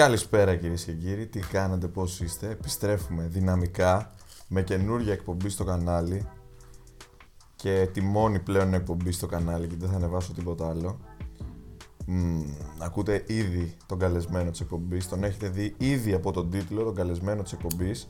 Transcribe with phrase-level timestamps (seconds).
[0.00, 4.14] Καλησπέρα κυρίες και κύριοι, τι κάνετε, πώς είστε; Επιστρέφουμε δυναμικά
[4.48, 6.28] με καινούργια εκπομπή στο κανάλι
[7.56, 11.00] και τη μόνη πλέον εκπομπή στο κανάλι και δεν θα ανεβάσω τίποτα άλλο.
[12.06, 12.40] Μ,
[12.78, 17.42] ακούτε ήδη τον καλεσμένο της εκπομπής, τον έχετε δει ήδη από τον τίτλο, τον καλεσμένο
[17.42, 18.08] της εκπομπής.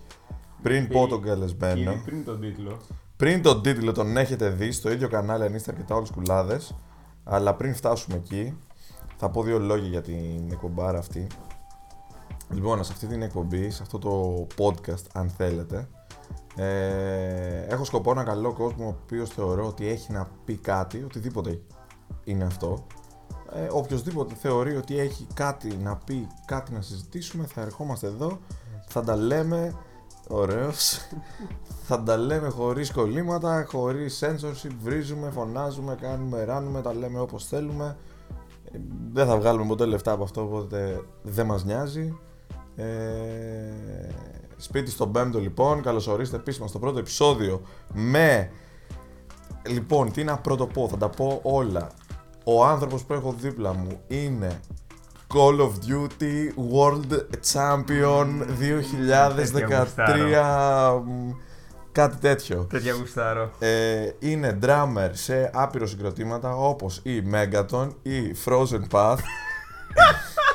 [0.63, 2.81] Πριν πω τον καλεσμένο, Κύριε, πριν τον τίτλο.
[3.17, 6.77] πριν τον τίτλο τον έχετε δει στο ίδιο κανάλι αν είστε αρκετά όλους κουλάδες
[7.25, 8.57] αλλά πριν φτάσουμε εκεί
[9.17, 11.27] θα πω δύο λόγια για την εκπομπάρα αυτή
[12.53, 15.89] λοιπόν σε αυτή την εκπομπή, σε αυτό το podcast αν θέλετε
[16.57, 21.61] ε, έχω σκοπό να καλώ κόσμο ο οποίος θεωρώ ότι έχει να πει κάτι οτιδήποτε
[22.25, 22.87] είναι αυτό
[23.53, 28.39] ε, οποιοςδήποτε θεωρεί ότι έχει κάτι να πει, κάτι να συζητήσουμε θα ερχόμαστε εδώ
[28.89, 29.75] θα τα λέμε
[30.33, 30.99] Ωραίος.
[31.87, 37.97] θα τα λέμε χωρίς κολλήματα, χωρίς censorship, βρίζουμε, φωνάζουμε, κάνουμε, ράνουμε, τα λέμε όπως θέλουμε.
[38.73, 38.79] Ε,
[39.13, 42.19] Δεν θα βγάλουμε ποτέ λεφτά από αυτό, οπότε δεν μας νοιάζει.
[42.81, 44.11] Ε,
[44.57, 48.51] σπίτι στον πέμπτο λοιπόν, καλώς ορίστε επίσημα στο πρώτο επεισόδιο με...
[49.67, 51.89] Λοιπόν, τι να πρώτο πω, θα τα πω όλα.
[52.45, 54.61] Ο άνθρωπος που έχω δίπλα μου είναι
[55.35, 57.13] Call of Duty World
[57.53, 58.27] Champion
[59.97, 61.31] 2013 μ,
[61.93, 62.67] κάτι τέτοιο.
[62.71, 63.51] Τέτοια γουστάρω.
[63.59, 70.50] Ε, είναι drummer σε άπειρο συγκροτήματα όπως η Megaton, η Frozen Path, η,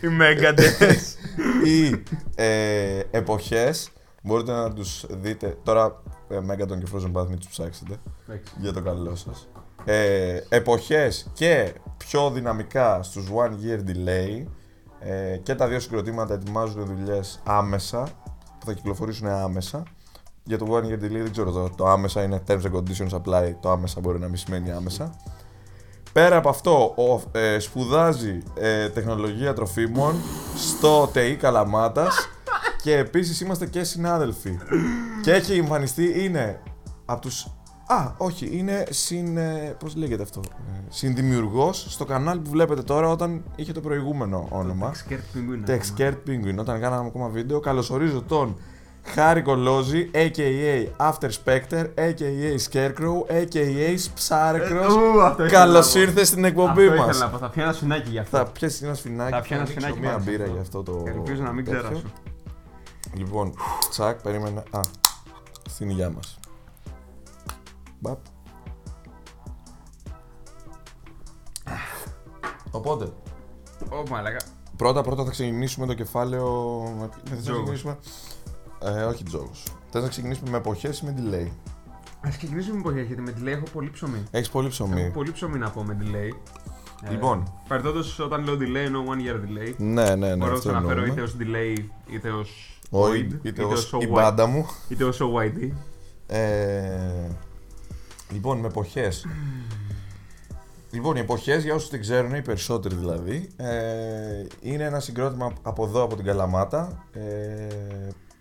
[0.00, 1.16] Οι Μέγκαντες.
[1.66, 2.02] οι
[2.34, 3.90] ε, εποχές.
[4.22, 5.56] Μπορείτε να τους δείτε.
[5.62, 7.96] Τώρα ε, Megaton και Frozen Path μην τους ψάξετε
[8.60, 9.48] για το καλό σας.
[9.84, 14.46] Ε, εποχές και πιο δυναμικά στους One Year Delay
[15.00, 18.08] ε, και τα δύο συγκροτήματα ετοιμάζουν δουλειές άμεσα
[18.58, 19.82] που θα κυκλοφορήσουν άμεσα.
[20.44, 23.54] Για το One Year Delay δεν ξέρω το, το άμεσα είναι Terms and Conditions Apply,
[23.60, 25.14] το άμεσα μπορεί να μην σημαίνει άμεσα.
[26.16, 30.14] Πέρα από αυτό, ο, ε, σπουδάζει ε, τεχνολογία τροφίμων
[30.56, 32.28] στο ΤΕΙ Καλαμάτας
[32.82, 34.58] και επίσης είμαστε και συνάδελφοι.
[35.22, 36.62] και έχει εμφανιστεί, είναι
[37.04, 37.46] από τους...
[37.86, 39.36] Α, όχι, είναι συν...
[39.36, 44.46] ε, πώς λέγεται αυτό, ε, συνδημιουργός στο κανάλι που βλέπετε τώρα όταν είχε το προηγούμενο
[44.50, 44.94] όνομα.
[44.94, 45.66] Σκέρτ πιγκουίνα.
[45.66, 46.56] Tech Scared Penguin.
[46.58, 48.56] Όταν κάναμε ακόμα βίντεο, καλωσορίζω τον
[49.14, 50.86] Χάρη Κολόζη, a.k.a.
[51.10, 52.56] After Spectre, a.k.a.
[52.70, 53.96] Scarecrow, a.k.a.
[54.14, 54.94] Ψάρεκρος.
[54.94, 56.00] Ου, αυτό ήθελα Καλώς να πω.
[56.00, 57.08] ήρθες στην εκπομπή Αυτό μας.
[57.10, 57.38] ήθελα να πω.
[57.38, 58.36] Θα πιω ένα σφινάκι γι' αυτό.
[58.36, 59.30] Θα πιέσει ένα σφινάκι.
[59.32, 60.52] Θα πιω ένα ανοίξω σφινάκι μία πάνω σε μπύρα αυτό.
[60.54, 61.02] για αυτό το.
[61.06, 61.80] Ελπίζω να μην τέτοιο.
[61.80, 62.02] ξεράσω.
[63.14, 63.54] Λοιπόν,
[63.90, 64.62] τσακ, περίμενα.
[64.70, 64.80] Α,
[65.68, 66.38] στην υγειά μας.
[68.00, 68.18] Μπαπ.
[72.70, 73.04] Οπότε,
[73.90, 74.38] Ω, μαλάκα.
[74.76, 76.46] πρώτα πρώτα θα ξεκινήσουμε το κεφάλαιο.
[76.98, 77.58] με- θες να Τζόγος.
[77.62, 77.96] ξεκινήσουμε.
[78.82, 79.62] Ε, όχι τζόγος.
[79.90, 81.50] Θες να ξεκινήσουμε με εποχές ή με delay;
[82.26, 84.22] Α ξεκινήσουμε με εποχή, γιατί με delay έχω πολύ ψωμί.
[84.30, 85.00] Έχεις πολύ ψωμί.
[85.00, 86.36] Έχω πολύ ψωμί να πω με delay.
[87.10, 87.52] Λοιπόν.
[87.68, 89.74] Παραδόντω, όταν λέω delay εννοώ one year delay.
[89.76, 90.36] Ναι, ναι, ναι.
[90.36, 91.12] Μπορώ να αυτό το αναφέρω εννοούμε.
[91.12, 94.66] είτε ως delay, είτε ως Ο OID, είτε είτε ως ως η OYD, μπάντα μου.
[94.88, 95.70] είτε ως OYD.
[96.26, 97.28] Ε,
[98.32, 99.26] λοιπόν, με εποχές.
[100.90, 105.84] Λοιπόν, οι εποχές, για όσους δεν ξέρουν, οι περισσότεροι δηλαδή, ε, είναι ένα συγκρότημα από
[105.84, 107.04] εδώ, από την Καλαμάτα.
[107.12, 107.20] Ε,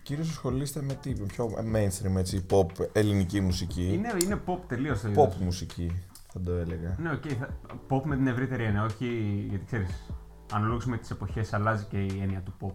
[0.06, 3.94] κυρίως ασχολείστε με τι, με πιο mainstream, έτσι, pop, ελληνική μουσική.
[3.94, 5.02] Είναι, είναι pop τελείως.
[5.16, 6.96] Pop μουσική, θα το έλεγα.
[7.00, 7.24] Ναι, οκ.
[7.40, 7.50] θα-
[7.90, 9.06] Pop με την ευρύτερη έννοια, όχι
[9.50, 10.06] γιατί ξέρεις.
[10.54, 12.72] Αναλόγως με τις εποχές αλλάζει και η έννοια του pop.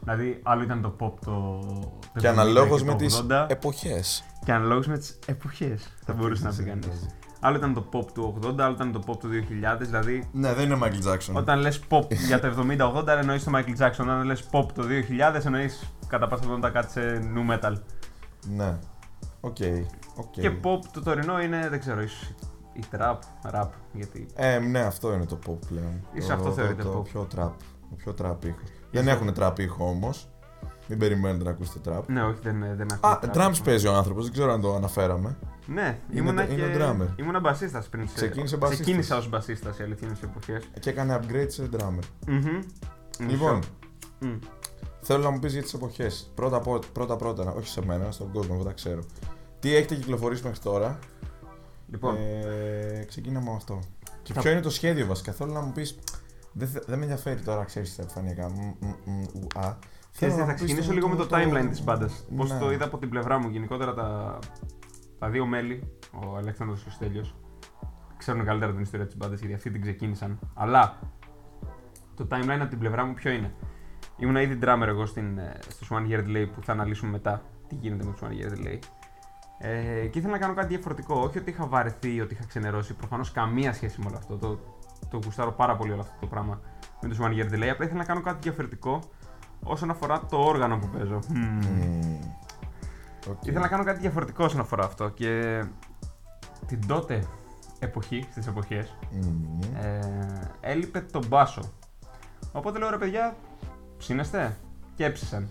[0.00, 1.60] Δηλαδή, άλλο ήταν το pop το.
[2.14, 4.24] το Και 70 αναλόγως το με τις 80, εποχές.
[4.44, 5.88] Και αναλόγως με τις εποχές.
[6.04, 7.06] Θα μπορούσε να πει κανείς.
[7.40, 9.78] Άλλο ήταν το pop του 80, άλλο ήταν το pop του 2000.
[9.86, 11.32] Δηλαδή, Ναι, δεν είναι Michael Jackson.
[11.34, 12.48] όταν λες pop για το
[13.04, 14.00] 70-80, εννοείς το Michael Jackson.
[14.00, 17.72] Όταν λες pop το 2000, εννοείς κατά πάσα πιθανότητα κάτι σε nu metal.
[18.56, 18.78] Ναι.
[19.40, 19.56] Οκ.
[20.16, 20.30] οκ.
[20.30, 22.34] Και pop το τωρινό είναι, δεν ξέρω, ίσως
[22.72, 23.16] η trap,
[23.52, 23.68] rap.
[23.92, 26.06] Γιατί Ε, ναι, αυτό είναι το pop πλέον.
[26.12, 27.04] Ίσως Το- αυτό το- θεωρείται το, pop.
[27.08, 27.50] πιο trap.
[27.90, 28.58] Το πιο trap ήχο.
[28.90, 30.28] Δεν έχουν trap ήχο όμως.
[30.88, 32.02] Μην περιμένετε να ακούσετε trap.
[32.06, 33.06] Ναι, όχι, δεν, δεν έχω.
[33.06, 33.36] Α, trap.
[33.36, 35.36] drums παίζει ο άνθρωπος, δεν ξέρω αν το αναφέραμε.
[35.66, 36.62] Ναι, Είναι ήμουνα το- και...
[36.62, 37.18] είναι drummer.
[37.20, 38.08] Ήμουνα μπασίστας πριν.
[38.08, 38.84] σε- Ξεκίνησε μπασίστας.
[38.86, 40.64] Ξεκίνησα ως μπασίστας σε αληθινές εποχές.
[40.80, 42.28] Και έκανε upgrade σε drummer.
[42.28, 42.64] Mm-hmm.
[43.28, 43.60] Λοιπόν,
[45.00, 46.30] θέλω να μου πεις για τις εποχές.
[46.34, 46.60] Πρώτα,
[46.92, 49.02] πρώτα πρώτα, όχι σε μένα, στον κόσμο, εγώ τα ξέρω.
[49.60, 50.98] Τι έχετε κυκλοφορήσει μέχρι τώρα;
[51.90, 53.78] Λοιπόν, Ε, ξεκίναμε με αυτό.
[54.22, 55.98] Και Θα- ποιο είναι το σχέδιο βασικά; Θέλω να μου πεις.
[56.52, 58.50] Δεν, θε- δεν με ενδιαφέρει τώρα, ξέρεις τα επιφανειακά.
[60.20, 60.34] Μ, μ, μ, ου, α.
[60.34, 62.08] Θέλω ξέρεις τι, να θα μου πεις ξεκινήσω λίγο με το timeline της μπάντα.
[62.36, 62.58] Πώς Ναι.
[62.58, 63.48] το είδα από την πλευρά μου.
[63.48, 64.38] Γενικότερα τα,
[65.18, 67.34] τα δύο μέλη, ο Αλέξανδρος και ο Στέλιος,
[68.16, 70.38] ξέρουν καλύτερα την ιστορία της μπάντα γιατί αυτοί την ξεκίνησαν.
[70.54, 70.98] Αλλά
[72.14, 73.54] το timeline από την πλευρά μου ποιο είναι.
[74.16, 77.74] Ήμουν ήδη drummer εγώ στην, ε, στο One Year Delay που θα αναλύσουμε μετά τι
[77.74, 78.78] γίνεται με το One Year Delay.
[79.58, 81.20] Ε, και ήθελα να κάνω κάτι διαφορετικό.
[81.20, 82.94] Όχι ότι είχα βαρεθεί ή ότι είχα ξενερώσει.
[82.94, 84.36] Προφανώς καμία σχέση με όλο αυτό.
[84.36, 84.58] Το,
[85.10, 86.60] το γουστάρω πάρα πολύ όλο αυτό το πράγμα.
[87.02, 87.66] με του One Year Delay.
[87.68, 89.00] Απλά ήθελα να κάνω κάτι διαφορετικό
[89.62, 91.18] όσον αφορά το όργανο που παίζω.
[91.28, 92.16] Μμμ.
[93.30, 93.42] Οκ.
[93.46, 95.64] Ήθελα να κάνω κάτι διαφορετικό όσον αφορά αυτό και
[96.66, 97.26] την τότε
[97.78, 99.60] εποχή, στις εποχές, Μμμ.
[99.76, 100.00] ε,
[100.60, 101.62] έλειπε το μπάσο.
[102.52, 103.36] Οπότε λέω ρε παιδιά,
[103.98, 104.56] ψήνεστε;
[104.94, 105.48] Και έψησαν.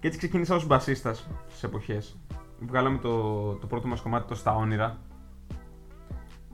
[0.00, 2.16] Και έτσι ξεκίνησα ως μπασίστας στις εποχές.
[2.60, 4.98] Βγάλαμε το, το πρώτο μας κομμάτι, το «Στα όνειρα»,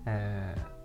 [0.05, 0.13] ε,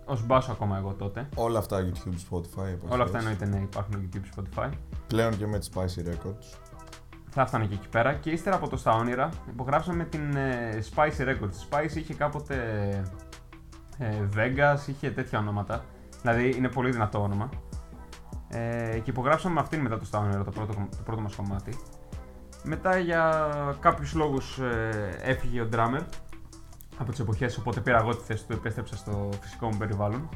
[0.08, 1.28] ως μπάσο ακόμα εγώ τότε.
[1.34, 2.66] Όλα αυτά YouTube, Spotify.
[2.66, 2.90] εποχές.
[2.90, 4.68] Όλα αυτά εννοείται ναι, υπάρχουν YouTube, Spotify.
[5.06, 6.58] Πλέον και με τη Spicy Records.
[7.30, 8.14] Θα έφτανε και εκεί πέρα.
[8.14, 11.70] Και ύστερα από το Στα Όνειρα υπογράψαμε με την ε, Spicy Records.
[11.70, 12.56] Spicy είχε κάποτε
[13.98, 15.84] ε, Vegas, είχε τέτοια ονόματα.
[16.22, 17.48] Δηλαδή είναι πολύ δυνατό όνομα.
[18.48, 21.78] Ε, και υπογράψαμε με αυτήν μετά το Στα Όνειρα, το πρώτο, το πρώτο μας κομμάτι.
[22.62, 23.48] Μετά για
[23.80, 26.00] κάποιους λόγους ε, έφυγε ο drummer
[26.98, 30.28] από τις εποχές, οπότε πήρα εγώ τη θέση του, επέστρεψα στο φυσικό μου περιβάλλον.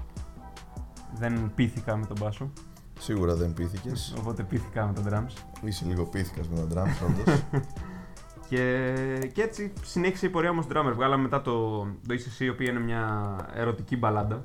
[1.14, 2.50] Δεν πείθηκα με τον μπάσο,
[2.98, 4.14] Σίγουρα δεν πείθηκες.
[4.18, 5.42] οπότε πείθηκα με τον drums.
[5.62, 7.42] Είσαι λίγο πείθηκας με τον drums, όντως.
[8.48, 8.94] Και,
[9.32, 10.92] και έτσι συνέχισε η πορεία μου στο drummer.
[10.94, 14.44] Βγάλαμε μετά το, το ECC, η οποία είναι μια ερωτική μπαλάντα.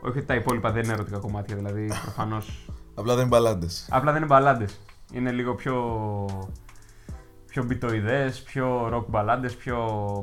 [0.00, 2.42] Όχι ότι τα υπόλοιπα δεν είναι ερωτικά κομμάτια, δηλαδή προφανώ.
[2.94, 3.88] Απλά δεν μπαλάντες.
[3.90, 4.80] Απλά δεν είναι μπαλάντες.
[5.12, 5.74] Είναι λίγο πιο.
[7.46, 9.78] πιο μπιτοειδές, πιο rock μπαλάντες, πιο.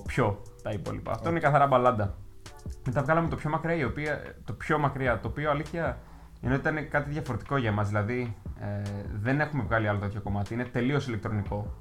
[0.06, 1.12] πιο τα υπόλοιπα.
[1.12, 2.16] Αυτό είναι καθαρά μπαλάντα.
[2.86, 5.98] Μετά βγάλαμε το πιο μακριά, η οποία, το πιο μακριά, το οποίο αλήθεια
[6.42, 7.88] είναι ότι ήταν κάτι διαφορετικό για μας.
[7.88, 8.82] Δηλαδή ε,
[9.22, 10.54] δεν έχουμε βγάλει άλλο τέτοιο κομμάτι.
[10.54, 11.74] Είναι τελείως ηλεκτρονικό.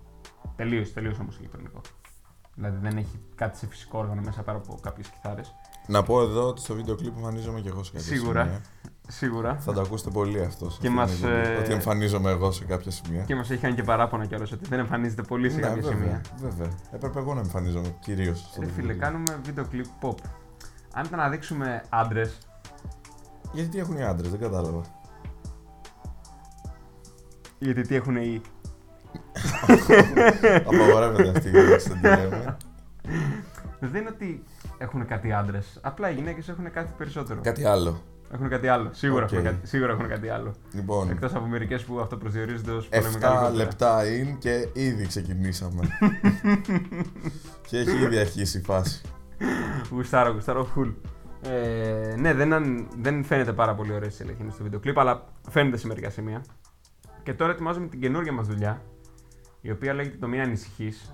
[0.56, 1.80] Τελείως, τελείως όμως ηλεκτρονικό.
[2.54, 5.54] Δηλαδή δεν έχει κάτι σε φυσικό όργανο μέσα πέρα από κάποιες κιθάρες.
[5.86, 8.42] Να πω εδώ ότι στο βίντεο κλιπ εμφανίζομαι και εγώ σε κάποια Σίγουρα.
[8.42, 8.60] σημεία.
[9.08, 9.56] Σίγουρα.
[9.60, 10.70] Θα το ακούσετε πολύ αυτό.
[10.70, 13.22] σε Και αυτήν μας, την εκπομπή, ε, Ότι εμφανίζομαι εγώ σε κάποια σημεία.
[13.22, 16.20] Και μας είχαν και παράπονα κιόλας ότι δεν εμφανίζεται πολύ σε Ναι, κάποια βέβαια, σημεία.
[16.36, 16.68] Βέβαια.
[16.92, 18.56] Έπρεπε εγώ να εμφανίζομαι κυρίως.
[18.60, 20.14] Ρε φίλε, κάνουμε βίντεο κλιπ pop.
[20.92, 22.38] Αν ήταν να δείξουμε άντρες,
[23.52, 24.80] Γιατί τι έχουν οι άντρες, δεν κατάλαβα.
[27.58, 28.40] γιατί τι έχουν οι.
[30.66, 32.56] Απαγορεύεται αυτή η λέξη, δεν τη λέμε.
[33.80, 34.42] Δεν είναι ότι
[34.78, 35.78] έχουν κάτι άντρες.
[35.82, 37.40] Απλά οι γυναίκες έχουν κάτι περισσότερο.
[37.40, 38.02] Κάτι άλλο.
[38.32, 38.90] Έχουν κάτι άλλο.
[38.92, 39.32] Σίγουρα, Οκ.
[39.32, 40.54] έχουν, κάτι, σίγουρα έχουν κάτι άλλο.
[40.72, 45.82] Λοιπόν, Εκτός από μερικές που αυτοπροσδιορίζονται ως 7 λεπτά in και ήδη ξεκινήσαμε.
[47.68, 49.00] και έχει ήδη αρχίσει η φάση.
[49.90, 50.92] Γουστάρω, γουστάρω, full.
[51.42, 55.24] Ε, ναι, δεν, αν- δεν φαίνεται πάρα πολύ ωραία η Σελεχίνη στο βίντεο κλιπ, αλλά
[55.50, 56.44] φαίνεται σε μερικά σημεία.
[57.22, 58.82] Και τώρα ετοιμάζουμε την καινούργια μας δουλειά,
[59.66, 61.12] η οποία λέγεται το Μην ανησυχείς.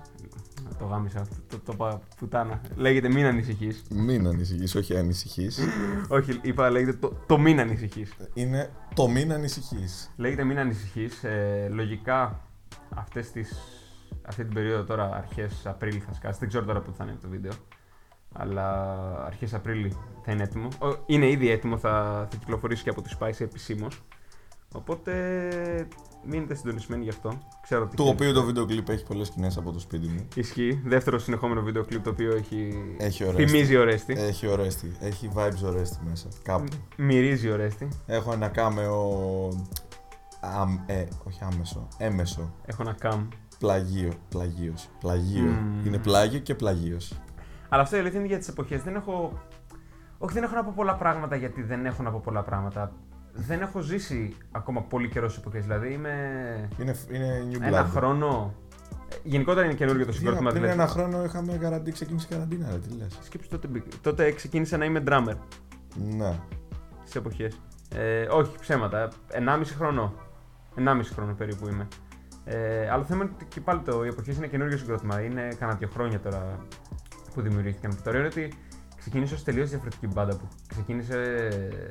[0.79, 2.61] Το γάμισα αυτό, το, το, είπα πουτάνα.
[2.75, 3.83] Λέγεται Μην ανησυχείς.
[3.89, 5.59] Μην ανησυχείς, όχι ανησυχείς.
[6.07, 8.13] Όχι, είπα λέγεται το, το Μην ανησυχείς.
[8.33, 10.13] Είναι το μην ανησυχείς.
[10.15, 11.23] Λέγεται Μην ανησυχείς.
[11.23, 12.47] Ε, λογικά
[12.89, 13.57] αυτές τις,
[14.21, 16.39] αυτή την περίοδο τώρα, αρχές Απρίλη θα σκάσει.
[16.39, 17.51] Δεν ξέρω τώρα πού θα είναι το βίντεο.
[18.33, 20.67] Αλλά αρχές Απρίλη θα είναι έτοιμο.
[20.67, 24.03] Ο, είναι ήδη έτοιμο, θα, θα κυκλοφορήσει και από τη Spice επισήμως.
[24.73, 25.13] Οπότε
[26.25, 27.37] μείνετε συντονισμένοι γι' αυτό.
[27.61, 30.27] Ξέρω ότι Το οποίο το βίντεο κλιπ έχει πολλές σκηνές από το σπίτι μου.
[30.35, 30.81] Ισχύει.
[30.85, 32.73] Δεύτερο συνεχόμενο βίντεο κλιπ το οποίο έχει.
[32.97, 33.45] Έχει ορέστη.
[33.47, 34.13] Θυμίζει ορέστη.
[34.17, 34.91] Έχει ορέστη.
[34.99, 36.27] Έχει vibes ορέστη μέσα.
[36.43, 36.63] Κάπου.
[36.97, 37.87] Μ- Μυρίζει ορέστη.
[38.05, 38.97] Έχω ένα κάμεο.
[40.41, 41.87] Αμ, ε, όχι άμεσο.
[41.97, 42.53] Έμεσο.
[42.65, 43.27] Έχω ένα καμ.
[43.59, 44.13] Πλαγίο.
[44.29, 44.89] Πλαγίος.
[44.99, 45.43] Πλαγίο.
[45.43, 45.85] Μμμ.
[45.85, 47.13] Είναι πλάγιο και πλαγίος.
[47.69, 48.81] Αλλά αυτό η αλήθεια είναι για τις εποχές.
[48.83, 49.41] Δεν έχω.
[50.17, 52.91] Όχι, δεν έχω να πω πολλά πράγματα γιατί δεν έχω να πω πολλά πράγματα.
[53.35, 55.61] Δεν έχω ζήσει ακόμα πολύ καιρό στις εποχές.
[55.65, 56.11] Δηλαδή είμαι.
[56.79, 57.61] Είναι, είναι new blood.
[57.61, 58.53] Ένα χρόνο.
[59.09, 60.49] Ε, Γενικότερα είναι καινούργιο το Τι, συγκρότημα.
[60.49, 60.79] πριν δηλαδή.
[60.79, 63.19] ένα χρόνο είχαμε καραντί, ξεκίνησε η καραντίνα, ρε, τι λες.
[63.21, 65.33] Σκέψου τότε, μπήκα- τότε ξεκίνησα να είμαι drummer
[66.17, 66.39] Ναι.
[67.01, 67.59] στις εποχές.
[67.95, 69.09] Ε, όχι, ψέματα.
[69.31, 70.13] 1,5 χρόνο.
[70.75, 71.87] 1,5 χρόνο περίπου είμαι.
[72.45, 75.21] Ε, αλλά το θέμα είναι ότι και πάλι το, οι εποχές είναι καινούργιο συγκρότημα.
[75.21, 76.65] Είναι κανένα δύο χρόνια τώρα
[77.33, 77.91] που δημιουργήθηκαν.
[77.91, 78.53] Και το ωραίο είναι ότι
[78.97, 81.19] ξεκίνησε ως τελείως διαφορετική μπάντα που ξεκίνησε
[81.51, 81.87] ε,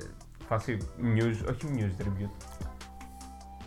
[0.53, 0.77] φάση
[1.17, 2.31] news, όχι news tribute.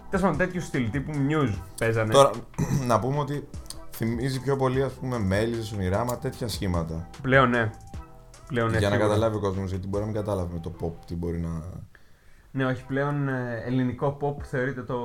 [0.09, 2.13] Τέλος πάντων, τέτοιου στυλ τύπου news παίζανε.
[2.13, 2.31] Τώρα,
[2.87, 3.47] να πούμε ότι
[3.91, 7.09] θυμίζει πιο πολύ, ας πούμε, μέλη, ονειράμα, τέτοια σχήματα.
[7.21, 7.71] Πλέον ναι.
[8.47, 8.77] Πλέον ναι.
[8.77, 9.09] για να σίγουρα.
[9.09, 11.49] καταλάβει ο κόσμος, γιατί μπορεί να μην κατάλαβε με το pop τι μπορεί να...
[12.51, 14.97] Ναι, όχι πλέον ε, ελληνικό pop θεωρείται το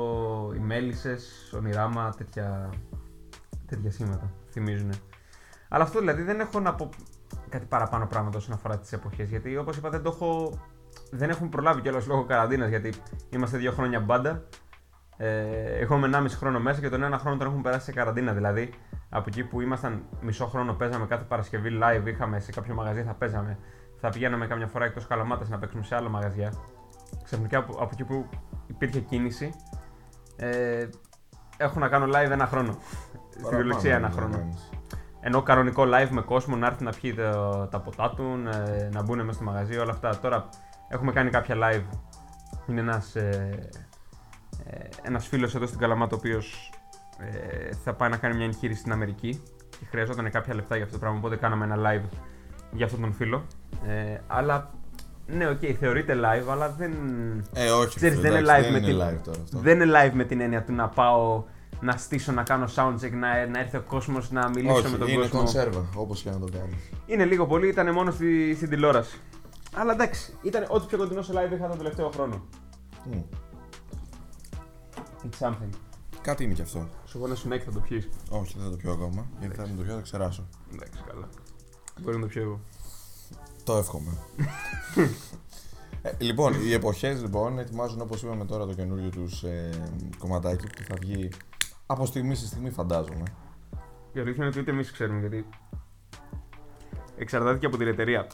[0.56, 2.70] οι μέλισσες, ονειράμα, τέτοια,
[3.66, 4.92] τέτοια σήματα θυμίζουν.
[5.68, 6.88] Αλλά αυτό δηλαδή δεν έχω να πω
[7.48, 10.58] κάτι παραπάνω πράγματα όσον αφορά τις εποχές γιατί όπως είπα δεν το έχω,
[11.10, 12.92] δεν έχουμε προλάβει κιόλας λόγω καραντίνας γιατί
[13.30, 14.42] είμαστε δύο χρόνια μπάντα
[15.22, 18.32] ε, έχουμε 1,5 χρόνο μέσα και τον ένα χρόνο τον έχουμε περάσει σε καραντίνα.
[18.32, 18.72] Δηλαδή,
[19.08, 23.14] από εκεί που ήμασταν μισό χρόνο, παίζαμε κάθε Παρασκευή live, είχαμε σε κάποιο μαγαζί, θα
[23.14, 23.58] παίζαμε.
[24.00, 26.52] Θα πηγαίναμε κάμια φορά εκτός καλαμάτας να παίξουμε σε άλλα μαγαζιά.
[27.24, 28.28] Ξαφνικά από, από εκεί που
[28.66, 29.54] υπήρχε κίνηση,
[30.36, 30.88] ε,
[31.56, 32.76] έχω να κάνω live ένα χρόνο.
[33.30, 34.48] Στην κυριολεξία ένα Παραπάνω, χρόνο.
[34.48, 34.54] ναι,
[35.20, 39.02] Ενώ κανονικό live με κόσμο να έρθει να πιει τα, τα ποτά του, ε, να
[39.02, 40.18] μπουν μέσα στο μαγαζί, όλα αυτά.
[40.18, 40.48] Τώρα
[40.92, 41.96] έχουμε κάνει κάποια live.
[42.68, 43.68] Είναι ένας ε,
[45.02, 46.72] ένας φίλος εδώ στην Καλαμάτα ο οποίος
[47.18, 50.96] ε, θα πάει να κάνει μια εγχείρηση στην Αμερική και χρειαζόταν κάποια λεφτά για αυτό
[50.96, 52.08] το πράγμα, οπότε κάναμε ένα live
[52.72, 53.46] για αυτόν τον φίλο.
[53.86, 54.70] Ε, αλλά
[55.26, 56.92] ναι, OK, okay, θεωρείται live, αλλά δεν.
[57.52, 59.58] Ε, όχι, Ξέρεις, φίλε, δεν είναι εντάξει, live δεν με είναι την- live τώρα αυτό.
[59.58, 61.44] Δεν είναι live με την έννοια του να πάω
[61.80, 65.08] να στήσω, να κάνω soundcheck, να, να έρθει ο κόσμος να μιλήσω όχι, με τον
[65.08, 65.38] είναι κόσμο.
[65.38, 66.90] κονσέρβα, όπως και να το κάνεις.
[67.06, 69.18] Είναι λίγο πολύ, ήταν μόνο στη, στην τηλεόραση.
[69.74, 72.44] Αλλά εντάξει, ήταν ό,τι πιο κοντινό σε live είχα τον τελευταίο χρόνο.
[73.04, 73.20] Μμ.
[75.22, 75.70] It's something.
[76.20, 76.88] Κάτι είναι κι αυτό.
[77.06, 78.08] Σου πω ένα σνέκ θα το πιείς.
[78.30, 80.48] Όχι, δεν θα το πιω ακόμα, γιατί θα με το πιω, θα ξεράσω.
[80.72, 81.28] Εντάξει, καλά.
[82.00, 82.60] Μπορεί να το πιω εγώ.
[83.64, 84.10] Το εύχομαι.
[86.02, 89.70] Ε, λοιπόν, οι εποχές λοιπόν ετοιμάζουν όπως είπαμε τώρα το καινούριο τους ε,
[90.18, 91.28] κομματάκι που θα βγει
[91.86, 93.22] από στιγμή σε στιγμή, φαντάζομαι.
[94.12, 95.46] Η αλήθεια είναι ότι ούτε εμείς ξέρουμε γιατί.
[97.16, 98.26] Εξαρτάται και από την εταιρεία.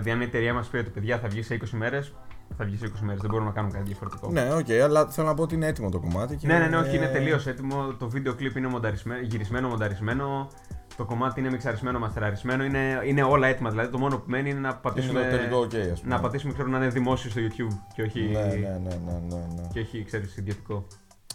[0.00, 2.12] Δηλαδή, αν η εταιρεία μας πει ότι παιδιά θα βγει σε 20 μέρες,
[2.56, 3.20] θα βγει σε 20 μέρες.
[3.20, 4.30] Δεν μπορούμε να κάνουμε κάτι διαφορετικό.
[4.30, 6.36] Ναι, οκ, αλλά θέλω να πω ότι είναι έτοιμο το κομμάτι.
[6.36, 7.92] Και ναι, ναι, ναι, όχι, είναι τελείως έτοιμο.
[7.98, 10.48] Το βίντεο κλιπ είναι μονταρισμένο, γυρισμένο, μονταρισμένο.
[10.96, 12.64] Το κομμάτι είναι μιξαρισμένο, μαστεραρισμένο.
[12.64, 13.70] Είναι, είναι όλα έτοιμα.
[13.70, 15.22] Δηλαδή, το μόνο που μένει είναι να Είναι πατήσουμε.
[15.22, 16.14] το τελικό οκ, ας πούμε.
[16.14, 19.36] να πατήσουμε, ξέρω, να είναι δημόσιο στο YouTube και όχι, Ναι, ναι, ναι, ναι, ναι,
[19.56, 19.68] ναι.
[19.72, 20.86] και όχι ξέρεις, ιδιωτικό.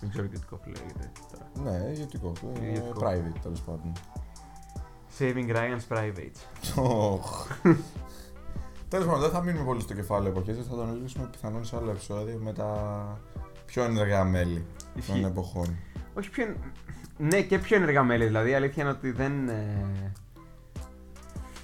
[0.01, 1.72] Δεν ξέρω ιδιωτικό που λέγεται τώρα.
[1.77, 2.32] Ναι, ιδιωτικό.
[2.62, 3.00] ε, Ιδιωτικό.
[3.05, 3.91] Private τέλος πάντων.
[5.20, 6.38] Saving Ryan's Private.
[8.93, 11.89] Τέλος πάντων, δεν θα μείνουμε πολύ στο κεφάλαιο εποχές, θα το αναλύσουμε πιθανόν σε άλλο
[11.89, 13.19] επεισόδιο με τα
[13.65, 15.23] πιο ενεργά μέλη των Ισχύει.
[15.25, 15.75] εποχών.
[16.13, 16.43] Όχι πιο.
[16.45, 16.55] εν-
[17.17, 18.25] Ναι, και πιο ενεργά μέλη.
[18.25, 19.50] Δηλαδή, η αλήθεια είναι ότι δεν.
[19.50, 20.12] Ε...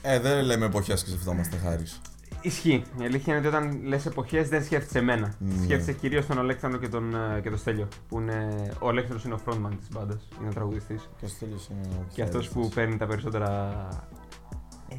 [0.01, 2.01] Ε, δεν λέμε εποχές και σκεφτόμαστε χάρης.
[2.41, 2.83] Ισχύει.
[3.01, 5.33] Η αλήθεια είναι ότι όταν λες εποχές δεν σκέφτεσαι εμένα.
[5.39, 5.63] Ναι.
[5.63, 7.88] Σκέφτεσαι κυρίως τον Αλέξανδρο και τον, ε, και τον Στέλιο.
[8.09, 8.71] Που είναι...
[8.79, 10.27] Ο Αλέξανδρος είναι ο frontman της μπάντας.
[10.39, 11.09] Είναι ο τραγουδιστής.
[11.19, 11.81] Και στο τέλο είναι.
[12.00, 12.59] ο Και αυτός Χέρι.
[12.59, 13.74] που παίρνει τα περισσότερα.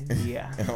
[0.09, 0.55] Ενδία.
[0.57, 0.65] Ε,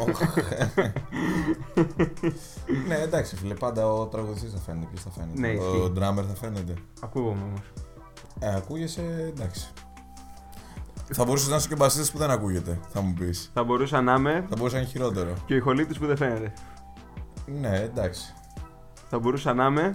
[2.88, 4.86] ναι, εντάξει, φίλε, πάντα ο τραγουδιστής θα φαίνεται.
[4.90, 5.40] Ποιος θα φαίνεται.
[5.40, 5.92] Ναι, ο ισχύει.
[5.96, 6.74] drummer θα φαίνεται.
[7.02, 7.60] Ακούγομαι όμως.
[8.38, 9.66] Ε, ακούγεσαι, εντάξει.
[11.12, 13.50] θα μπορούσες να είσαι και μπασίστας που δεν ακούγεται, θα μου πεις.
[13.54, 15.32] Θα μπορούσα να είμαι Θα μπορούσε να είναι χειρότερο.
[15.46, 16.52] και ο ηχολήπτης που δεν φαίνεται.
[17.60, 18.34] Ναι, εντάξει.
[19.08, 19.94] Θα μπορούσα να είμαι.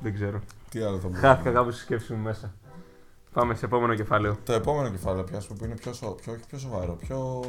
[0.00, 0.40] Δεν ξέρω.
[0.70, 1.26] Τι άλλο θα μπορούσε.
[1.26, 2.54] Χάθηκα κάπου στη σκέψη μου μέσα.
[3.36, 4.36] Πάμε σε επόμενο κεφάλαιο.
[4.44, 6.06] Το επόμενο κεφάλαιο πιάσουμε που είναι πιο, σο...
[6.22, 7.42] πιο, όχι πιο σοβαρό, πιο.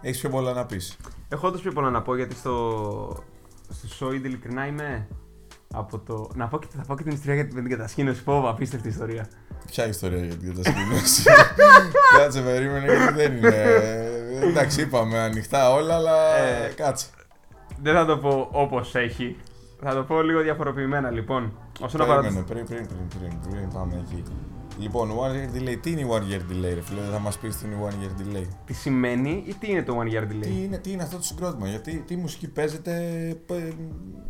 [0.00, 0.96] Έχεις πιο πολλά να πεις.
[1.28, 3.24] Έχω όντως πιο πολλά να πω γιατί στο,
[3.68, 5.08] στο show ειλικρινά είμαι
[5.74, 6.30] από το.
[6.34, 8.22] Να πω και, θα πω και την ιστορία για την, με την κατασκήνωση.
[8.22, 9.28] Πω, απίστευτη ιστορία.
[9.66, 11.22] Ποια ιστορία για την κατασκήνωση;
[12.18, 13.48] κάτσε, περίμενε γιατί δεν είναι.
[13.48, 17.06] Ε, Εντάξει, είπαμε ανοιχτά όλα, αλλά Ε, κάτσε.
[17.82, 19.36] Δεν θα το πω όπως έχει.
[19.82, 21.52] Θα το πω λίγο διαφοροποιημένα λοιπόν.
[21.80, 22.20] Όσον αφορά.
[22.20, 24.24] Περίμενε, πριν, πριν, πριν, πριν, πριν πάμε εκεί.
[24.78, 27.38] Λοιπόν, one year delay, τι είναι η one year delay, ρε φίλε, δεν θα μας
[27.38, 28.46] πεις τι είναι η one year delay.
[28.64, 31.22] Τι σημαίνει ή τι είναι το one year delay; Τι είναι, τι είναι αυτό το
[31.22, 32.92] συγκρότημα, γιατί τι μουσική παίζετε,
[33.46, 33.74] πε-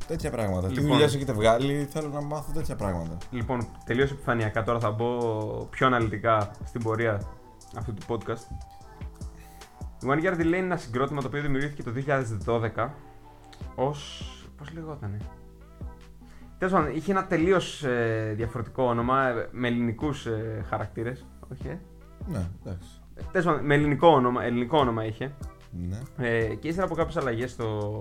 [0.06, 0.68] τέτοια πράγματα.
[0.68, 0.90] Τι Λοιπόν.
[0.90, 3.16] δουλειά έχετε βγάλει, θέλω να μάθω τέτοια πράγματα.
[3.30, 5.18] Λοιπόν, τελείως επιφανειακά τώρα θα μπω
[5.70, 7.20] πιο αναλυτικά στην πορεία
[7.76, 8.44] αυτού του podcast.
[10.02, 11.92] Η One Year Delay είναι ένα συγκρότημα το οποίο δημιουργήθηκε το
[12.46, 12.88] 2012
[13.74, 14.28] ως...
[14.56, 15.16] πώς λεγότανε;
[16.58, 21.26] Τέλος πάντων, είχε ένα τελείως ε, διαφορετικό όνομα ε, με ελληνικούς ε, χαρακτήρες.
[21.52, 21.78] Όχι, ε.
[22.26, 22.88] Ναι, εντάξει.
[23.32, 25.34] Τέλος πάντων, με ελληνικό όνομα, ελληνικό όνομα είχε.
[25.70, 26.28] Ναι.
[26.28, 28.00] Ε, και ύστερα από κάποιες αλλαγές στο,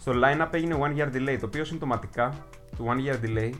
[0.00, 1.36] στο line-up έγινε One Year Delay.
[1.40, 2.34] Το οποίο συμπτωματικά
[2.76, 3.50] του One Year Delay,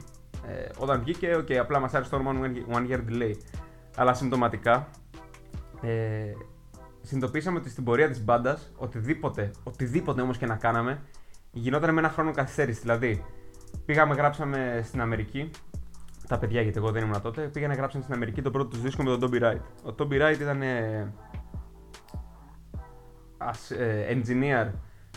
[0.47, 3.33] ε, όταν βγήκε, okay, απλά μας άρεσε το όνομα One- One Year Delay.
[3.95, 4.87] Αλλά συμπτωματικά
[5.81, 6.31] ε,
[7.01, 11.01] συνειδητοποίησαμε ότι στην πορεία της μπάντας, οτιδήποτε, οτιδήποτε όμως και να κάναμε,
[11.51, 12.79] γινόταν με ένα χρόνο καθυστέρηση.
[12.79, 13.23] Δηλαδή,
[13.85, 15.49] πήγαμε, γράψαμε στην Αμερική.
[16.27, 19.03] Τα παιδιά, γιατί εγώ δεν ήμουν τότε, πήγανε γράψαν στην Αμερική το πρώτο τους δίσκο
[19.03, 19.61] με τον Toby Wright.
[19.83, 21.13] Ο Toby Wright ήταν ε,
[23.37, 24.71] as, ε, engineer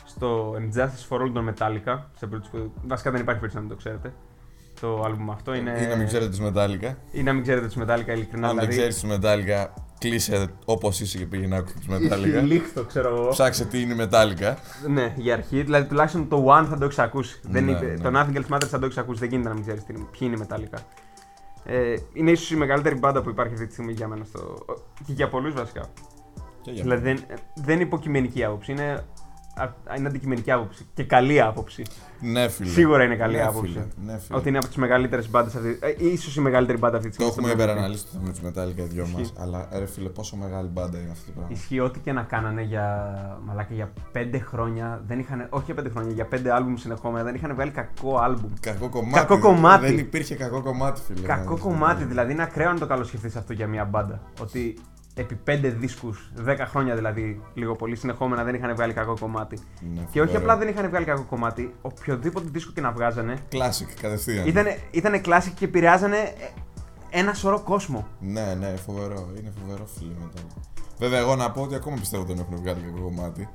[0.05, 1.99] στο Injustice for All των Metallica.
[2.17, 4.15] Σε περίπτωση που, βασικά δεν υπάρχει περίπτωση να μην το ξέρετε.
[4.81, 5.79] Το άλμπουμ αυτό είναι.
[5.83, 6.95] Ή να μην ξέρετε του Metallica.
[7.13, 8.49] Ή να μην ξέρετε του Metallica, ειλικρινά.
[8.49, 9.67] Αν δεν δηλαδή, ξέρεις του Metallica,
[10.01, 12.43] κλείσε όπως είσαι και πήγαινε να ακούσει του Metallica.
[12.45, 13.29] Λίχτο, ξέρω εγώ.
[13.29, 14.55] Ψάξε τι είναι Metallica.
[14.89, 15.63] Ναι, για αρχή.
[15.63, 17.41] Δηλαδή τουλάχιστον το One θα το έχει ακούσει.
[17.43, 18.11] δεν Ναι, είπε, ναι.
[18.11, 19.19] Το Nothing Else Matters θα το έχει ακούσει.
[19.21, 20.79] Δεν γίνεται να μην ξέρεις ποιοι είναι οι Metallica.
[21.65, 24.25] Ε, είναι ίσως η μεγαλύτερη μπάντα που υπάρχει αυτή τη στιγμή για μένα.
[24.25, 24.65] Στο...
[25.07, 25.85] και για πολλούς βασικά.
[26.63, 28.73] Και για Δηλαδή δεν, δεν είναι υποκειμενική άποψη.
[28.73, 29.05] Είναι, α-
[29.99, 30.87] είναι αντικειμενική άποψη.
[30.95, 31.83] Και καλή άποψη.
[32.21, 32.69] Ναι, φίλε.
[32.71, 33.71] Σίγουρα είναι καλή ναι, άποψη.
[33.73, 33.85] Φίλε.
[34.05, 34.39] Ναι, φίλε.
[34.39, 35.79] Ότι είναι από τις μεγαλύτερες μπάντες αυτή.
[35.81, 37.51] Ε, ίσως η μεγαλύτερη μπάντα αυτή τη Το στιγμή.
[37.51, 37.97] έχουμε στον πλανήτη.
[37.97, 39.21] υπεραναλύσει το θέμα του Metallica οι δυο μας.
[39.21, 39.35] Ισχύει.
[39.39, 41.53] Αλλά ρε φίλε, πόσο μεγάλη μπάντα είναι αυτό το πράγμα.
[41.53, 42.87] Ισχύει ό,τι και να κάνανε για,
[43.45, 45.03] μαλάκα, για πέντε χρόνια.
[45.07, 47.25] Δεν είχαν, όχι για πέντε χρόνια, για πέντε άλμπουμ συνεχόμενα.
[47.25, 48.51] Δεν είχαν βγάλει κακό άλμπουμ.
[48.61, 49.27] Κακό κομμάτι.
[49.27, 49.87] Κακό κομμάτι.
[49.87, 51.27] Δεν υπήρχε κακό κομμάτι, φίλε.
[51.27, 51.63] Κακό να δεις.
[51.63, 54.21] κομμάτι, δηλαδή είναι ακραίο να το καλοσχεφτεί αυτό για μια μπάντα.
[54.41, 54.75] Ότι
[55.21, 59.59] επί 5 δίσκους, 10 χρόνια δηλαδή, λίγο πολύ συνεχόμενα δεν είχαν βγάλει κακό κομμάτι.
[59.95, 60.39] Ναι, Και όχι φοβερό.
[60.39, 64.47] απλά δεν είχαν βγάλει κακό κομμάτι, οποιοδήποτε δίσκο και να βγάζανε, Classic, κατευθείαν.
[64.47, 68.07] ήτανε, ήτανε classic και επηρεάζανε ε, ένα σωρό κόσμο.
[68.21, 69.29] Ναι, ναι, φοβερό.
[69.39, 70.41] Είναι φοβερό φίλε μετά.
[70.99, 73.49] Βέβαια, εγώ να πω ότι ακόμα πιστεύω ότι δεν έχουν βγάλει κακό κομμάτι.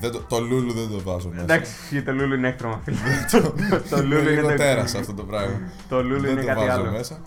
[0.00, 1.42] Δεν το, το Λούλου δεν το βάζω μέσα.
[1.42, 2.96] Εντάξει, το Λούλου είναι έκτρωμα, φίλε.
[3.30, 5.60] το είναι Λούλου λίγο είναι το τέρας αυτό το πράγμα.
[5.88, 6.90] Το Λούλου δεν είναι το κάτι βάζω άλλο.
[6.90, 7.20] μέσα.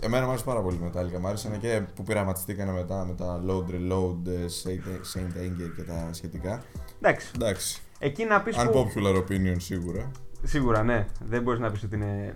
[0.00, 1.18] Εμένα μου άρεσε πάρα πολύ η Metallica.
[1.20, 5.82] Μ' άρεσαν και που πειραματιστήκανε μετά με τα Load Reload, ε, Saint- Saint Anger και
[5.82, 6.62] τα σχετικά.
[7.00, 7.30] Εντάξει.
[7.34, 7.80] Εντάξει.
[7.98, 8.62] Εκεί να πεις που.
[8.94, 10.10] Unpopular opinion σίγουρα.
[10.42, 11.06] Σίγουρα, ναι.
[11.24, 12.32] Δεν μπορείς να πεις ότι είναι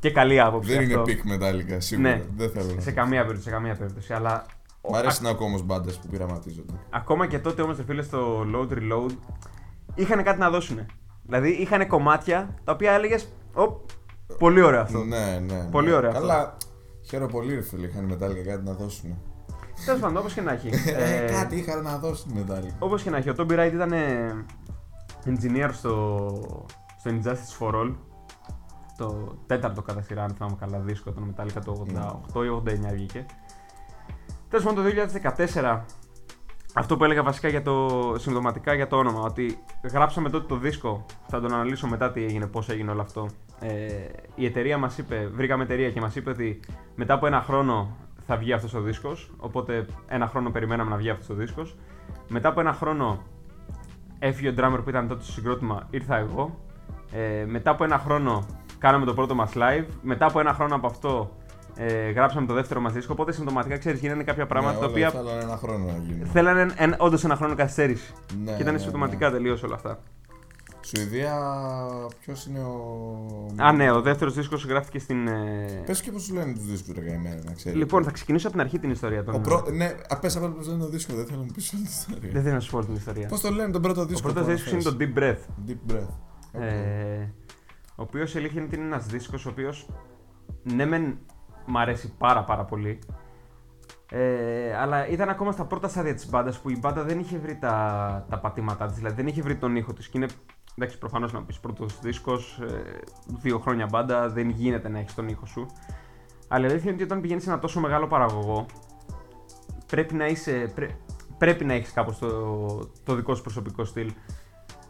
[0.00, 0.72] και καλή άποψη.
[0.72, 1.04] Δεν είναι αυτό.
[1.12, 2.08] peak Metallica, σίγουρα.
[2.08, 2.22] Ναι.
[2.36, 2.96] Δεν θέλω να Σε πω.
[2.96, 4.12] καμία περίπτωση, σε καμία περίπτωση.
[4.12, 4.46] Αλλά
[4.90, 6.72] Μ' αρέσει να ακούω όμω μπάντες που πειραματίζονται.
[6.90, 9.10] ακόμα και τότε όμως, φίλε, στο load reload
[9.94, 10.86] είχαν κάτι να δώσουν.
[11.22, 13.28] Δηλαδή είχαν κομμάτια τα οποία έλεγες.
[14.38, 15.04] Πολύ ωραίο αυτό.
[15.04, 15.54] Ναι, ναι.
[15.54, 15.68] ναι.
[15.70, 16.56] Πολύ ωραίο αυτό.
[17.10, 17.22] Καλά.
[17.22, 17.86] Χαίρομαι πολύ, ρε φίλε.
[17.86, 19.18] Είχαν οι Metallica κάτι να δώσουν.
[19.84, 20.70] Τέλος πάντων, όπως και να έχει.
[20.96, 22.74] Ε, ε, κάτι είχαν να δώσουν οι Metallica.
[22.78, 24.44] Όπως και να έχει, ο Toby Wright ήταν ε,
[25.24, 26.66] engineer στο,
[26.98, 27.94] στο Injustice for All.
[28.96, 31.86] Το τέταρτο κατά σειρά, αν θυμάμαι καλά, δίσκο των Metallica το
[32.34, 33.26] 88 ή 89 βγήκε.
[34.48, 34.90] Τέλος πάντων, το
[35.36, 35.80] 2014,
[36.74, 39.58] αυτό που έλεγα βασικά για το, συμπτωματικά για το όνομα, ότι
[39.92, 43.28] γράψαμε τότε το δίσκο, θα τον αναλύσω μετά τι έγινε, πώς έγινε όλο αυτό.
[43.60, 43.88] Ε,
[44.34, 46.60] η εταιρεία μας είπε, βρήκαμε εταιρεία και μας είπε ότι
[46.94, 47.96] μετά από ένα χρόνο
[48.26, 51.76] θα βγει αυτός ο δίσκος, οπότε ένα χρόνο περιμέναμε να βγει αυτός ο δίσκος.
[52.28, 53.22] Μετά από ένα χρόνο
[54.18, 56.58] έφυγε ο drummer που ήταν τότε στο συγκρότημα, ήρθα εγώ.
[57.12, 58.46] Ε, μετά από ένα χρόνο
[58.78, 59.86] κάναμε το πρώτο μας live.
[60.02, 61.36] Μετά από ένα χρόνο από αυτό
[61.80, 63.12] ε, γράψαμε το δεύτερο μας δίσκο.
[63.12, 66.26] Οπότε συμπτωματικά ξέρεις γίνανε κάποια πράγματα Ναι, τα όλα οποία Θέλανε ένα χρόνο να γίνουν.
[66.26, 68.12] θέλανε εν, όντως ένα χρόνο καθυστέρηση.
[68.44, 69.36] Ναι, και ήταν ναι, συμπτωματικά ναι.
[69.36, 69.98] τελείως όλα αυτά.
[70.80, 71.36] Σουηδία,
[72.20, 73.46] ποιος είναι ο.
[73.56, 75.28] Α, ναι, ο δεύτερος δίσκος γράφτηκε στην.
[75.28, 75.82] Ε...
[75.86, 77.78] Πες και πώς σου λένε τους δίσκους, ρε καημένα, να ξέρεις.
[77.78, 79.34] Λοιπόν, θα ξεκινήσω από την αρχή την ιστορία των.
[79.34, 79.64] Ο πρω...
[79.72, 82.30] Ναι, απέ απλά πώ λένε το δίσκο, δεν θέλω να μου πεις όλη την ιστορία.
[82.32, 83.28] Δεν θέλω να σου πω όλη την ιστορία.
[83.28, 84.22] Πώς το λένε τον πρώτο Ο δίσκο.
[84.22, 85.70] πρώτος που δίσκος είναι αναφέρεις; το Deep Breath.
[85.70, 86.14] Deep Breath.
[86.52, 86.62] OK.
[86.62, 87.32] Ε,
[87.88, 89.88] ο οποίος η αλήθεια είναι ότι είναι ένας δίσκος ο οποίος
[90.62, 91.18] ναι, μεν
[91.68, 92.98] μ' αρέσει πάρα πάρα πολύ.
[94.10, 97.58] Ε, αλλά ήταν ακόμα στα πρώτα στάδια της μπάντας που η μπάντα δεν είχε βρει
[97.58, 100.08] τα, τα πατήματά της, δηλαδή δεν είχε βρει τον ήχο της.
[100.08, 100.26] Και είναι
[100.76, 105.28] εντάξει, προφανώς να πεις πρώτος δίσκος, ε, δύο χρόνια μπάντα, δεν γίνεται να έχεις τον
[105.28, 105.66] ήχο σου.
[106.48, 108.66] Αλλά η αλήθεια είναι ότι όταν πηγαίνεις σε ένα τόσο μεγάλο παραγωγό,
[109.86, 110.96] πρέπει να, είσαι, πρέ-
[111.38, 114.12] πρέπει να έχεις κάπως το, το δικό σου προσωπικό στυλ.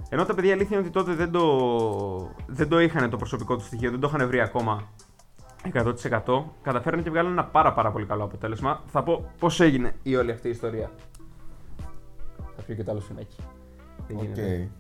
[0.09, 3.57] Ενώ τα παιδιά η αλήθεια είναι ότι τότε δεν το, δεν το είχαν το προσωπικό
[3.57, 4.89] του στοιχείο, δεν το είχαν βρει ακόμα
[5.73, 6.45] 100%.
[6.63, 8.83] Καταφέρανε και βγάλανε ένα πάρα πάρα πολύ καλό αποτέλεσμα.
[8.87, 10.91] Θα πω πώς έγινε η όλη αυτή η ιστορία.
[12.57, 13.45] Θα πιω και το άλλο συνέχεια.
[14.07, 14.23] Δεν Οκ.
[14.23, 14.71] γίνεται.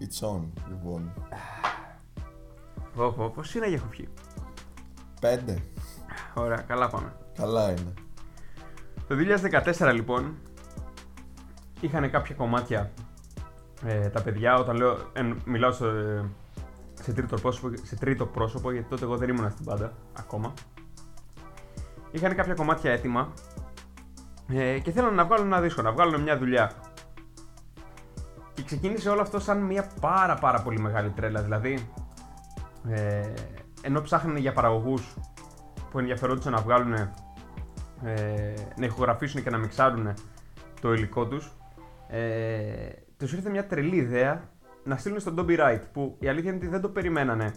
[0.00, 1.12] It's on, λοιπόν.
[2.96, 4.08] Πω, πω, Πώς είναι έχω πιει.
[5.20, 5.62] Πέντε.
[6.34, 7.12] Ωραία, καλά πάμε.
[7.34, 7.92] Καλά είναι.
[9.08, 9.16] Το
[9.78, 10.36] 2014 λοιπόν
[11.80, 12.90] είχαν κάποια κομμάτια
[13.84, 15.84] ε, τα παιδιά, όταν λέω, εν, μιλάω σε,
[17.02, 20.52] σε, τρίτο πρόσωπο, σε τρίτο πρόσωπο, γιατί τότε εγώ δεν ήμουν στην πάντα ακόμα.
[22.10, 23.32] Είχαν κάποια κομμάτια έτοιμα
[24.48, 26.72] ε, και θέλανε να βγάλουν ένα δίσκο, να βγάλουν μια δουλειά.
[28.54, 31.90] Και ξεκίνησε όλο αυτό σαν μια πάρα πάρα πολύ μεγάλη τρέλα, δηλαδή
[32.88, 33.32] ε,
[33.82, 35.14] ενώ ψάχνανε για παραγωγούς
[35.90, 40.14] που ενδιαφερόντουσαν να βγάλουν ε, να ηχογραφήσουν και να μιξάρουν
[40.80, 41.52] το υλικό τους
[42.08, 44.48] ε, τους ήρθε μια τρελή ιδέα
[44.86, 47.54] να στείλουν στον Toby Wright που η αλήθεια είναι ότι δεν το περιμένανε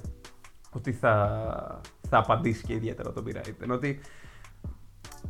[0.72, 4.00] ότι θα, θα απαντήσει και ιδιαίτερα ο Toby Wright ενώ ότι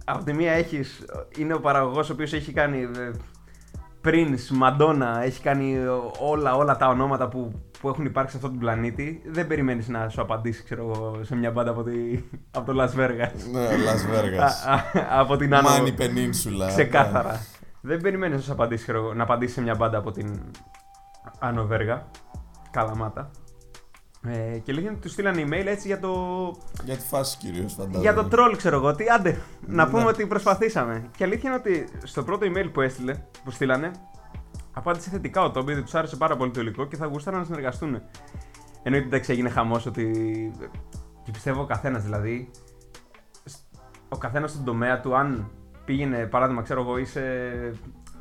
[0.06, 1.06] από τη μία έχεις,
[1.38, 3.12] είναι ο παραγωγός ο οποίος έχει κάνει ε,
[4.04, 5.78] Prince, Madonna, έχει κάνει
[6.20, 9.22] όλα, όλα τα ονόματα που, που έχουν υπάρξει σε αυτόν τον πλανήτη.
[9.26, 11.92] Δεν περιμένεις να σου απαντήσει, ξέρω εγώ, σε μια μπάντα από, τη,
[12.52, 13.52] από το Las Vegas.
[13.52, 14.70] Ναι, Las Vegas.
[14.70, 15.70] Α, α, από την Άνω.
[15.70, 16.68] Money Peninsula.
[16.68, 17.40] Ξεκάθαρα.
[17.82, 20.42] Δεν περιμένεις να σου απαντήσει, ξέρω εγώ, να απαντήσει σε μια μπάντα από την
[21.40, 22.08] Άνω Βέργα.
[22.72, 23.32] Καλαμάτα.
[24.28, 26.12] Ε, και λέγανε ότι του στείλανε email έτσι για το.
[26.84, 28.00] Για τη φάση κυρίως, φαντάζομαι.
[28.02, 28.96] Για το troll, ξέρω εγώ.
[28.96, 29.92] Τι, άντε, να Ναι.
[29.92, 31.10] πούμε ότι προσπαθήσαμε.
[31.18, 33.92] Και αλήθεια είναι ότι στο πρώτο email που έστειλε, που στείλανε,
[34.74, 38.02] απάντησε θετικά ο Τόμπι, τους άρεσε πάρα πολύ το υλικό και θα γούσταραν να συνεργαστούν.
[38.84, 40.12] Εννοείται εντάξει έγινε χαμός ότι.
[41.24, 42.50] Και πιστεύω ο καθένας δηλαδή.
[44.10, 45.52] Ο καθένας στον τομέα του, αν
[45.86, 47.24] πήγαινε, παράδειγμα, ξέρω εγώ, είσαι.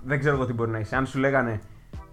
[0.04, 0.96] Δεν ξέρω εγώ τι μπορεί να είσαι.
[0.96, 1.60] Αν σου λέγανε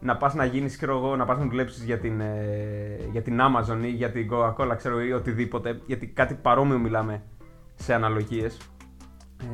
[0.05, 3.39] να πας να γίνεις, ξέρω εγώ, να πας να δουλέψεις για, την, ε, για την
[3.41, 7.23] Amazon ή για την Coca-Cola, ξέρω ή οτιδήποτε, γιατί κάτι παρόμοιο μιλάμε
[7.75, 8.57] σε αναλογίες.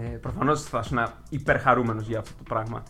[0.04, 2.84] Ε, Προφανώς θα ήσουν υπερχαρούμενος για αυτό το πράγμα.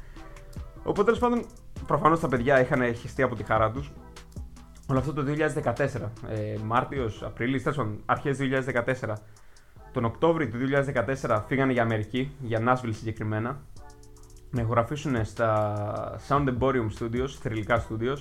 [0.83, 1.45] Οπότε τέλος πάντων,
[1.87, 3.91] προφανώς τα παιδιά είχαν χεστεί από τη χαρά τους.
[4.87, 9.17] Όλο αυτό το 2014, ε, Μάρτιος, Απρίλιο, τέλος πάντων, αρχές 2014.
[9.91, 13.59] τον Οκτώβριο του 2014 φύγανε για Αμερική, για Nashville συγκεκριμένα,
[14.51, 18.17] να ηχογραφήσουν στα Sound Emporium Studios, θρηλυκά studios.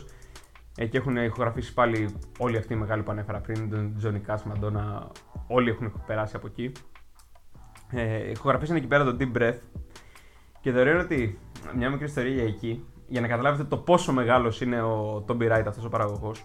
[0.76, 5.06] Εκεί έχουν ηχογραφήσει πάλι όλοι αυτοί οι μεγάλοι που ανέφερα πριν, τον Johnny Cash, Madonna,
[5.46, 6.72] όλοι έχουν περάσει από εκεί.
[7.90, 9.58] Ε, ηχογραφήσαν εκεί πέρα το Deep Breath.
[10.60, 11.38] Και το ωραίο είναι ότι,
[11.76, 15.64] μια μικρή ιστορία για εκεί, για να καταλάβετε το πόσο μεγάλος είναι ο Tommy Wright,
[15.66, 16.44] αυτός ο παραγωγός.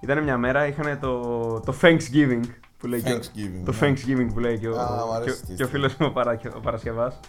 [0.00, 1.20] Ήταν μια μέρα, είχαν το,
[1.60, 2.40] το Thanksgiving
[2.78, 3.62] που λέει και, Thanksgiving.
[3.64, 3.78] το ναι.
[3.80, 6.06] Thanksgiving που λέει και ο, Α, μου και, αρέσει ο- η και ο φίλος μου
[6.10, 7.20] ο, Παρα, ο Παρασκευάς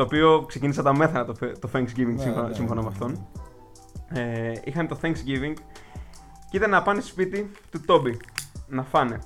[0.00, 3.12] το οποίο ξεκίνησε τα μέθανα το, το Thanksgiving Ναι, σύμφωνα, ναι, σύμφωνα ναι, με ναι.
[3.14, 3.26] αυτόν.
[4.22, 5.54] Ε, είχαν το Thanksgiving
[6.50, 8.16] και ήταν να πάνε σπίτι του Τόμπι
[8.68, 9.18] να φάνε.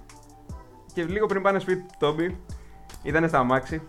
[0.94, 2.37] Και λίγο πριν πάνε σπίτι του Τόμπι
[3.02, 3.82] ήταν στα αμάξι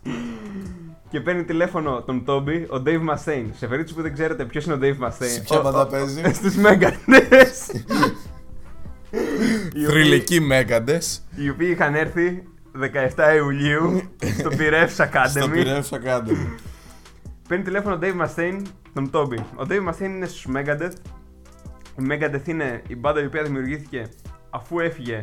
[1.10, 3.46] και παίρνει τηλέφωνο τον Τόμπι ο Dave Mustaine.
[3.56, 5.12] Σε περίπτωση που δεν ξέρετε ποιος είναι ο Dave Mustaine.
[5.34, 7.74] Σε ποια ο- μπάντα ο- παίζει; Στους Megadeth.
[9.74, 10.98] Οι οποίοι- Θρηλυκοί μέκαντε.
[11.36, 12.42] οι οποίοι είχαν έρθει
[13.16, 14.00] 17 Ιουλίου
[14.38, 15.54] στο Piraeus Στο Academy.
[15.64, 16.46] Piraeus Academy.
[17.48, 18.62] Παίρνει τηλέφωνο ο Dave Mustaine,
[18.94, 19.38] τον Toby.
[19.38, 20.92] Ο Dave Mustaine είναι στους Megadeth.
[21.98, 24.08] Η Megadeth είναι η μπάντα η οποία δημιουργήθηκε
[24.50, 25.22] αφού έφυγε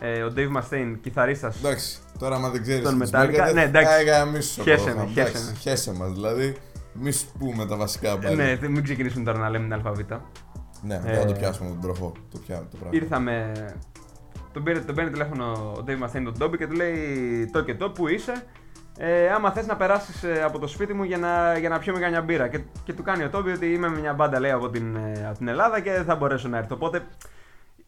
[0.00, 1.56] ε, ο Dave Mustaine, κιθαρίστας.
[1.58, 2.82] Εντάξει, τώρα άμα δεν ξέρεις.
[2.84, 4.60] Τον Metallica, ναι, εντάξει.
[4.62, 5.56] Χέσε με, χέσε με.
[5.58, 6.56] Χέσε μας, δηλαδή.
[6.92, 8.36] Μη σου πούμε τα βασικά πάλι.
[8.36, 10.24] Ναι, δεν- μην ξεκινήσουμε τώρα να λέμε την αλφαβήτα.
[10.82, 12.12] Ναι, Ε, δεν θα το πιάσουμε τον τροχό.
[12.30, 12.98] Το πιάμε το πράγμα.
[13.02, 13.52] Ήρθαμε.
[14.52, 17.74] Τον, πήρε, τον παίρνει τηλέφωνο ο Dave Mustaine τον Toby και του λέει το και
[17.74, 18.44] το, πού είσαι;
[18.98, 22.22] Ε, άμα θες να περάσεις από το σπίτι μου για να, για να πιούμε κανένα
[22.22, 22.48] μπύρα.
[22.48, 25.26] Και, και του κάνει ο Toby ότι είμαι με μια μπάντα λέει από την, ε,
[25.28, 26.74] από την Ελλάδα και δεν θα μπορέσω να έρθω.
[26.74, 27.02] Οπότε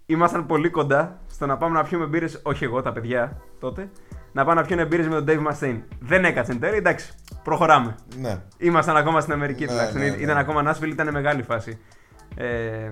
[0.07, 3.91] ήμασταν πολύ κοντά στο να πάμε να πιούμε μπύρες, όχι εγώ, τα παιδιά τότε,
[4.33, 5.81] να πάμε να πιούμε μπύρες με τον Dave Mustaine.
[6.01, 7.95] Δεν έκατσε εν τέλει, εντάξει, προχωράμε.
[8.21, 8.41] Ναι.
[8.59, 10.01] Ήμασταν ακόμα στην Αμερική Ναι, τουλάχιστον.
[10.01, 10.17] ναι, ναι.
[10.17, 11.79] Ήταν ακόμα Nashville, ήταν μεγάλη φάση.
[12.37, 12.87] Ε,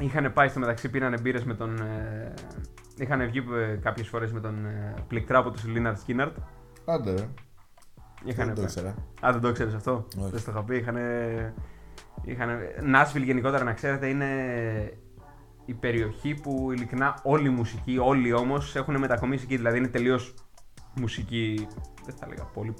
[0.00, 1.80] είχαν πάει στο μεταξύ, πήραν μπύρες με τον.
[2.98, 3.44] Ε, είχαν βγει
[3.82, 6.36] κάποιες φορές με τον ε, πληκτράπο τους Λίναρτ Σκίναρτ.
[6.84, 7.28] Άντε, ρε.
[8.24, 8.64] Είχαν Δεν το πάει.
[8.64, 8.88] ήξερα.
[9.26, 10.30] Α, δεν το ξέρει αυτό; Όχι.
[10.30, 10.76] Δεν στο είχα πει.
[10.76, 10.96] Είχαν.
[12.22, 12.58] Είχαν...
[12.94, 14.26] Nashville γενικότερα να ξέρετε είναι
[15.64, 19.56] η περιοχή που ειλικρινά όλη η μουσική, όλοι όμως έχουν μετακομίσει εκεί.
[19.56, 20.34] Δηλαδή είναι τελείως
[20.94, 21.66] μουσική.
[22.04, 22.74] Δεν θα έλεγα πόλη,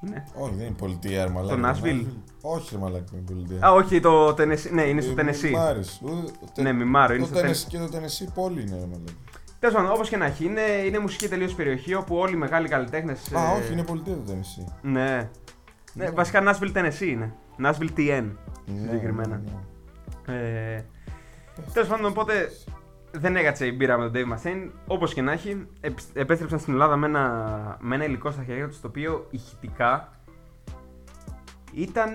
[0.00, 0.24] πολιτεία.
[0.34, 0.44] Είναι.
[0.44, 1.60] Όχι, δεν είναι πολιτεία, ρε μαλάκα.
[1.60, 2.06] Το Nashville.
[2.42, 3.66] Όχι, ρε μαλάκα, είναι πολιτεία.
[3.66, 4.70] Α, όχι, το Tennessee.
[4.72, 5.42] Ναι, είναι στο Ε, Tennessee.
[5.50, 6.00] Μιμάρης.
[6.02, 9.12] Ούτε- τε- Ναι, Μιμάρο, είναι το στο Tennessee Και το Tennessee πόλη είναι, ρε μαλάκα.
[9.58, 12.68] Τέλος πάντων, όπως και να έχει, είναι, είναι μουσική τελείως περιοχή όπου όλοι οι μεγάλοι
[12.68, 13.32] καλλιτέχνες.
[13.32, 14.72] Α, όχι, είναι πολιτεία το Tennessee.
[14.82, 15.28] Ναι.
[15.94, 16.10] ναι.
[16.10, 17.32] Βασικά Nashville Tennessee είναι.
[17.64, 18.24] Nashville TN.
[18.66, 19.36] Ναι, Συγκεκριμένα.
[19.36, 19.52] ναι,
[20.26, 20.74] ναι.
[20.76, 20.84] Ε,
[21.72, 22.32] Τέλος πάντων, οπότε
[23.12, 24.70] δεν έκατσε η μπύρα με τον Dave Mustaine.
[24.86, 28.68] Όπως και να έχει, επ- επέστρεψαν στην Ελλάδα με ένα, με ένα υλικό στα χέρια
[28.68, 30.08] τους το οποίο ηχητικά
[31.74, 32.12] ήταν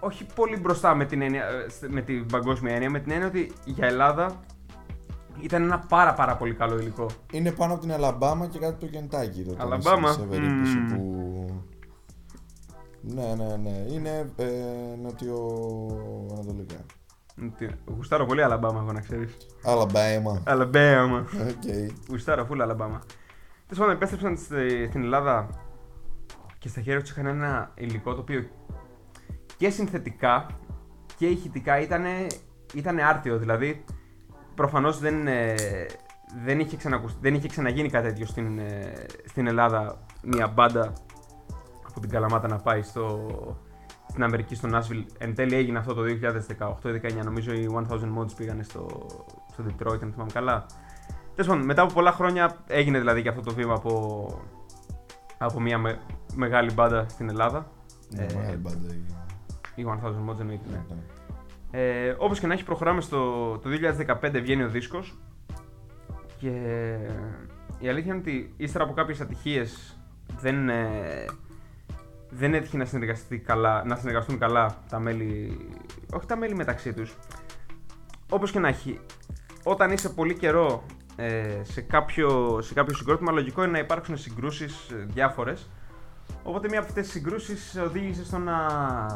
[0.00, 3.26] όχι πολύ μπροστά με την, έννοια, ε, στε- με την παγκόσμια έννοια, με την έννοια
[3.26, 4.40] ότι για Ελλάδα
[5.40, 7.06] ήταν ένα πάρα πάρα πολύ καλό υλικό.
[7.32, 9.42] Είναι πάνω από την Αλαμπάμα και κάτι το Κεντάκι.
[9.42, 10.08] Το Αλαμπάμα.
[10.08, 10.86] Tennessee, Σε περίπτωση Μμμ.
[10.88, 11.62] που.
[13.02, 13.84] Ναι, ναι, ναι.
[13.92, 14.46] Είναι ε,
[15.02, 16.76] νοτιοανατολικά.
[17.58, 19.36] Τι- Γουστάρω πολύ Αλαμπάμα, εγώ να ξέρεις.
[19.64, 20.42] Αλαμπάμα.
[20.46, 21.18] Αλαμπάμα.
[21.48, 21.88] Οκ.
[22.08, 22.98] Γουστάρω φουλ Αλαμπάμα.
[23.66, 25.48] Τέλος πάντων, επέστρεψαν στη- στην Ελλάδα
[26.58, 28.44] και στα χέρια τους είχαν ένα υλικό το οποίο
[29.56, 30.46] και συνθετικά
[31.16, 32.04] και ηχητικά ήταν,
[32.74, 33.38] ήτανε άρτιο.
[33.38, 33.84] Δηλαδή,
[34.54, 35.54] προφανώς δεν, ε,
[36.44, 38.92] δεν, είχε ξανακουσ- δεν είχε ξαναγίνει κάτι τέτοιο στην, ε,
[39.24, 40.04] στην Ελλάδα.
[40.22, 40.92] Μια μπάντα
[41.88, 43.26] από την Καλαμάτα να πάει στο,
[44.10, 45.04] στην Αμερική, στο Nashville.
[45.18, 46.02] Εν τέλει έγινε αυτό το
[46.82, 47.24] 2018-19.
[47.24, 48.86] Νομίζω οι 1000 Mods πήγανε στο,
[49.52, 50.66] στο Detroit, αν θυμάμαι καλά.
[51.34, 54.26] Τέλος πάντων, μετά από πολλά χρόνια έγινε δηλαδή και αυτό το βήμα από,
[55.38, 55.98] από μια με-
[56.34, 57.70] μεγάλη μπάντα στην Ελλάδα.
[58.14, 58.94] Ναι, Ε, μεγάλη μπάντα.
[59.74, 60.64] Η 1000 Mods εννοείται.
[60.70, 60.76] ναι.
[60.88, 61.00] Ναι, ναι.
[61.72, 63.18] Ε, Όπως και να έχει, προχωράμε στο
[63.58, 63.68] το
[64.20, 65.18] 2015 βγαίνει ο δίσκος
[66.38, 66.50] και
[67.78, 69.98] η αλήθεια είναι ότι ύστερα από κάποιες ατυχίες
[70.40, 71.24] δεν, ε,
[72.30, 75.58] δεν έτυχε να, συνεργαστεί καλά, να συνεργαστούν καλά τα μέλη,
[76.12, 77.16] όχι τα μέλη μεταξύ τους.
[78.30, 79.00] Όπως και να έχει,
[79.62, 80.82] όταν είσαι πολύ καιρό
[81.16, 85.70] ε, σε, κάποιο, σε κάποιο συγκρότημα, λογικό είναι να υπάρξουν συγκρούσεις ε, διάφορες.
[86.42, 88.66] Οπότε μία από αυτές τις συγκρούσεις οδήγησε στο να,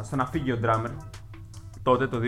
[0.03, 0.91] στο να φύγει ο drummer
[1.85, 2.23] τότε το 2015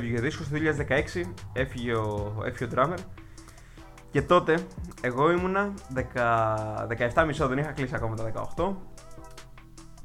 [0.00, 0.56] βγήκε δίσκος, το
[0.88, 1.20] 2016
[1.52, 2.98] έφυγε ο, έφυγε ο drummer
[4.10, 4.58] και τότε
[5.00, 6.02] εγώ ήμουνα 10,
[7.14, 8.72] 17 μισό, δεν είχα κλείσει ακόμα τα 18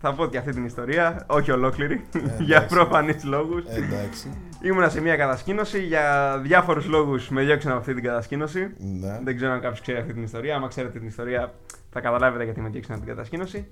[0.05, 2.05] θα πω και αυτή την ιστορία, όχι ολόκληρη,
[2.39, 2.75] για εντάξει.
[2.75, 4.37] προφανείς λόγους Ε, Εντάξει.
[4.61, 9.19] Ήμουνα σε μια κατασκήνωση, για διάφορους λόγους με διώξαν από αυτή την κατασκήνωση Ναι.
[9.23, 10.55] δεν ξέρω αν κάποιος ξέρει αυτή την ιστορία.
[10.55, 11.53] Άμα ξέρετε την ιστορία,
[11.89, 13.67] θα καταλάβετε γιατί με διώξαν από την κατασκήνωση.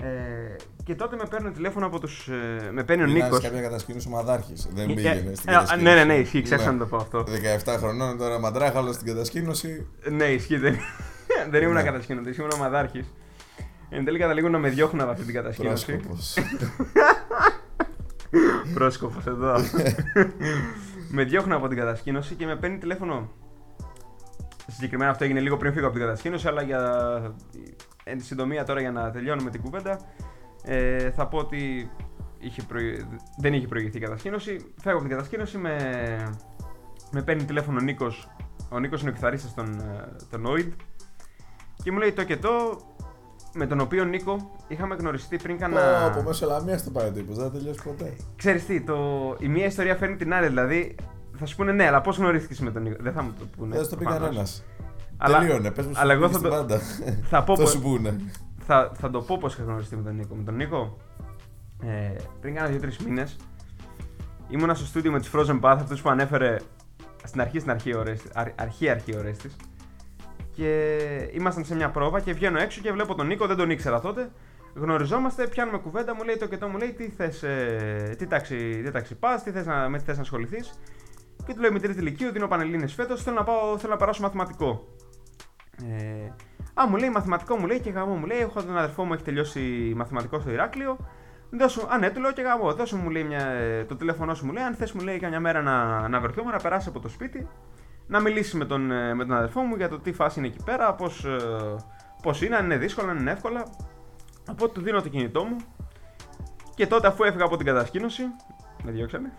[0.00, 2.28] Ε, και τότε με παίρνει τηλέφωνο από τους.
[2.28, 3.24] Ε, με παίρνει ο Νίκο.
[3.24, 3.40] Νίκος.
[3.40, 4.68] κάποια κατασκήνωση ομαδάρχης.
[4.74, 5.84] Δεν Ε, πήγαινε στην ε, κατασκήνωση.
[5.84, 6.72] Ναι, ναι, ναι, ισχύει, ξέχασα Ναι.
[6.72, 7.24] να το πω αυτό.
[7.64, 9.86] 17 χρονών τώρα μαντράχαλος στην κατασκήνωση.
[10.10, 10.56] Ναι, ισχύει.
[10.56, 10.76] Δεν,
[11.50, 11.82] δεν ήμουν Ναι.
[11.82, 13.12] κατασκήνωτη, ήμουν ομαδάρχης.
[13.90, 15.86] Εν τέλει καταλήγουν να με διώχνουν από αυτή την κατασκήνωση.
[15.96, 16.34] Πρόσκοπος.
[18.74, 19.54] Πρόσκοπος εδώ.
[21.16, 23.30] με διώχνουν από την κατασκήνωση και με παίρνει τηλέφωνο.
[24.66, 26.80] Συγκεκριμένα αυτό έγινε λίγο πριν φύγω από την κατασκήνωση, αλλά για
[28.08, 30.00] εν συντομία τώρα για να τελειώνουμε την κουβέντα,
[30.64, 31.90] ε, θα πω ότι
[32.38, 33.06] είχε προη-
[33.38, 34.50] δεν είχε προηγηθεί η κατασκήνωση.
[34.80, 35.76] Φεύγω από την κατασκήνωση, με,
[37.10, 38.28] με παίρνει τηλέφωνο ο Νίκος.
[38.68, 40.72] Ο Νίκος είναι ο κιθαρίστας των, ε, των Oid
[41.82, 42.50] και μου λέει το και το,
[43.54, 46.06] με τον οποίο Νίκο είχαμε γνωριστεί πριν κάνα...
[46.06, 48.12] Από μέσω λαμία το πάει τύπο, δεν θα τελειώσει ποτέ.
[48.36, 48.96] Ξέρεις τι, το...
[49.38, 50.46] η μία ιστορία φέρνει την άλλη.
[50.46, 50.94] Δηλαδή,
[51.38, 53.74] θα σου πούνε ναι, αλλά πώς γνωρίστηκες με τον Νίκο; Δεν θα μου το πούνε.
[53.76, 54.28] Δεν θα το πει προφανώς.
[54.28, 54.64] κανένας.
[55.16, 56.80] Αλλά- Τελείωνε, πες μου αλλά εγώ θα την το- πάντα.
[57.30, 58.16] Θα, πω, Το πως- σου πούνε.
[58.58, 60.34] θα, θα το πω πώ είχα γνωριστεί με τον Νίκο.
[60.34, 60.96] Με τον Νίκο,
[61.82, 63.36] ε, πριν κάνα δύο-τρεις μήνες,
[64.48, 66.56] ήμουνα στο στούντιο με του Frozen Path, αυτούς που ανέφερε
[67.24, 69.56] στην αρχή, στην αρχή, ώρες, αρ- αρχή, αρχή ώρες της.
[70.52, 70.98] Και
[71.32, 74.30] ήμασταν σε μια πρόβα και βγαίνω έξω και βλέπω τον Νίκο, δεν τον ήξερα τότε.
[74.74, 78.80] Γνωριζόμαστε, πιάνουμε κουβέντα, μου λέει το και το, μου λέει τι θες, ε, τι τάξη,
[78.84, 80.78] τι τάξη πας, τι θες να, με τι θες να ασχοληθείς;
[81.46, 84.22] Και του λέω με τρίτη ηλικίου, δίνω πανελλήνες φέτος, θέλω να, πάω, θέλω να περάσω
[84.22, 84.88] μαθηματικό.
[85.82, 86.32] Ε,
[86.74, 89.22] α, μου λέει μαθηματικό, μου λέει και γαμό, μου λέει, έχω τον αδερφό μου, έχει
[89.22, 90.96] τελειώσει μαθηματικό στο Ηράκλειο.
[91.50, 94.46] Δώσου, α, ναι, του λέω και γαμό, δώσου μου λέει μια, ε, το τηλέφωνό σου,
[94.46, 97.08] μου λέει, αν θες μου λέει καμιά μέρα να, να βρεθούμε, να περάσει από το
[97.08, 97.48] σπίτι,
[98.06, 100.62] να μιλήσει με τον, ε, με τον αδερφό μου για το τι φάση είναι εκεί
[100.64, 101.36] πέρα, πώς, ε,
[102.22, 103.62] πώς είναι, αν είναι δύσκολα, αν είναι εύκολα.
[104.50, 105.56] Οπότε του δίνω το κινητό μου
[106.74, 108.22] και τότε αφού έφυγα από την κατασκήνωση,
[108.84, 109.32] με διώξανε.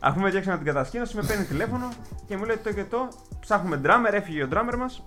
[0.00, 1.88] Αφού με διώξανε από την κατασκήνωση, με παίρνει τηλέφωνο
[2.26, 3.08] και μου λέει το και το,
[3.40, 5.02] ψάχνουμε drummer, έφυγε ο drummer μας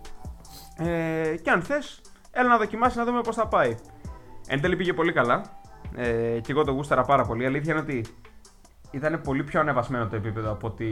[0.77, 2.01] ε, και αν θες,
[2.32, 3.75] έλα να δοκιμάσεις να δούμε πώς θα πάει.
[4.47, 5.41] Εν τέλει πήγε πολύ καλά
[5.95, 7.43] ε, και εγώ το γούσταρα πάρα πολύ.
[7.43, 8.06] Η αλήθεια είναι ότι
[8.91, 10.88] ήταν πολύ πιο ανεβασμένο το επίπεδο από ότι.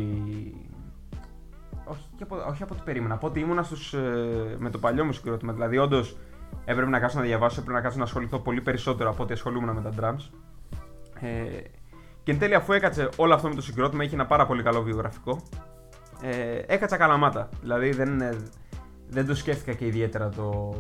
[1.85, 3.13] Όχι, και από, όχι από ό,τι περίμενα.
[3.13, 5.53] Από ότι ήμουνα στους, ε, με το παλιό μου συγκρότημα.
[5.53, 6.17] Δηλαδή, όντως
[6.65, 9.75] έπρεπε να κάτσω να διαβάσω, έπρεπε να κάτσω να ασχοληθώ πολύ περισσότερο από ό,τι ασχολούμουν
[9.75, 10.29] με τα drums.
[11.21, 11.61] Ε,
[12.29, 14.81] και εν τέλει, αφού έκατσε όλο αυτό με το συγκρότημα, είχε ένα πάρα πολύ καλό
[14.81, 15.41] βιογραφικό.
[16.21, 17.49] Ε, έκατσα καλαμάτα.
[17.61, 18.37] Δηλαδή, δεν, ε,
[19.07, 20.73] δεν το σκέφτηκα και ιδιαίτερα το,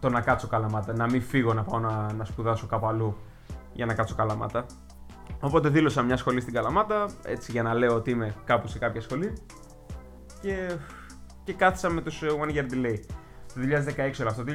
[0.00, 0.92] το να κάτσω καλαμάτα.
[0.92, 3.16] Να μην φύγω να πάω να, να σπουδάσω κάπου αλλού
[3.72, 4.66] για να κάτσω καλαμάτα.
[5.40, 9.00] Οπότε δήλωσα μια σχολή στην Καλαμάτα, έτσι για να λέω ότι είμαι κάπου σε κάποια
[9.00, 9.32] σχολή.
[10.40, 10.76] Και,
[11.44, 12.98] και κάθισα με τους ε, One Year Delay.
[13.56, 14.44] Το 2016 όλο αυτό.
[14.44, 14.52] Το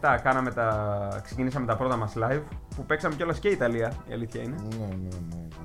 [0.00, 2.42] 2017 κάναμε τα, ξεκινήσαμε τα πρώτα μας live,
[2.76, 4.56] που παίξαμε κιόλας και Ιταλία, η αλήθεια είναι.
[4.56, 5.08] Ναι, ναι, ναι.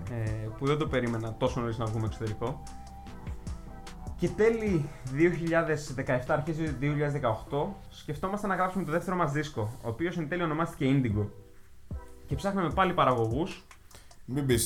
[0.10, 0.24] ναι.
[0.24, 2.64] Ε, που δεν το περίμενα τόσο νωρίς να βγούμε εξωτερικό.
[4.20, 4.90] Και τέλη
[6.06, 6.56] 2017, αρχές
[7.50, 11.28] 2018, σκεφτόμαστε να γράψουμε το δεύτερο μας δίσκο, ο οποίος εν τέλει ονομάστηκε Indigo.
[12.26, 13.66] Και ψάχναμε πάλι παραγωγούς.
[14.26, 14.58] Μην μπει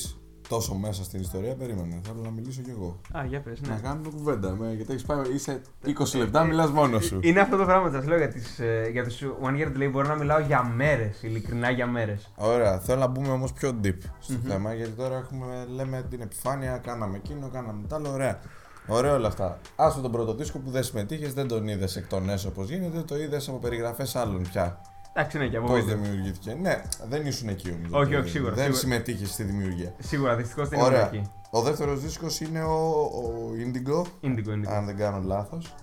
[0.47, 1.99] τόσο μέσα στην ιστορία, περίμενε.
[2.03, 2.99] Θέλω να μιλήσω κι εγώ.
[3.17, 3.67] Α, για πες, ναι.
[3.67, 4.55] Να κάνουμε κουβέντα.
[4.55, 7.19] Με, γιατί έχεις πάει, είσαι 20 λεπτά, μιλάς μόνος σου.
[7.21, 9.89] Είναι αυτό το πράγμα που σα λέω για, τις, ε, για τους One Year Delay.
[9.91, 12.31] Μπορώ να μιλάω για μέρες, ειλικρινά για μέρες.
[12.35, 16.77] Ωραία, θέλω να μπούμε όμως πιο deep στο θέμα γιατί τώρα έχουμε, λέμε την επιφάνεια,
[16.77, 18.11] κάναμε εκείνο, κάναμε τ' άλλο.
[18.11, 18.39] Ωραία.
[18.87, 19.59] Ωραία όλα αυτά.
[19.75, 23.01] Άστο τον πρώτο δίσκο που δεν συμμετείχες, δεν τον είδες εκ των έσω όπως γίνεται,
[23.01, 24.81] το είδες από περιγραφές άλλων πια.
[25.19, 25.97] Εντάξει, ναι, και από Πώς βίντεο.
[25.97, 26.57] δημιουργήθηκε.
[26.61, 28.03] Ναι, δεν ήσουν εκεί όμως.
[28.05, 28.79] Όχι, όχι, σίγουρα, Δεν σίγουρα.
[28.79, 29.93] συμμετείχες στη δημιουργία.
[29.99, 31.05] Σίγουρα, δυστυχώς δεν ήμουν Ωραία.
[31.05, 31.21] εκεί.
[31.49, 34.67] Ο δεύτερος δίσκος είναι ο, ο Indigo, Indigo, Indigo.
[34.67, 35.75] αν δεν κάνω λάθος.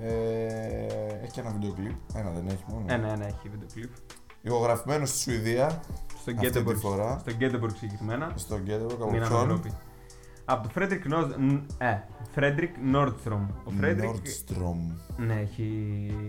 [0.00, 0.10] Ε,
[1.22, 1.94] έχει και ένα βίντεο κλιπ.
[2.14, 2.84] Ένα δεν έχει μόνο.
[2.88, 3.90] Ένα, ένα έχει βίντεο κλιπ.
[4.42, 7.18] Ηχογραφημένος στη Σουηδία, Στο Αυτή τη Γκέτεμποργκ φορά.
[7.20, 8.32] στο Γκέτεμποργκ συγκεκριμένα.
[8.34, 9.72] στο Γκέτεμποργκ, από Μείναμε ποιον; Ευρώπη.
[10.52, 11.04] Από το Φρέντρικ
[11.78, 11.96] ε,
[12.32, 13.46] Φρέντρικ Νόρτστρομ.
[13.64, 14.10] Ο Φρέντρικ.
[14.10, 14.96] Nordstrom.
[15.16, 15.66] Ναι, έχει...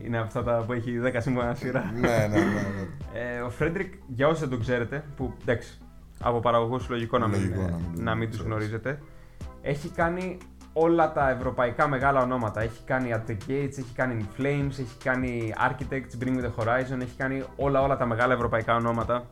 [0.06, 1.92] είναι αυτά τα που έχει 10 σύμφωνα σειρά.
[1.94, 2.38] ναι, ναι, ναι.
[2.38, 3.20] ναι.
[3.20, 5.82] Ε, ο Φρέντρικ, για όσοι δεν τον ξέρετε, που εντάξει,
[6.20, 8.54] από παραγωγούς λογικό να μην, Λογικό ε, να μην τον να μην τους ξέρεις.
[8.54, 9.00] γνωρίζετε,
[9.62, 10.38] έχει κάνει
[10.74, 12.62] όλα τα ευρωπαϊκά μεγάλα ονόματα.
[12.62, 16.64] Έχει κάνει At the Gates, έχει κάνει In Flames, έχει κάνει Architects, Bring Me the
[16.64, 19.26] Horizon, έχει κάνει όλα, όλα τα μεγάλα ευρωπαϊκά ονόματα.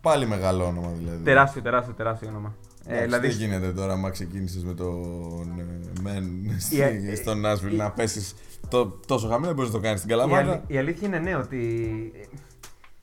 [0.00, 1.22] Πάλι μεγάλο όνομα δηλαδή.
[1.22, 2.54] Τεράστιο, τεράστιο, τεράστιο όνομα.
[2.88, 6.22] Ε, Εντάξει, δηλαδή, Δεν γίνεται τώρα, άμα ξεκίνησες με τον ε, Men
[6.56, 8.34] Η- στη- ε, στον Nashville να πέσεις
[9.06, 10.64] τόσο χαμηλά, δεν μπορείς να το κάνεις στην η, αλη- Καλαμάτα.
[10.66, 11.60] η αλήθεια είναι ναι, ότι
[12.14, 12.36] ε,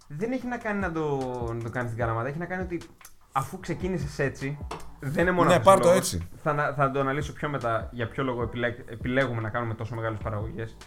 [0.07, 1.17] δεν έχει να κάνει να το,
[1.57, 2.27] να το κάνεις στην Καλαμάτα.
[2.27, 2.81] Έχει να κάνει ότι
[3.31, 4.57] αφού ξεκίνησες έτσι,
[4.99, 6.13] δεν είναι μόνο Ναι, αυτός ο πάρ' το λόγος.
[6.13, 6.27] έτσι.
[6.43, 9.95] Θα, ανα- θα το αναλύσω πιο μετά για ποιο λόγο επιλέγ- επιλέγουμε να κάνουμε τόσο
[9.95, 10.77] μεγάλες παραγωγές.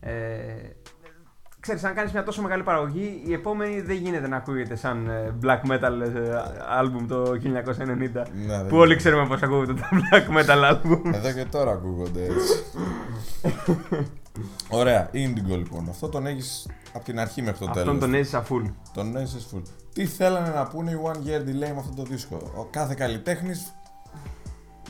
[0.00, 0.12] Ε,
[1.68, 5.34] ξέρεις, αν κάνεις μια τόσο μεγάλη παραγωγή, η επόμενη δεν γίνεται να ακούγεται σαν ε,
[5.42, 6.40] black metal ε,
[6.80, 7.36] album το 1990.
[7.46, 8.08] Ναι,
[8.46, 11.14] δεν που όλοι ξέρουμε πώς ακούγεται το black metal album.
[11.14, 12.62] Εδώ και τώρα ακούγονται έτσι.
[14.68, 15.88] Ωραία, Indigo λοιπόν.
[15.88, 17.88] Αυτό τον έχεις από την αρχή μέχρι το τέλος.
[17.88, 18.72] Αυτόν τον έζησα full.
[18.94, 19.62] Τον έζησες full.
[19.92, 23.72] Τι θέλανε να πούνε οι One Year Delay με αυτό το δίσκο; Ο κάθε καλλιτέχνης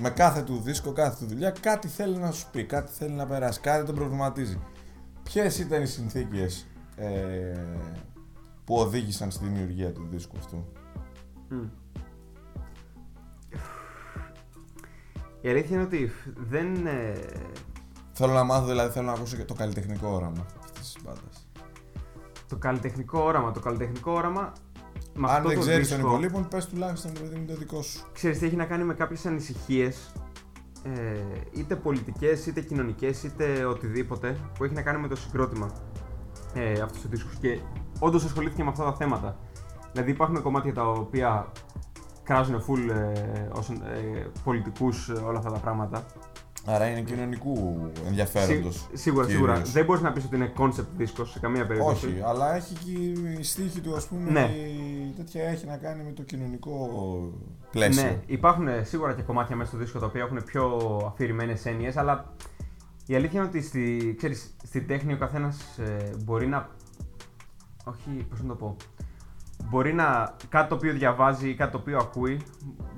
[0.01, 3.27] με κάθε του δίσκο, κάθε του δουλειά, κάτι θέλει να σου πει, κάτι θέλει να
[3.27, 4.61] περάσει, κάτι τον προβληματίζει.
[5.29, 7.64] Ποιες ήταν οι συνθήκες ε,
[8.64, 10.64] που οδήγησαν στη δημιουργία του δίσκου αυτού;
[11.51, 11.69] Mm.
[15.41, 16.11] Η αλήθεια είναι ότι
[16.49, 16.87] δεν.
[16.87, 17.12] Ε...
[18.12, 21.49] Θέλω να μάθω, δηλαδή θέλω να ακούσω και το καλλιτεχνικό όραμα αυτής της μπάντας.
[22.49, 23.53] Το καλλιτεχνικό όραμα.
[23.53, 24.53] Το καλλιτεχνικό όραμα.
[25.14, 28.07] Με Αν δεν ξέρεις τον υπολείπων, πες τουλάχιστον παιδί το δικό σου.
[28.12, 30.12] Ξέρεις τι έχει να κάνει με κάποιες ανησυχίες,
[30.83, 31.19] ε,
[31.53, 35.73] είτε πολιτικές, είτε κοινωνικές, είτε οτιδήποτε, που έχει να κάνει με το συγκρότημα
[36.55, 37.31] ε, αυτού του δίσκου.
[37.41, 37.61] Και
[37.99, 39.38] όντως ασχολήθηκε με αυτά τα θέματα.
[39.93, 41.53] Δηλαδή υπάρχουν κομμάτια τα οποία
[42.23, 46.07] κράζουν full ε, ως ε, πολιτικούς ε, όλα αυτά τα πράγματα.
[46.64, 48.75] Άρα είναι κοινωνικού ενδιαφέροντος.
[48.75, 49.47] Σί, σίγουρα, κυρίως.
[49.47, 49.62] σίγουρα.
[49.73, 52.07] Δεν μπορείς να πεις ότι είναι concept δίσκος σε καμία περίπτωση.
[52.07, 52.91] Όχι, αλλά έχει και
[53.41, 54.41] η στίχη του, ας πούμε, ναι.
[54.41, 55.12] η...
[55.17, 56.91] τέτοια έχει να κάνει με το κοινωνικό
[57.70, 58.02] πλαίσιο.
[58.02, 60.76] Ναι, υπάρχουν σίγουρα και κομμάτια μέσα στο δίσκο τα οποία έχουν πιο
[61.07, 62.33] αφηρημένες έννοιες, αλλά
[63.07, 66.68] η αλήθεια είναι ότι στη, ξέρεις, στη τέχνη ο καθένας ε, μπορεί να.
[67.85, 68.76] Όχι, πώς να το πω
[69.64, 72.40] μπορεί να κάτι το οποίο διαβάζει ή κάτι το οποίο ακούει,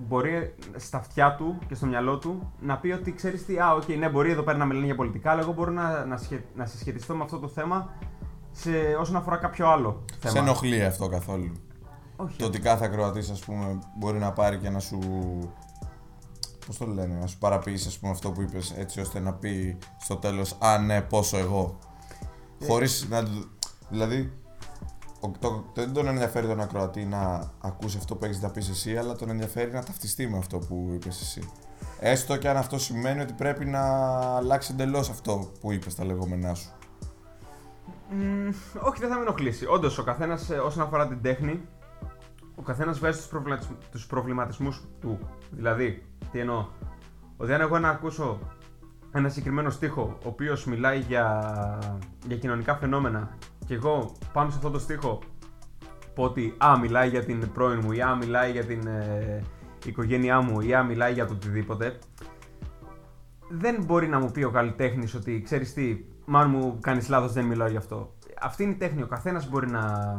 [0.08, 3.96] μπορεί στα αυτιά του και στο μυαλό του να πει ότι ξέρεις τι, α, okay,
[3.98, 6.66] ναι, μπορεί εδώ πέρα να μιλάνε για πολιτικά, αλλά εγώ μπορώ να, να, σχε, να
[6.66, 7.92] συσχετιστώ με αυτό το θέμα
[8.50, 10.34] σε, όσον αφορά κάποιο άλλο θέμα.
[10.34, 11.52] Σε ενοχλεί αυτό καθόλου.
[12.24, 12.36] Όχι.
[12.36, 14.98] Το ότι κάθε ακροατής, ας πούμε, μπορεί να πάρει και να σου.
[16.66, 19.78] Πώς το λένε, να σου παραποιήσει ας πούμε, αυτό που είπες, έτσι ώστε να πει
[19.98, 21.78] στο τέλος Α, ναι, πόσο εγώ.
[22.58, 22.66] Ε.
[22.66, 23.22] Χωρίς να.
[23.88, 24.32] Δηλαδή,
[25.38, 29.16] το, δεν τον ενδιαφέρει τον ακροατή να ακούσει αυτό που έχεις να πεις εσύ, αλλά
[29.16, 31.50] τον ενδιαφέρει να ταυτιστεί με αυτό που είπες εσύ.
[32.00, 33.80] Έστω και αν αυτό σημαίνει ότι πρέπει να
[34.36, 36.70] αλλάξει εντελώς αυτό που είπες στα λεγόμενά σου.
[38.10, 39.66] Mm, όχι, δεν θα με ενοχλήσει.
[39.66, 41.60] Όντως, ο καθένας ε, όσον αφορά την τέχνη,
[42.60, 43.20] ο καθένας βγάζει
[43.90, 45.18] τους προβληματισμούς του.
[45.50, 46.66] Δηλαδή, τι εννοώ;
[47.36, 48.38] Ότι αν εγώ να ακούσω
[49.12, 51.78] ένα συγκεκριμένο στίχο ο οποίος μιλάει για,
[52.26, 55.18] για κοινωνικά φαινόμενα και εγώ πάνω σε αυτό το στίχο
[56.14, 59.42] πω ότι α, μιλάει για την πρώην μου ή α, μιλάει για την ε,
[59.86, 61.98] οικογένειά μου ή α, μιλάει για το οτιδήποτε,
[63.48, 67.44] δεν μπορεί να μου πει ο καλλιτέχνης ότι ξέρεις τι, μάλλον μου κάνεις λάθος, δεν
[67.44, 68.14] μιλάω γι' αυτό.
[68.40, 69.02] Αυτή είναι η τέχνη.
[69.02, 70.18] Ο καθένας μπορεί να,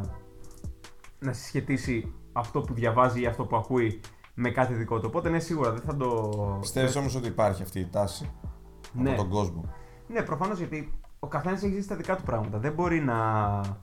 [1.18, 4.00] να συσχετίσει αυτό που διαβάζει ή αυτό που ακούει
[4.34, 5.06] με κάτι δικό του.
[5.08, 6.30] Οπότε ναι, σίγουρα δεν θα το.
[6.60, 8.30] Πιστεύεις όμως ότι υπάρχει αυτή η τάση
[8.92, 9.10] ναι.
[9.10, 9.64] από τον κόσμο;
[10.06, 12.58] Ναι, προφανώς γιατί ο καθένας έχει ζήσει τα δικά του πράγματα.
[12.58, 13.16] Δεν μπορεί να.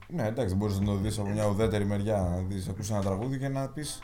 [0.08, 2.16] Ναι, εντάξει, μπορείς να το δεις από μια ουδέτερη μεριά.
[2.16, 4.02] Να δεις, ακούσει ένα τραγούδι και να πεις.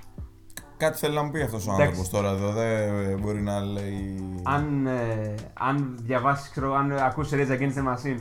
[0.77, 2.53] Κάτι θέλει να μου πει αυτός ο άνθρωπος τώρα εδώ.
[2.53, 4.17] Δεν μπορεί να λέει.
[4.43, 8.21] Αν, ε, αν διαβάσεις, ξέρω, αν ακούσει Rage Against the Machine,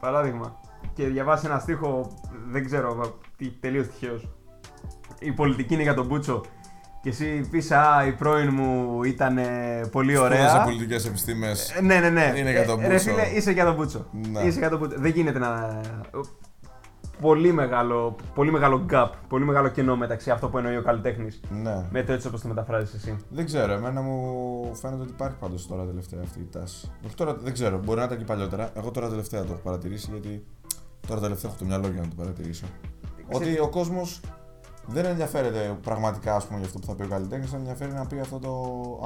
[0.00, 0.60] παράδειγμα,
[0.94, 2.16] και διαβάσεις ένα στίχο,
[2.50, 3.18] δεν ξέρω,
[3.60, 4.28] τελείως τυχαίος.
[5.24, 6.40] Η πολιτική είναι για τον Μπούτσο
[7.02, 9.38] και εσύ πεις, Α, η πρώην μου ήταν
[9.90, 10.48] πολύ ωραία.
[10.48, 11.70] σε πολιτικές επιστήμες.
[11.70, 12.32] Ε, ναι, ναι, ναι.
[12.36, 12.90] Είναι για τον Μπούτσο.
[12.90, 14.06] Ρε φίλε, είσαι για τον Μπούτσο.
[14.30, 14.40] Ναι.
[14.40, 14.96] Είσαι για τον Μπούτσο.
[14.98, 15.80] Δεν γίνεται να.
[17.20, 21.86] Πολύ μεγάλο, πολύ μεγάλο gap, πολύ μεγάλο κενό μεταξύ αυτό που εννοεί ο καλλιτέχνης ναι.
[21.90, 23.16] με το έτσι όπως το μεταφράζεις εσύ.
[23.28, 26.90] Δεν ξέρω, εμένα μου φαίνεται ότι υπάρχει πάντως τώρα τελευταία αυτή η τάση.
[27.06, 28.70] Όχι τώρα, δεν ξέρω, μπορεί να ήταν και παλιότερα.
[28.74, 30.44] Εγώ τώρα τελευταία το έχω παρατηρήσει γιατί
[31.06, 32.66] τώρα τελευταία έχω το μυαλό για να το παρατηρήσω.
[33.32, 34.20] Ότι ο κόσμος
[34.86, 38.18] δεν ενδιαφέρεται πραγματικά ας πούμε, για αυτό που θα πει ο καλλιτέχνης, ενδιαφέρει να πει
[38.18, 38.50] αυτό το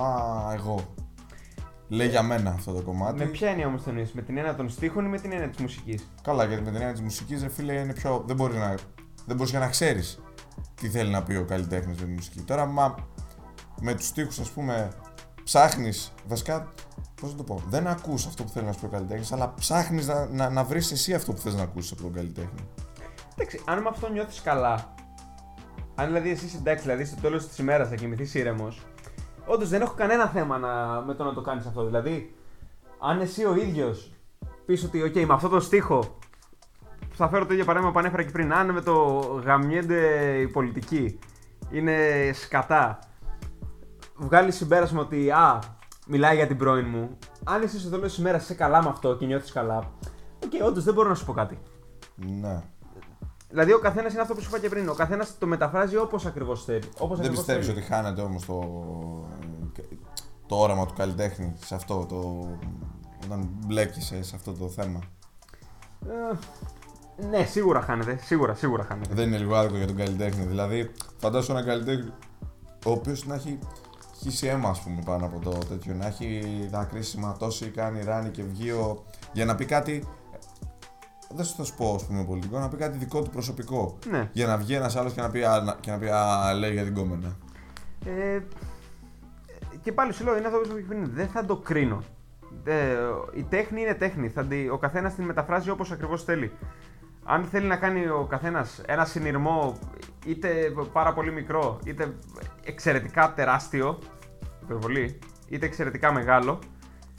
[0.01, 0.95] Α, εγώ.
[1.89, 3.19] Λέει για μένα αυτό το κομμάτι.
[3.19, 5.49] Με ποια έννοια όμως το εννοείς, με την έννοια των στίχων ή με την έννοια
[5.49, 8.25] της μουσικής; Καλά, γιατί με την έννοια της μουσικής, ρε φίλε, είναι πιο.
[8.27, 8.75] Δεν μπορεί να.
[9.27, 10.21] Δεν μπορείς να ξέρεις
[10.75, 12.41] τι θέλει να πει ο καλλιτέχνης με τη μουσική.
[12.41, 12.95] Τώρα, μα
[13.81, 14.93] με τους στίχους, ας πούμε,
[15.45, 16.13] ψάχνεις.
[16.27, 16.73] Βασικά,
[17.21, 17.63] πώς να το πω.
[17.69, 20.93] Δεν ακούς αυτό που θέλει να πει ο καλλιτέχνης, αλλά ψάχνεις να, να, να βρεις
[20.93, 22.69] εσύ αυτό που θες να ακούσεις από τον καλλιτέχνη.
[23.35, 24.95] Εντάξει, αν με αυτό νιώθεις καλά,
[25.99, 28.83] αν δηλαδή εσύ εντάξει, δηλαδή στο τέλος της ημέρας θα κοιμηθείς ήρεμος,
[29.47, 31.85] όντως δεν έχω κανένα θέμα να, με το να το κάνεις αυτό.
[31.85, 32.35] Δηλαδή,
[32.99, 34.13] αν εσύ ο ίδιος
[34.67, 36.19] πεις ότι, OK, με αυτό το στίχο
[37.13, 38.53] θα φέρω το ίδιο παράδειγμα που ανέφερα και πριν.
[38.53, 38.95] Αν με το
[39.45, 40.01] γαμιέται
[40.41, 41.19] η πολιτική
[41.71, 41.97] είναι
[42.33, 42.99] σκατά,
[44.17, 45.59] βγάλει συμπέρασμα ότι α,
[46.07, 47.19] μιλάει για την πρώην μου.
[47.45, 49.93] Αν εσύ στο τέλος της ημέρας είσαι καλά με αυτό και νιώθεις καλά,
[50.45, 51.59] OK, okay, όντως δεν μπορώ να σου πω κάτι.
[52.17, 52.63] Ναι.
[53.57, 54.89] Δηλαδή ο καθένας είναι αυτό που σου είπα και πριν.
[54.89, 56.83] Ο καθένας το μεταφράζει όπως ακριβώς θέλει.
[56.99, 58.61] Όπως Δεν πιστεύεις ότι χάνεται όμως το,
[60.47, 62.49] το όραμα του καλλιτέχνη σε αυτό το.
[63.25, 65.01] όταν μπλέκησε σε αυτό το θέμα;
[66.09, 68.19] Ε, ναι, σίγουρα χάνεται.
[68.23, 69.15] Σίγουρα, σίγουρα χάνεται.
[69.15, 70.45] Δεν είναι λίγο άδικο για τον καλλιτέχνη.
[70.45, 72.13] Δηλαδή, φαντάσου ένα καλλιτέχνη
[72.87, 73.59] ο οποίος να έχει
[74.21, 75.95] χύσει αίμα, ας πούμε, πάνω από το τέτοιο.
[75.95, 79.05] Να έχει δάκρυ σηματώσει, κάνει ράνι και βγει ο...
[79.33, 80.09] για να πει κάτι.
[81.37, 83.99] Δεν θα σου πω, ας πούμε, πολιτικό, να πει κάτι δικό του προσωπικό.
[84.11, 84.29] Ναι.
[84.33, 86.73] Για να βγει ένας άλλος και να πει, α, να- και να πει Α, λέει
[86.73, 87.37] για την κόμενα.
[88.05, 88.41] Ε,
[89.83, 91.11] και πάλι σου λέω, είναι αυτό που είπα και πριν.
[91.15, 92.03] Δεν θα το κρίνω.
[92.65, 92.97] Ε,
[93.35, 94.29] η τέχνη είναι τέχνη.
[94.29, 96.53] Θα τη, ο καθένας την μεταφράζει όπως ακριβώς θέλει.
[97.25, 99.79] Αν θέλει να κάνει ο καθένας ένα συνειρμό
[100.27, 100.49] είτε
[100.93, 102.15] πάρα πολύ μικρό, είτε
[102.65, 103.99] εξαιρετικά τεράστιο,
[104.63, 105.19] υπερβολή,
[105.49, 106.59] είτε εξαιρετικά μεγάλο,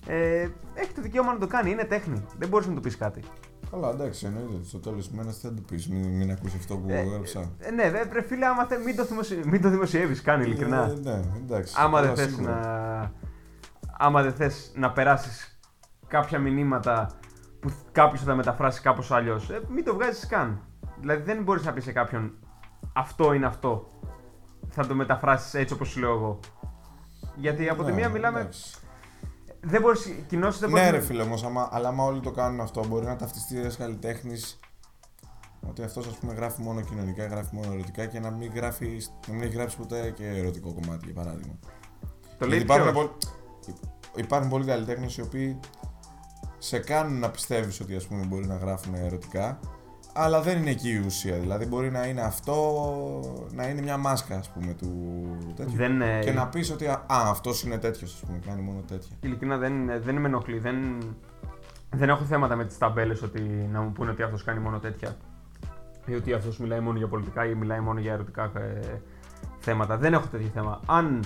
[0.07, 1.71] ε, έχει το δικαίωμα να το κάνει.
[1.71, 2.25] Είναι τέχνη.
[2.37, 3.21] Δεν μπορείς να του πεις κάτι.
[3.71, 4.65] Καλά, εντάξει, εννοείται.
[4.67, 7.51] Στο τέλος της μέρας τι θα του πεις, μην, μην ακούσεις αυτό που Ε, έγραψα.
[7.59, 9.39] Ε, ναι, δε, ρε φίλε, άμα θε, μην το, δημοσι...
[9.45, 10.83] μην το δημοσιεύεις, κάνει ειλικρινά.
[10.83, 11.75] Ε, ναι, εντάξει.
[11.77, 12.51] άμα δεν Καλά, θες σίγουρα.
[12.55, 13.11] να...
[13.97, 15.59] Άμα δεν θες να περάσεις
[16.07, 17.09] κάποια μηνύματα
[17.59, 20.61] που κάποιος θα τα μεταφράσει κάπως αλλιώς, ε, μην το βγάζεις καν.
[20.99, 22.31] Δηλαδή δεν μπορείς να πεις σε κάποιον
[22.93, 23.87] αυτό είναι αυτό.
[24.69, 26.39] Θα το μεταφράσεις έτσι όπως σου λέω εγώ.
[27.35, 28.39] Γιατί από τη Ναι, μία μιλάμε...
[28.39, 28.75] εντάξει.
[29.61, 30.85] Δεν μπορείς, κοινώς δεν μπορείς...
[30.85, 33.73] Ναι, να- ρε φίλε όμως, αλλά άμα όλοι το κάνουν αυτό, μπορεί να ταυτιστεί ένα
[33.77, 34.59] καλλιτέχνης
[35.69, 39.33] ότι αυτός ας πούμε γράφει μόνο κοινωνικά, γράφει μόνο ερωτικά και να μην, γράφει, να
[39.33, 41.53] μην έχει γράψει ποτέ και ερωτικό κομμάτι για παράδειγμα.
[42.37, 43.81] Το λέει Γιατί υπάρχουν, ποιος; πολλ-
[44.15, 45.59] υπάρχουν πολλοί καλλιτέχνες οι οποίοι
[46.57, 49.59] σε κάνουν να πιστεύεις ότι ας πούμε μπορεί να γράφουν ερωτικά,
[50.17, 51.37] αλλά δεν είναι εκεί η ουσία.
[51.37, 52.55] Δηλαδή μπορεί να είναι αυτό,
[53.53, 54.91] να είναι μια μάσκα ας πούμε του
[55.55, 55.75] τέτοιου.
[55.75, 59.15] Δεν, ε, Και να πεις ότι α, αυτός είναι τέτοιος, ας πούμε, κάνει μόνο τέτοια.
[59.21, 60.59] Ειλικρινά δεν, δεν με ενοχλεί.
[60.59, 60.75] Δεν,
[61.89, 63.41] δεν έχω θέματα με τις ταμπέλες ότι
[63.71, 65.17] να μου πούνε ότι αυτός κάνει μόνο τέτοια.
[66.05, 69.01] Ή ότι αυτός μιλάει μόνο για πολιτικά ή μιλάει μόνο για ερωτικά ε,
[69.59, 69.97] θέματα.
[69.97, 70.79] Δεν έχω τέτοιο θέμα.
[70.85, 71.23] Αν.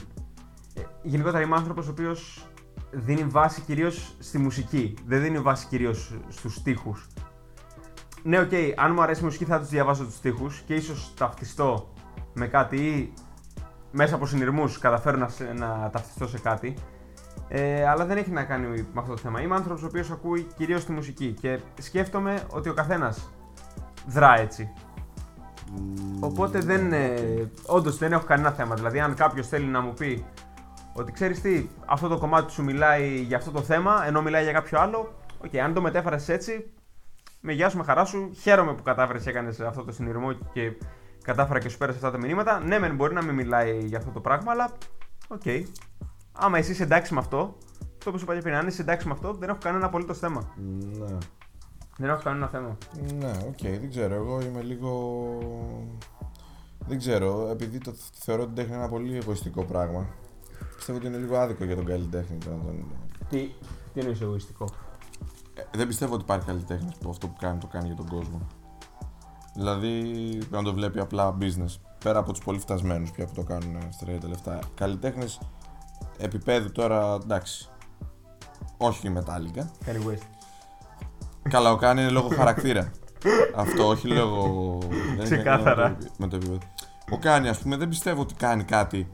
[0.73, 2.45] Ε, γενικότερα είμαι άνθρωπος ο οποίος
[2.91, 4.93] δίνει βάση κυρίως στη μουσική.
[5.05, 7.07] Δεν δίνει βάση κυρίως στους στίχους.
[8.23, 11.93] Ναι, οκ, αν μου αρέσει η μουσική θα τους διαβάσω τους στίχους και ίσως ταυτιστώ
[12.33, 13.13] με κάτι ή
[13.91, 16.73] μέσα από συνειρμούς καταφέρω να, σε- να ταυτιστώ σε κάτι.
[17.47, 19.41] Ε, αλλά δεν έχει να κάνει με αυτό το θέμα.
[19.41, 23.31] Είμαι άνθρωπος ο οποίος ακούει κυρίως τη μουσική και σκέφτομαι ότι ο καθένας
[24.07, 24.69] δρά έτσι.
[26.19, 26.93] Οπότε δεν.
[26.93, 27.15] Ε,
[27.65, 28.75] Όντως δεν έχω κανένα θέμα.
[28.75, 30.25] Δηλαδή, αν κάποιος θέλει να μου πει
[30.93, 34.51] ότι ξέρεις τι, αυτό το κομμάτι σου μιλάει για αυτό το θέμα, ενώ μιλάει για
[34.51, 35.13] κάποιο άλλο,
[35.45, 36.71] οκ, αν το μετέφερες έτσι,
[37.41, 38.31] με γεια σου, με χαρά σου.
[38.33, 40.71] Χαίρομαι που κατάφερες και έκανες αυτό το συνειρμό και
[41.23, 42.59] κατάφερα και σου πέρασε αυτά τα μηνύματα.
[42.59, 44.71] Ναι, μεν μπορεί να μην μιλάει για αυτό το πράγμα, αλλά
[45.27, 45.41] οκ.
[46.31, 47.57] Άμα εσύ είσαι εντάξει με αυτό,
[47.97, 50.17] αυτό που σου είπα και πριν, αν είσαι εντάξει με αυτό, δεν έχω κανένα απολύτως
[50.19, 50.53] θέμα.
[50.99, 51.17] Ναι.
[51.97, 52.77] Δεν έχω κανένα θέμα.
[53.19, 54.13] Ναι, οκ, δεν ξέρω.
[54.13, 54.91] Εγώ είμαι λίγο.
[56.87, 60.05] Δεν ξέρω, επειδή το θεωρώ την τέχνη ένα πολύ εγωιστικό πράγμα.
[60.75, 62.37] Πιστεύω ότι είναι λίγο άδικο για τον καλλιτέχνη.
[62.37, 62.85] το να τον-
[63.29, 63.49] Τι,
[63.93, 64.65] τι εννοείς εγωιστικό;
[65.53, 68.41] Ε, δεν πιστεύω ότι υπάρχει καλλιτέχνη που αυτό που κάνει το κάνει για τον κόσμο.
[69.55, 70.01] Δηλαδή
[70.49, 71.75] να το βλέπει απλά business.
[72.03, 74.59] Πέρα από τους πολύ φτασμένους πια που το κάνουν στα τα λεφτά.
[74.75, 75.39] Καλλιτέχνες
[76.17, 77.69] επίπεδου τώρα εντάξει.
[78.77, 79.65] Όχι η Metallica.
[79.85, 80.23] Kanye West.
[81.49, 82.91] Καλά, ο Kanye είναι λόγω χαρακτήρα.
[83.55, 84.77] Αυτό, όχι λόγω.
[85.15, 85.89] δεν έχει να κάνει Ξεκάθαρα.
[85.89, 86.57] με το- Με το επίπεδο.
[87.11, 89.11] Ο Kanye, ας πούμε, δεν πιστεύω ότι κάνει κάτι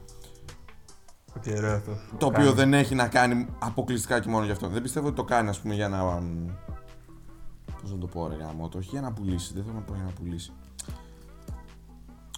[1.36, 1.92] Οκ, ωραίο αυτό.
[2.18, 4.68] το οποίο δεν έχει να κάνει αποκλειστικά και μόνο γι' αυτό.
[4.68, 6.22] Δεν πιστεύω ότι το κάνει, ας πούμε, για να.
[7.82, 9.52] Πώς να το πω, ρε γάμο, το όχι για να πουλήσει.
[9.54, 10.52] Δεν θέλω να πω για να πουλήσει.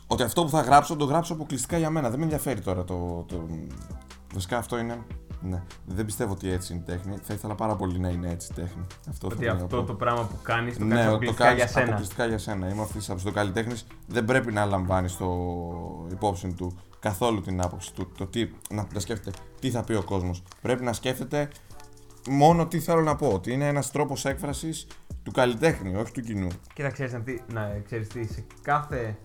[0.07, 2.09] Ότι αυτό που θα γράψω, το γράψω αποκλειστικά για μένα.
[2.11, 3.25] Δεν με ενδιαφέρει τώρα το.
[3.29, 3.47] το...
[4.35, 4.99] Βασικά αυτό είναι.
[5.43, 5.63] Ναι.
[5.87, 7.17] Δεν πιστεύω ότι έτσι είναι η τέχνη.
[7.23, 8.87] Θα ήθελα πάρα πολύ να είναι έτσι η τέχνη.
[9.09, 9.85] Αυτό Ότι θα ήθελα να αυτό πω.
[9.87, 11.85] το πράγμα που κάνεις το Ναι, κάνεις ότι το αποκλειστικά κάνεις για σένα.
[11.87, 12.69] αποκλειστικά για σένα.
[12.69, 13.29] Είμαι αυτής της άποψης.
[13.29, 18.13] Το καλλιτέχνης δεν πρέπει να λαμβάνεις στο υπόψη του καθόλου την άποψη του.
[18.19, 20.43] Το τι, να, να σκέφτεται τι θα πει ο κόσμος.
[20.63, 21.49] Πρέπει να σκέφτεται
[22.29, 23.29] μόνο τι θέλω να πω.
[23.33, 24.87] Ότι είναι ένας τρόπος έκφρασης
[25.23, 26.49] του καλλιτέχνη, όχι του κοινού.
[26.75, 29.19] Κοίτα, ξέρεις τι, να ξέρεις τι, σε κάθε.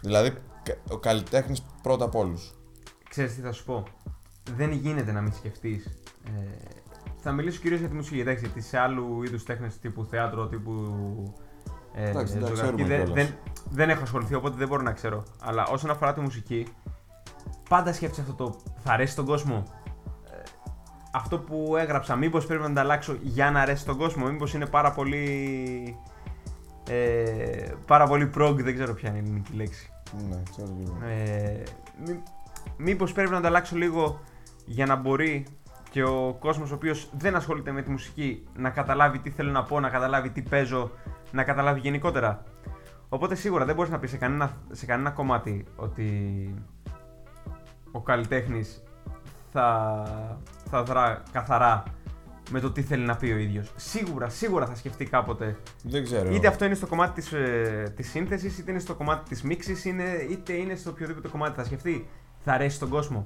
[0.00, 0.30] Δηλαδή,
[0.62, 2.54] κα- ο καλλιτέχνης πρώτα απ' όλους.
[3.08, 3.82] Ξέρεις τι θα σου πω;
[4.56, 5.84] Δεν γίνεται να μην σκεφτείς.
[6.26, 6.30] Ε,
[7.16, 8.20] θα μιλήσω κυρίως για τη μουσική.
[8.20, 10.72] Εντάξει, γιατί σε άλλου είδους τέχνες τύπου θέατρο, τύπου.
[11.94, 13.24] Ε, Εντάξει, δεν ζωγραφική, ξέρουμε δεν, κιόλας.
[13.26, 13.34] δεν,
[13.70, 15.22] δεν έχω ασχοληθεί, οπότε δεν μπορώ να ξέρω.
[15.40, 16.66] Αλλά όσον αφορά τη μουσική,
[17.68, 18.56] πάντα σκέφτεσαι αυτό το.
[18.84, 19.62] Θα αρέσει στον κόσμο.
[20.32, 20.42] Ε,
[21.12, 24.66] αυτό που έγραψα, μήπως πρέπει να τα αλλάξω για να αρέσει στον κόσμο, μήπως είναι
[24.66, 25.96] πάρα πολύ.
[26.88, 29.90] Ε, πάρα πολύ prog, δεν ξέρω ποια είναι η ελληνική λέξη.
[30.28, 30.98] Ναι, ξέρω λίγο.
[31.06, 31.62] Ε,
[32.06, 32.22] μή,
[32.76, 34.20] μήπως πρέπει να τα αλλάξω λίγο
[34.64, 35.46] για να μπορεί
[35.90, 39.62] και ο κόσμος ο οποίος δεν ασχολείται με τη μουσική να καταλάβει τι θέλω να
[39.62, 40.90] πω, να καταλάβει τι παίζω,
[41.30, 42.44] να καταλάβει γενικότερα.
[43.08, 46.54] Οπότε σίγουρα δεν μπορείς να πεις σε κανένα, σε κανένα κομμάτι ότι
[47.96, 48.82] ο καλλιτέχνης
[49.52, 50.04] θα,
[50.70, 51.82] θα δρά καθαρά
[52.50, 53.72] με το τι θέλει να πει ο ίδιος.
[53.76, 56.34] Σίγουρα, σίγουρα θα σκεφτεί κάποτε Δεν ξέρω.
[56.34, 59.84] Είτε αυτό είναι στο κομμάτι της, ε, της σύνθεσης, είτε είναι στο κομμάτι της μίξης,
[59.84, 62.08] είναι, είτε είναι στο οποιοδήποτε κομμάτι θα σκεφτεί.
[62.38, 63.22] Θα αρέσει στον κόσμο.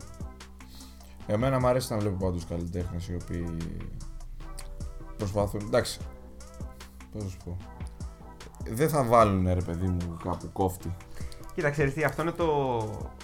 [1.26, 3.56] Εμένα μου αρέσει να βλέπω πάντως καλλιτέχνες οι οποίοι
[5.16, 5.60] προσπαθούν.
[5.66, 6.00] Εντάξει.
[7.12, 7.56] Πώς να σου πω.
[8.70, 10.96] Δεν θα βάλουν ρε παιδί μου κάπου κόφτη.
[11.54, 12.46] Κοίτα, ξέρεις τι, αυτό είναι το.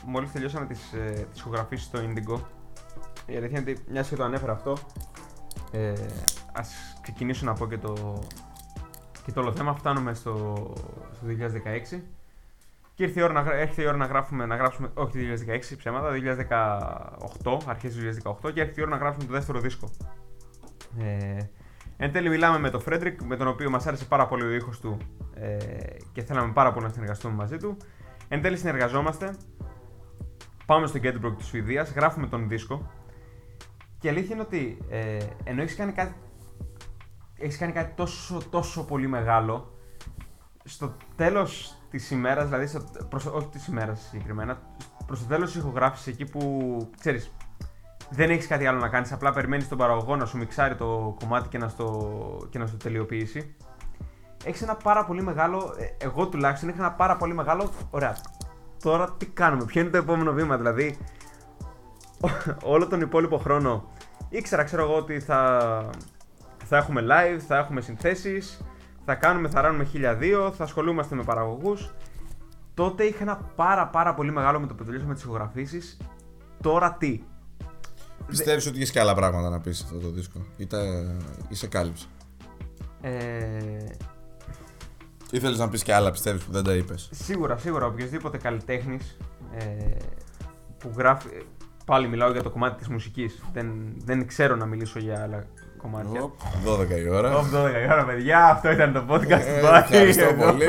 [0.07, 0.95] Μόλις τελειώσαμε τις
[1.31, 2.41] τις ηχογραφήσεις στο Indigo.
[3.27, 4.77] Η αλήθεια είναι ότι μιας και το ανέφερα αυτό,
[5.71, 5.93] ε,
[6.53, 8.23] ας ξεκινήσω να πω και το,
[9.25, 9.75] και το όλο θέμα.
[9.75, 10.55] Φτάνουμε στο,
[11.13, 11.27] στο
[11.95, 12.01] 2016.
[12.95, 15.77] Και ήρθε η ώρα να, έρχεται η ώρα να γράφουμε, να γράψουμε, όχι το 2016
[15.77, 16.11] ψέματα,
[17.43, 18.01] 2018, αρχές του
[18.43, 19.91] 2018 και έρχεται η ώρα να γράψουμε το δεύτερο δίσκο.
[20.99, 21.39] Ε,
[21.97, 24.81] εν τέλει μιλάμε με τον Φρέντρικ, με τον οποίο μας άρεσε πάρα πολύ ο ήχος
[24.81, 24.97] του
[25.35, 25.57] ε,
[26.13, 27.77] και θέλαμε πάρα πολύ να συνεργαστούμε μαζί του.
[28.29, 29.37] Εν τέλει συνεργαζόμαστε,
[30.67, 32.91] πάμε στο Γκέτεμποργκ της Σουηδίας, γράφουμε τον δίσκο
[33.99, 36.15] και αλήθεια είναι ότι ε, ενώ έχεις κάνει κάτι
[37.39, 39.71] έχεις κάνει κάτι τόσο, τόσο πολύ μεγάλο,
[40.65, 44.63] στο τέλος της ημέρας, δηλαδή στο, προς, όχι της ημέρας συγκεκριμένα,
[45.07, 47.33] προς το τέλος της ηχογράφησης εκεί που ξέρεις,
[48.11, 51.49] δεν έχεις κάτι άλλο να κάνεις, απλά περιμένεις τον παραγωγό να σου μιξάρει το κομμάτι
[51.49, 53.57] και να στο, και να στο τελειοποιήσει.
[54.47, 57.71] Έχεις ένα πάρα πολύ μεγάλο, ε, εγώ τουλάχιστον είχα ένα πάρα πολύ μεγάλο.
[57.91, 58.17] Ωραία.
[58.83, 60.99] Τώρα τι κάνουμε, ποιο είναι το επόμενο βήμα, δηλαδή.
[62.63, 63.89] όλο τον υπόλοιπο χρόνο
[64.29, 65.91] ήξερα, ξέρω εγώ, ότι θα,
[66.65, 68.61] θα έχουμε live, θα έχουμε συνθέσεις,
[69.05, 71.95] θα κάνουμε, θα ράνουμε 1002, θα ασχολούμαστε με παραγωγούς.
[72.75, 75.97] Τότε είχα ένα πάρα πάρα πολύ μεγάλο με το που τελείωσαμε τις ηχογραφήσεις.
[76.61, 77.21] Τώρα τι;
[78.27, 80.79] Πιστεύεις ότι έχει και άλλα πράγματα να πεις αυτό το δίσκο ή, τα...
[81.49, 82.07] ή σε κάλυψε;
[83.01, 83.11] Ε...
[85.31, 87.87] Ήθελες να πεις και άλλα πιστεύεις που δεν τα είπες; Σίγουρα, σίγουρα.
[87.87, 89.17] Οποιοςδήποτε καλλιτέχνης
[89.59, 89.65] ε,
[90.79, 91.29] που γράφει...
[91.85, 93.43] Πάλι μιλάω για το κομμάτι της μουσικής.
[93.53, 95.45] Δεν, δεν ξέρω να μιλήσω για άλλα
[95.77, 96.31] κομμάτια.
[96.67, 97.43] 12 η ώρα.
[97.43, 98.45] 12 η ώρα, παιδιά.
[98.45, 100.65] Αυτό ήταν το podcast ε, Ευχαριστώ πολύ.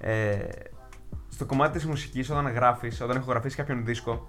[0.00, 0.38] ε,
[1.28, 4.28] στο κομμάτι της μουσικής, όταν γράφεις, όταν έχω γράψει κάποιον δίσκο,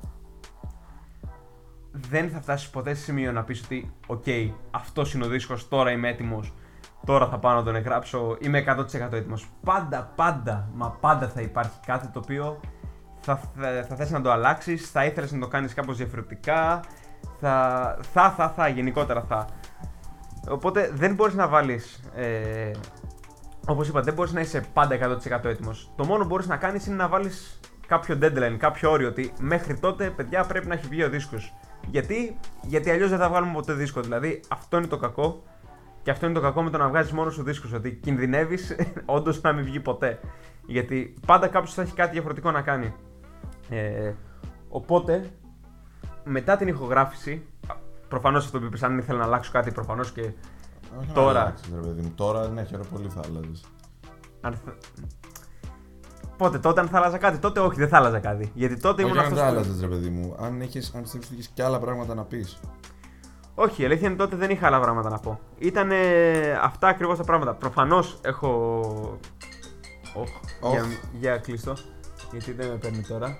[1.91, 5.67] δεν θα φτάσεις ποτέ σε σημείο να πεις ότι «OK, okay, αυτός είναι ο δίσκος,
[5.67, 6.53] τώρα είμαι έτοιμος,
[7.05, 9.47] τώρα θα πάω να τον εγγράψω, είμαι 100% έτοιμος».
[9.63, 12.59] Πάντα, πάντα, μα πάντα θα υπάρχει κάτι το οποίο
[13.19, 16.79] θα, θα, θα θες να το αλλάξεις, θα ήθελες να το κάνεις κάπως διαφορετικά,
[17.39, 19.47] θα, θα, θα, θα, γενικότερα θα.
[20.49, 22.71] Οπότε δεν μπορείς να βάλεις, ε,
[23.67, 25.91] όπως είπα, δεν μπορείς να είσαι πάντα 100% έτοιμος.
[25.95, 29.79] Το μόνο που μπορείς να κάνεις είναι να βάλεις κάποιο deadline, κάποιο όριο, ότι μέχρι
[29.79, 31.53] τότε, παιδιά, πρέπει να έχει βγει ο δίσκος.
[31.87, 34.01] Γιατί, γιατί αλλιώς δεν θα βγάλουμε ποτέ δίσκο.
[34.01, 35.43] Δηλαδή, αυτό είναι το κακό.
[36.09, 37.67] Και αυτό είναι το κακό με το να βγάζεις μόνος σου δίσκο.
[37.75, 40.19] Ότι κινδυνεύεις όντως να μην βγει ποτέ.
[40.65, 42.93] Γιατί πάντα κάποιος θα έχει κάτι διαφορετικό να κάνει.
[43.69, 44.13] Ε,
[44.69, 45.29] οπότε,
[46.23, 47.45] μετά την ηχογράφηση,
[48.07, 50.21] προφανώς αυτό που είπες, αν ήθελα να αλλάξω κάτι, προφανώς και
[50.99, 51.39] Όχι τώρα.
[51.39, 52.13] αλλάξεις, ρε παιδί μου.
[52.15, 53.63] Τώρα ναι, χαίρομαι πολύ θα άλλαζε.
[54.41, 54.75] Αν θα...
[56.37, 58.51] Πότε, τότε αν θα άλλαζα κάτι, τότε όχι, δεν θα άλλαζα κάτι.
[58.53, 59.43] Γιατί τότε ήμουν Όχι αν αυτός.
[59.43, 60.35] θα άλλαζες, ρε παιδί μου.
[60.39, 62.59] Αν, έχεις, αν πιστεύεις ότι έχει και άλλα πράγματα να πεις.
[63.55, 65.39] Όχι, η αλήθεια είναι τότε δεν είχα άλλα πράγματα να πω.
[65.57, 65.91] Ήταν
[66.61, 67.53] αυτά ακριβώς τα πράγματα.
[67.53, 68.49] Προφανώς έχω.
[70.13, 70.29] Οχ.
[70.59, 70.71] Οχ.
[70.71, 70.85] Για,
[71.19, 71.73] για κλείστο.
[72.31, 73.37] Γιατί δεν με παίρνει τώρα.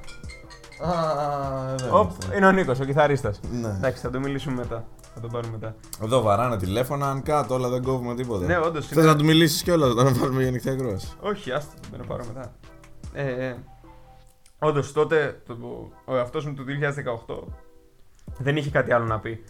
[0.82, 3.40] Α, δεν Οπ, είναι ο Νίκος, ο κιθαρίστας.
[3.52, 3.68] Ναι.
[3.68, 4.86] Εντάξει, θα το μιλήσουμε μετά.
[5.14, 5.76] Θα τον πάρουμε μετά.
[6.04, 8.46] Εδώ βαράνε τηλέφωνα, αν κάτω, όλα δεν κόβουμε τίποτα.
[8.46, 8.88] Ναι, όντως.
[8.88, 12.26] Θες να του μιλήσεις κιόλας όταν βάλουμε για νυχτή ακρόαση; Όχι, άστο, δεν το πάρω
[12.26, 12.52] μετά.
[13.14, 13.56] Ε, ε,
[14.60, 15.56] Όντως τότε το,
[16.06, 16.66] ο εαυτός μου του
[17.28, 17.54] 2018
[18.38, 19.44] δεν είχε κάτι άλλο να πει.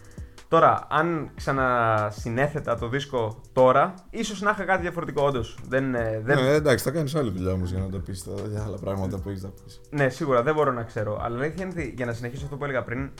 [0.49, 5.57] Τώρα, αν ξανασυνέθετα το δίσκο τώρα, ίσως να είχα κάτι διαφορετικό, όντως.
[5.67, 6.43] Δεν, ε, δεν...
[6.43, 9.29] Ναι, εντάξει, θα κάνεις άλλη δουλειά όμως για να το πεις για άλλα πράγματα που
[9.29, 9.81] έχεις να πεις.
[9.89, 11.19] Ναι, σίγουρα δεν μπορώ να ξέρω.
[11.21, 13.11] Αλλά η αλήθεια είναι ότι για να συνεχίσω αυτό που έλεγα πριν,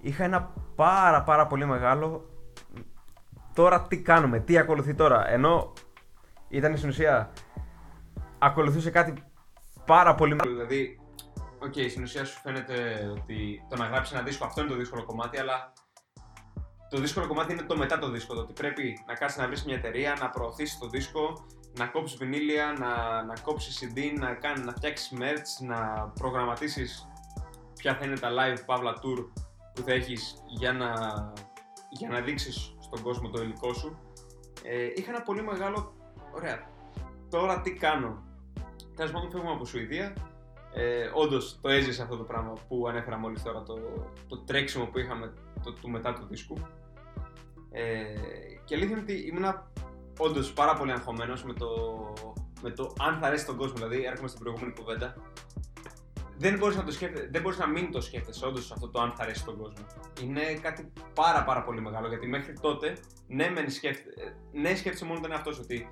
[0.00, 2.28] είχα ένα πάρα πάρα πολύ μεγάλο.
[3.54, 5.30] Τώρα τι κάνουμε, τι ακολουθεί τώρα.
[5.30, 5.72] Ενώ
[6.48, 7.32] ήταν στην ουσία.
[8.38, 9.12] Ακολουθούσε κάτι
[9.86, 10.52] πάρα πολύ μεγάλο.
[10.52, 11.00] Δηλαδή,
[11.58, 12.74] OK, okay, στην ουσία σου φαίνεται
[13.10, 15.72] ότι το να γράψεις ένα δίσκο αυτό είναι το δύσκολο κομμάτι, αλλά
[16.90, 18.34] το δύσκολο κομμάτι είναι το μετά το δίσκο.
[18.34, 21.46] Το ότι πρέπει να κάτσεις να βρεις μια εταιρεία, να προωθήσεις το δίσκο,
[21.78, 27.08] να κόψεις βινίλια, να, να κόψεις CD, να, κάνει, να φτιάξεις merch, να προγραμματίσεις
[27.74, 29.26] ποια θα είναι τα live παύλα tour
[29.74, 30.92] που θα έχεις για να,
[31.88, 33.98] για να δείξεις στον κόσμο το υλικό σου.
[34.62, 35.92] Ε, είχα ένα πολύ μεγάλο.
[36.34, 36.70] Ωραία.
[37.30, 38.22] Τώρα τι κάνω.
[38.96, 40.12] Τέλος πάντων, φεύγουμε από Σουηδία.
[40.74, 43.62] Ε, Όντως το έζησα αυτό το πράγμα που ανέφερα μόλις τώρα.
[43.62, 43.74] Το,
[44.28, 45.32] το τρέξιμο που είχαμε
[45.62, 46.56] το, του μετά του δίσκου.
[47.70, 48.04] Ε,
[48.64, 49.72] και αλήθεια είναι ότι ήμουνα
[50.18, 51.68] όντως πάρα πολύ αγχωμένος με το,
[52.62, 53.74] με το αν θα αρέσει στον κόσμο.
[53.76, 55.14] Δηλαδή, έρχομαι στην προηγούμενη κουβέντα.
[56.40, 59.12] Δεν μπορεί να, το σκέφτε, δεν μπορείς να μην το σκέφτεσαι όντως αυτό το αν
[59.16, 59.86] θα αρέσει στον κόσμο.
[60.22, 62.96] Είναι κάτι πάρα πάρα πολύ μεγάλο γιατί μέχρι τότε
[63.26, 64.10] ναι, μεν σκέφτε,
[64.52, 65.88] ναι σκέφτεσαι μόνο τον εαυτό σου ότι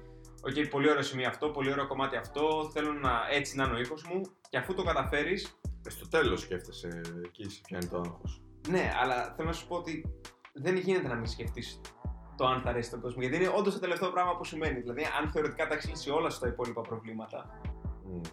[0.48, 2.70] Οκ, πολύ ωραίο σημείο αυτό, πολύ ωραίο κομμάτι αυτό.
[2.72, 4.20] Θέλω να έτσι να είναι ο ήχος μου.
[4.48, 5.58] Και αφού το καταφέρεις.
[5.86, 8.42] Ε, στο τέλος σκέφτεσαι, εκεί σε πιάνει το άγχος.
[8.68, 10.04] Ναι, αλλά θέλω να σου πω ότι
[10.56, 11.80] δεν γίνεται να μην σκεφτείς
[12.36, 13.20] το αν θα αρέσει τον κόσμο.
[13.20, 14.80] Γιατί είναι όντως το τελευταίο πράγμα που σου μένει.
[14.80, 17.60] Δηλαδή, αν θεωρητικά τα έχει λύσει όλα στα υπόλοιπα προβλήματα,
[18.06, 18.28] mm.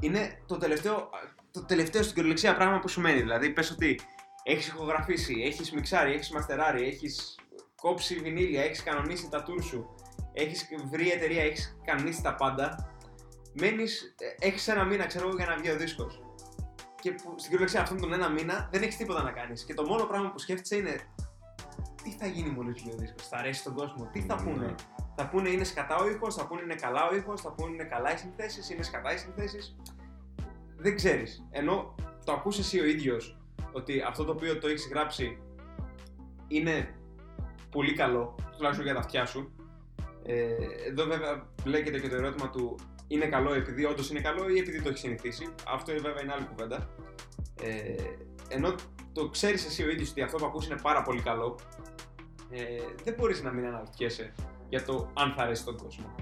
[0.00, 1.10] είναι το τελευταίο,
[1.50, 3.20] το τελευταίο στην κυριολεξία πράγμα που σου μένει.
[3.20, 4.00] Δηλαδή, πες ότι
[4.42, 7.38] έχεις ηχογραφήσει, έχεις μιξάρει, έχεις μαστεράρει, έχεις
[7.80, 9.94] κόψει βινίλια, έχεις κανονίσει τα tour σου,
[10.32, 12.94] έχεις βρει εταιρεία, έχεις κανονίσει τα πάντα.
[13.52, 16.20] Μένεις, ε, έχεις ένα μήνα, ξέρω εγώ, για να βγει ο δίσκος.
[17.00, 19.64] Και που, στην κυριολεξία αυτόν τον ένα μήνα δεν έχεις τίποτα να κάνεις.
[19.64, 20.96] Και το μόνο πράγμα που σκέφτεσαι είναι
[22.02, 24.74] τι θα γίνει μόλις βγει ο δίσκο, θα αρέσει στον κόσμο, τι θα πούνε; Ναι.
[25.16, 27.84] Θα πούνε είναι σκατά ο ήχος, θα πούνε είναι καλά ο ήχος, θα πούνε είναι
[27.84, 29.76] καλά οι συνθέσεις, είναι σκατά οι συνθέσεις.
[30.76, 31.46] Δεν ξέρεις.
[31.50, 31.94] Ενώ
[32.24, 33.38] το ακούς εσύ ο ίδιος
[33.72, 35.38] ότι αυτό το οποίο το έχεις γράψει
[36.48, 36.94] είναι
[37.70, 39.54] πολύ καλό, τουλάχιστον για τα αυτιά σου.
[40.24, 40.46] Ε,
[40.88, 44.82] εδώ βέβαια μπλέκεται και το ερώτημα του είναι καλό επειδή όντως είναι καλό ή επειδή
[44.82, 45.48] το έχεις συνηθίσει.
[45.68, 46.88] Αυτό είναι βέβαια είναι άλλη κουβέντα.
[47.62, 47.94] Ε,
[48.48, 48.74] ενώ
[49.12, 51.58] το ξέρεις εσύ ο ίδιος ότι αυτό που ακούς είναι πάρα πολύ καλό,
[52.50, 52.62] ε,
[53.04, 54.32] δεν μπορείς να μην αναρωτιέσαι
[54.68, 56.14] για το αν θα αρέσει τον κόσμο.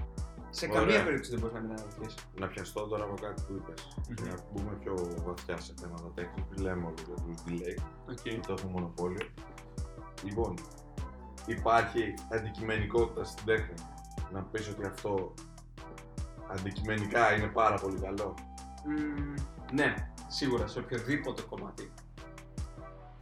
[0.49, 0.79] Σε Ωραία.
[0.79, 2.17] καμία περίπτωση δεν μπορείς να μην αναρωτιέσαι.
[2.39, 3.97] Να πιαστώ τώρα από κάτι που είπες.
[3.97, 4.27] Mm-hmm.
[4.27, 4.93] Να μπούμε πιο
[5.25, 6.45] βαθιά σε θέματα τέχνης.
[6.57, 7.77] Λέμε όλοι για τους delay.
[8.11, 8.39] Okay.
[8.47, 9.27] Το έχουμε μονοπόλιο.
[10.23, 10.53] Λοιπόν,
[11.45, 13.73] υπάρχει αντικειμενικότητα στην τέχνη.
[14.31, 15.33] Να πεις ότι αυτό
[16.51, 18.33] αντικειμενικά είναι πάρα πολύ καλό.
[18.85, 19.93] Mm, ναι,
[20.27, 21.91] σίγουρα σε οποιοδήποτε κομμάτι.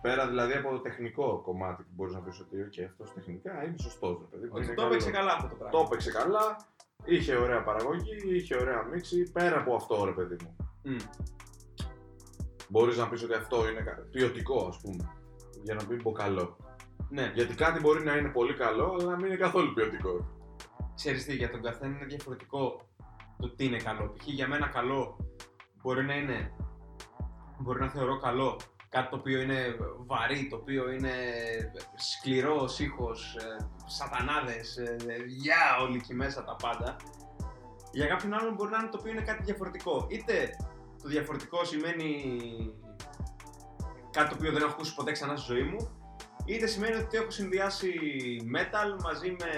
[0.08, 3.78] Πέρα δηλαδή από το τεχνικό κομμάτι που μπορείς να πει ότι okay, αυτός τεχνικά είναι
[3.78, 4.18] σωστός.
[4.49, 5.78] Ότι το έπαιξε καλά αυτό το πράγμα.
[5.78, 6.58] Το έπαιξε καλά,
[7.05, 9.32] είχε ωραία παραγωγή, είχε ωραία μίξη.
[9.32, 10.55] Πέρα από αυτό, ρε παιδί μου.
[10.86, 11.01] Mm.
[12.68, 15.12] Μπορείς να πεις ότι αυτό είναι ποιοτικό, ας πούμε.
[15.64, 16.58] Για να μην πω καλό.
[17.10, 17.32] Ναι.
[17.36, 20.26] Γιατί κάτι μπορεί να είναι πολύ καλό, αλλά να μην είναι καθόλου ποιοτικό.
[20.95, 22.89] Ξέρεις τι, για τον καθένα είναι διαφορετικό
[23.38, 24.14] το τι είναι καλό.
[24.18, 24.28] Π.χ.
[24.28, 25.18] για μένα καλό
[25.82, 26.51] μπορεί να είναι.
[27.60, 28.58] Μπορεί να θεωρώ καλό
[28.90, 29.76] κάτι το οποίο είναι
[30.06, 31.14] βαρύ, το οποίο είναι
[31.96, 34.96] σκληρός ήχος, ε, σατανάδες, ε,
[35.28, 36.96] γεια όλοι εκεί μέσα τα πάντα.
[37.92, 40.08] Για κάποιον άλλον μπορεί να είναι το οποίο είναι κάτι διαφορετικό.
[40.10, 40.50] Είτε
[41.02, 42.12] το διαφορετικό σημαίνει
[44.12, 45.97] κάτι το οποίο δεν έχω ακούσει ποτέ ξανά στη ζωή μου,
[46.50, 47.91] είτε σημαίνει ότι έχω συνδυάσει
[48.56, 49.52] metal μαζί με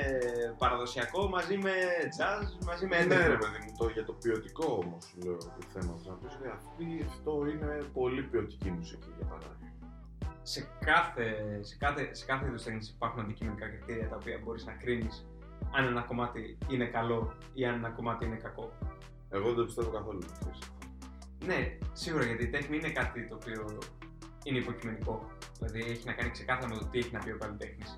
[0.57, 1.71] παραδοσιακό, μαζί με
[2.17, 5.93] jazz, μαζί με Ναι, ρε παιδί μου, το, για το ποιοτικό όμως λέω το θέμα.
[6.07, 9.57] Να πεις ότι αυτή, αυτό είναι πολύ ποιοτική μουσική για παράδειγμα.
[10.41, 11.27] Σε κάθε,
[11.61, 15.25] σε κάθε, σε κάθε είδος τέχνης υπάρχουν αντικειμενικά κριτήρια τα οποία μπορείς να κρίνεις
[15.71, 18.71] αν ένα κομμάτι είναι καλό ή αν ένα κομμάτι είναι κακό.
[19.29, 20.21] Εγώ δεν το πιστεύω καθόλου.
[21.45, 23.77] Ναι, σίγουρα γιατί η τέχνη είναι κάτι το οποίο
[24.43, 25.27] είναι υποκειμενικό.
[25.59, 27.97] Δηλαδή έχει να κάνει ξεκάθαρα με το τι έχει να πει ο καλλιτέχνης.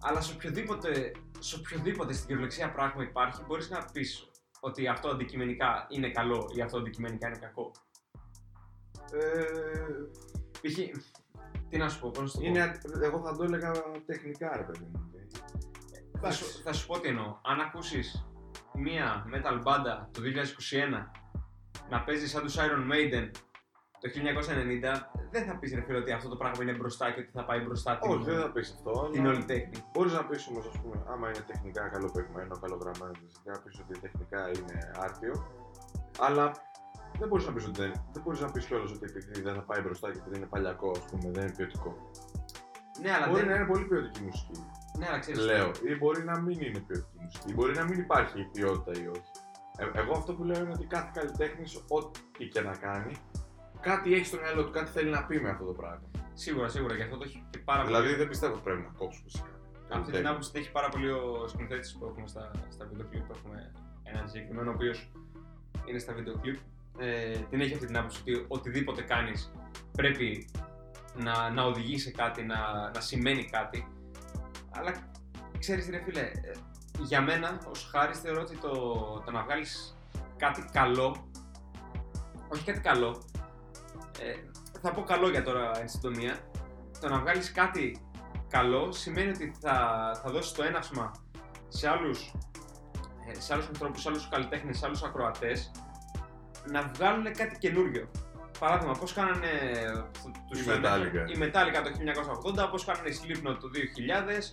[0.00, 5.86] Αλλά σε οποιοδήποτε, σε οποιοδήποτε στην κυριολεξία πράγμα υπάρχει, μπορείς να πεις ότι αυτό αντικειμενικά
[5.88, 7.70] είναι καλό ή αυτό αντικειμενικά είναι κακό.
[9.12, 9.44] Ε,
[10.62, 10.78] π.χ.
[11.68, 13.72] Τι να σου πω, πώς το είναι, Εγώ θα το έλεγα
[14.06, 15.10] τεχνικά, ρε παιδί μου.
[16.20, 17.38] Θα σου, θα σου πω τι εννοώ.
[17.42, 18.26] Αν ακούσεις
[18.72, 21.20] μία metal banda το 2021
[21.88, 23.30] να παίζεις σαν τους Iron Maiden
[24.02, 27.30] το 1990 δεν θα πεις ρε φίλε ότι αυτό το πράγμα είναι μπροστά και ότι
[27.32, 29.08] θα πάει μπροστά την, Όχι, δεν θα πεις αυτό.
[29.12, 29.84] Την όλη τέχνη.
[29.92, 33.12] Μπορείς να πεις όμως, ας πούμε, άμα είναι τεχνικά καλοπαιγμένο, καλογραμμένο,
[33.44, 35.34] να πεις ότι τεχνικά είναι άρτιο.
[36.18, 36.52] Αλλά
[37.18, 39.62] δεν μπορείς να πεις ότι δεν, δεν μπορείς να πεις κιόλας ότι επειδή δεν θα
[39.62, 42.10] πάει μπροστά και επειδή είναι παλιακό, ας πούμε, δεν είναι ποιοτικό.
[43.02, 43.48] Ναι, αλλά μπορεί δεν...
[43.50, 44.66] να είναι πολύ ποιοτική μουσική.
[44.98, 45.70] Ναι, αλλά ξέρεις, Λέω.
[45.90, 47.50] Ή μπορεί να μην είναι ποιοτική μουσική.
[47.50, 49.30] Ή μπορεί να μην υπάρχει ποιότητα ή όχι.
[49.76, 53.12] Ε, εγώ αυτό που λέω είναι ότι κάθε καλλιτέχνης, ό,τι και να κάνει,
[53.82, 56.06] κάτι έχει στο μυαλό του, κάτι θέλει να πει με αυτό το πράγμα.
[56.34, 58.02] Σίγουρα, σίγουρα και αυτό το έχει και πάρα δηλαδή, πολύ.
[58.02, 59.50] Δηλαδή δεν πιστεύω ότι πρέπει να κόψουμε φυσικά.
[59.90, 63.30] Αυτή την άποψη έχει πάρα πολύ ο σκηνοθέτης που έχουμε στα, στα βίντεο κλειπ.
[63.30, 63.72] Έχουμε
[64.02, 65.10] έναν συγκεκριμένο ο οποίος
[65.86, 66.56] είναι στα βίντεο κλειπ.
[66.98, 69.52] Ε, την έχει αυτή την άποψη ότι οτιδήποτε κάνεις
[69.92, 70.48] πρέπει
[71.16, 73.86] να, να οδηγεί σε κάτι, να, να σημαίνει κάτι.
[74.70, 74.92] Αλλά
[75.58, 76.52] ξέρεις, ρε φίλε, ε,
[77.00, 78.70] για μένα ως χάρης θεωρώ ότι το,
[79.24, 79.96] το να βγάλεις
[80.36, 81.28] κάτι καλό,
[82.48, 83.22] όχι κάτι καλό,
[84.24, 84.50] ε,
[84.80, 86.38] θα πω καλό για τώρα εν συντομία.
[87.00, 88.00] Το να βγάλεις κάτι
[88.48, 89.76] καλό σημαίνει ότι θα,
[90.22, 91.12] θα δώσεις το έναυσμα
[91.68, 92.34] σε άλλους,
[93.30, 95.70] ε, σε άλλους ανθρώπους, σε άλλους καλλιτέχνες, σε άλλους ακροατές
[96.66, 98.10] να βγάλουν κάτι καινούριο.
[98.58, 99.48] Παράδειγμα, πώς κάνανε
[100.48, 101.30] τους η Metallica.
[101.34, 104.52] η Metallica το 1980, πώς κάνανε η Slipknot το 2000,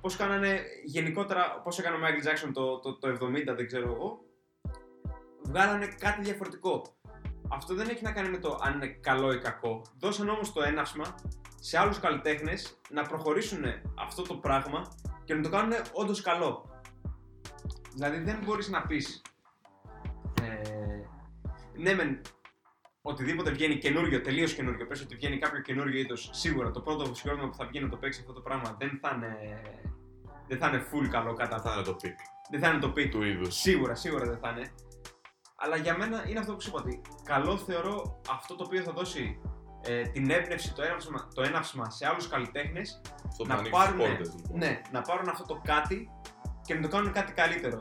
[0.00, 4.20] πώς κάνανε γενικότερα, πώς έκανε ο Michael Jackson το, το, το 70, δεν ξέρω εγώ.
[5.42, 6.82] Βγάλανε κάτι διαφορετικό.
[7.48, 9.82] Αυτό δεν έχει να κάνει με το αν είναι καλό ή κακό.
[9.98, 11.14] Δώσαν όμως το έναυσμα
[11.60, 13.64] σε άλλους καλλιτέχνες να προχωρήσουν
[13.98, 14.88] αυτό το πράγμα
[15.24, 16.70] και να το κάνουν όντως καλό.
[17.94, 19.22] Δηλαδή δεν μπορείς να πεις.
[20.42, 20.70] Ε,
[21.76, 22.20] ναι, μεν
[23.02, 27.48] οτιδήποτε βγαίνει καινούριο, τελείως καινούριο, πες ότι βγαίνει κάποιο καινούριο είδος, σίγουρα το πρώτο συγκρότημα
[27.48, 29.60] που θα βγει να το παίξει αυτό το πράγμα δεν θα είναι,
[30.48, 31.60] δεν θα είναι full καλό κατά.
[31.60, 32.16] Θα είναι το pick.
[32.50, 33.54] Δεν θα είναι το pick του είδους.
[33.54, 34.70] Σίγουρα, σίγουρα δεν θα είναι.
[35.60, 38.92] Αλλά για μένα είναι αυτό που σου είπα ότι καλό θεωρώ αυτό το οποίο θα
[38.92, 39.40] δώσει
[39.82, 43.00] ε, την έμπνευση, το έναυσμα, το έναυσμα σε άλλους καλλιτέχνες
[43.46, 44.58] να, πάρουν, πόρτες, λοιπόν.
[44.58, 46.10] ναι, να πάρουν αυτό το κάτι
[46.62, 47.80] και να το κάνουν κάτι καλύτερο.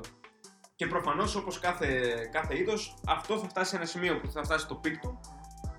[0.75, 4.65] Και προφανώς όπως κάθε, κάθε είδος, αυτό θα φτάσει σε ένα σημείο που θα φτάσει
[4.65, 5.19] στο peak του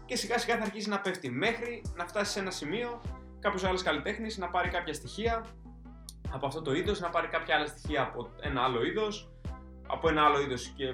[0.04, 1.30] και σιγά σιγά θα αρχίσει να πέφτει.
[1.30, 3.00] Μέχρι να φτάσει σε ένα σημείο
[3.40, 5.46] κάποιος άλλος καλλιτέχνης να πάρει κάποια στοιχεία
[6.30, 9.30] από αυτό το είδος, να πάρει κάποια άλλα στοιχεία από ένα άλλο είδος,
[9.86, 10.84] από ένα άλλο είδος και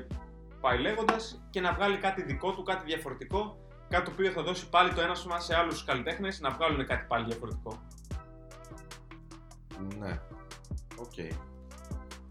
[0.65, 3.59] πάει λέγοντας και να βγάλει κάτι δικό του, κάτι διαφορετικό.
[3.89, 7.25] Κάτι το οποίο θα δώσει πάλι το έναυσμα σε άλλους καλλιτέχνες να βγάλουν κάτι πάλι
[7.25, 7.83] διαφορετικό.
[9.99, 10.21] Ναι.
[10.97, 11.13] OK.
[11.17, 11.37] Okay.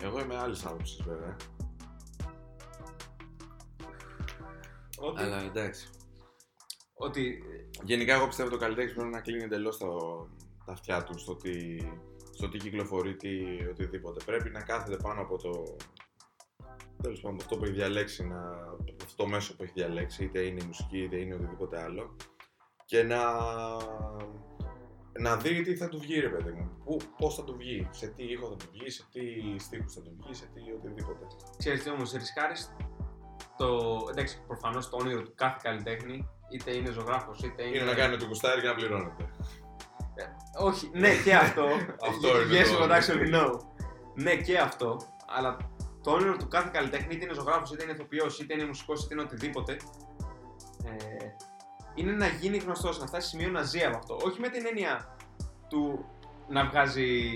[0.02, 1.36] Εγώ είμαι άλλης άποψης βέβαια.
[4.98, 5.22] Ότι...
[5.22, 5.90] Αλλά εντάξει.
[6.94, 7.44] Ότι...
[7.84, 9.88] Γενικά, εγώ πιστεύω το καλλιτέχνη πρέπει να κλείνει εντελώς τα
[10.66, 11.78] αυτιά του στο τι,
[12.32, 13.30] στο τι κυκλοφορεί, τι,
[13.70, 14.24] οτιδήποτε.
[14.26, 15.76] Πρέπει να κάθεται πάνω από το.
[17.04, 18.40] Τέλος πάντων, αυτό που έχει διαλέξει, να,
[19.04, 22.16] αυτό το μέσο που έχει διαλέξει, είτε είναι η μουσική είτε είναι οτιδήποτε άλλο,
[22.86, 23.22] και να,
[25.20, 26.72] να δει τι θα του βγει, ρε παιδί μου.
[27.18, 29.22] Πώς θα του βγει, σε τι ήχο θα του βγει, σε τι
[29.60, 31.26] στίχους θα του βγει, σε τι οτιδήποτε.
[31.58, 32.76] Ξέρετε όμως, ρισκάρεις
[33.58, 34.00] το.
[34.12, 37.78] Εντάξει, προφανώς το όνειρο του κάθε καλλιτέχνη, είτε είναι ζωγράφος είτε είναι.
[37.78, 39.30] Είναι να κάνει το κουστάρι και να πληρώνεται.
[40.16, 40.24] Ε,
[40.64, 41.66] όχι, ναι και αυτό.
[42.10, 42.62] αυτό είναι.
[42.62, 43.52] Yes, what actually know.
[44.16, 44.98] Ναι και αυτό,
[45.28, 45.58] αλλά
[46.04, 49.14] το όνειρο του κάθε καλλιτέχνη, είτε είναι ζωγράφος, είτε είναι ηθοποιός, είτε είναι μουσικός, είτε
[49.14, 49.78] είναι οτιδήποτε,
[50.86, 51.26] ε,
[51.96, 54.18] είναι να γίνει γνωστός, να φτάσει σημείο να ζει από αυτό.
[54.24, 55.18] Όχι με την έννοια
[55.70, 56.06] του
[56.50, 57.32] να βγάζει,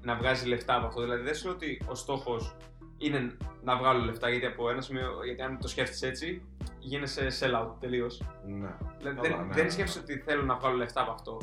[0.00, 1.00] να βγάζει λεφτά από αυτό.
[1.00, 2.56] Δηλαδή, δεν σου λέω ότι ο στόχος
[2.98, 6.42] είναι να βγάλω λεφτά γιατί από ένα σημείο, γιατί αν το σκέφτεσαι έτσι,
[6.78, 8.22] γίνεσαι sell-out τελείως.
[8.46, 8.76] Ναι.
[8.98, 9.70] Δηλαδή, δεν, ναι, δεν ναι.
[9.70, 11.40] σκέφτεσαι ότι θέλω να βγάλω λεφτά από αυτό.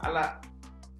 [0.00, 0.40] Αλλά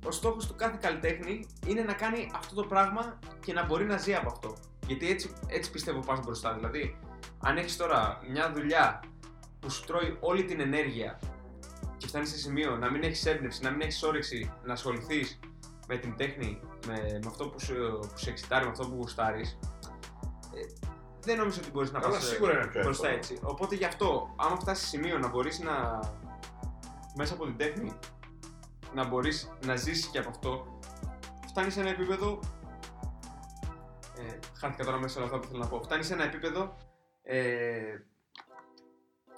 [0.06, 3.96] ο στόχος του κάθε καλλιτέχνη είναι να κάνει αυτό το πράγμα και να μπορεί να
[3.96, 4.54] ζει από αυτό.
[4.86, 6.54] Γιατί έτσι, έτσι πιστεύω πας μπροστά.
[6.54, 6.98] Δηλαδή,
[7.40, 9.00] αν έχεις τώρα μια δουλειά
[9.60, 11.18] που σου τρώει όλη την ενέργεια
[11.96, 15.38] και φτάνεις σε σημείο να μην έχεις έμπνευση, να μην έχεις όρεξη να ασχοληθείς
[15.88, 19.58] με την τέχνη, με, με αυτό που σου, που σε εξητάρει, με αυτό που γουστάρεις,
[20.54, 20.88] ε,
[21.20, 22.38] δεν νομίζω ότι μπορείς να πας
[22.82, 23.38] μπροστά έτσι.
[23.42, 26.00] Οπότε γι' αυτό, άμα φτάσεις σε σημείο να μπορείς να.
[27.16, 27.92] μέσα από την τέχνη
[28.94, 30.78] να μπορείς να ζήσει και από αυτό,
[31.48, 32.40] φτάνεις σε ένα επίπεδο.
[34.18, 35.82] Ε, χάθηκα τώρα μέσα σε όλα αυτά που θέλω να πω.
[35.82, 36.76] Φτάνει σε ένα επίπεδο
[37.22, 37.98] ε,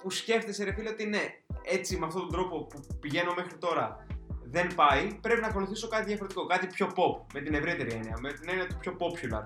[0.01, 1.23] που σκέφτεσαι, ρε φίλε, ότι ναι,
[1.63, 4.05] έτσι με αυτόν τον τρόπο που πηγαίνω μέχρι τώρα
[4.43, 8.33] δεν πάει, πρέπει να ακολουθήσω κάτι διαφορετικό, κάτι πιο pop, με την ευρύτερη έννοια, με
[8.33, 9.45] την έννοια του πιο popular.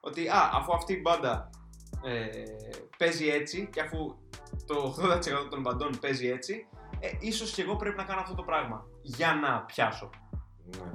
[0.00, 1.50] Ότι, α, αφού αυτή η μπάντα
[2.04, 2.26] ε,
[2.98, 4.16] παίζει έτσι και αφού
[4.66, 6.66] το 80% των μπαντών παίζει έτσι,
[7.00, 10.10] ε, ίσως και εγώ πρέπει να κάνω αυτό το πράγμα για να πιάσω.
[10.64, 10.90] Ναι.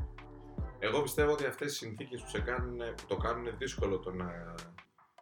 [0.79, 4.55] Εγώ πιστεύω ότι αυτές οι συνθήκες που, σε κάνουν, που το κάνουν δύσκολο το να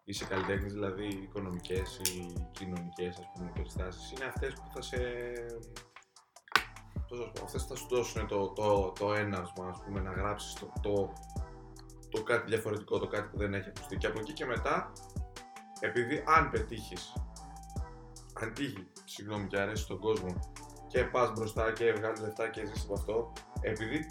[0.05, 4.97] είσαι καλλιτέχνης, δηλαδή οικονομικές ή κοινωνικές ας πούμε, περιστάσεις, είναι αυτές που θα σε...
[7.43, 11.13] Αυτές θα σου δώσουν το, το, το ένασμα, ας πούμε, να γράψεις το, το,
[12.09, 13.97] το κάτι διαφορετικό, το κάτι που δεν έχει ακουστεί.
[13.97, 14.91] Και από εκεί και μετά,
[15.79, 17.13] επειδή αν πετύχεις,
[18.33, 20.53] αν τύχει, συγγνώμη και αρέσει στον κόσμο
[20.87, 24.05] και πας μπροστά και βγάλεις λεφτά και ζήσει από αυτό, επειδή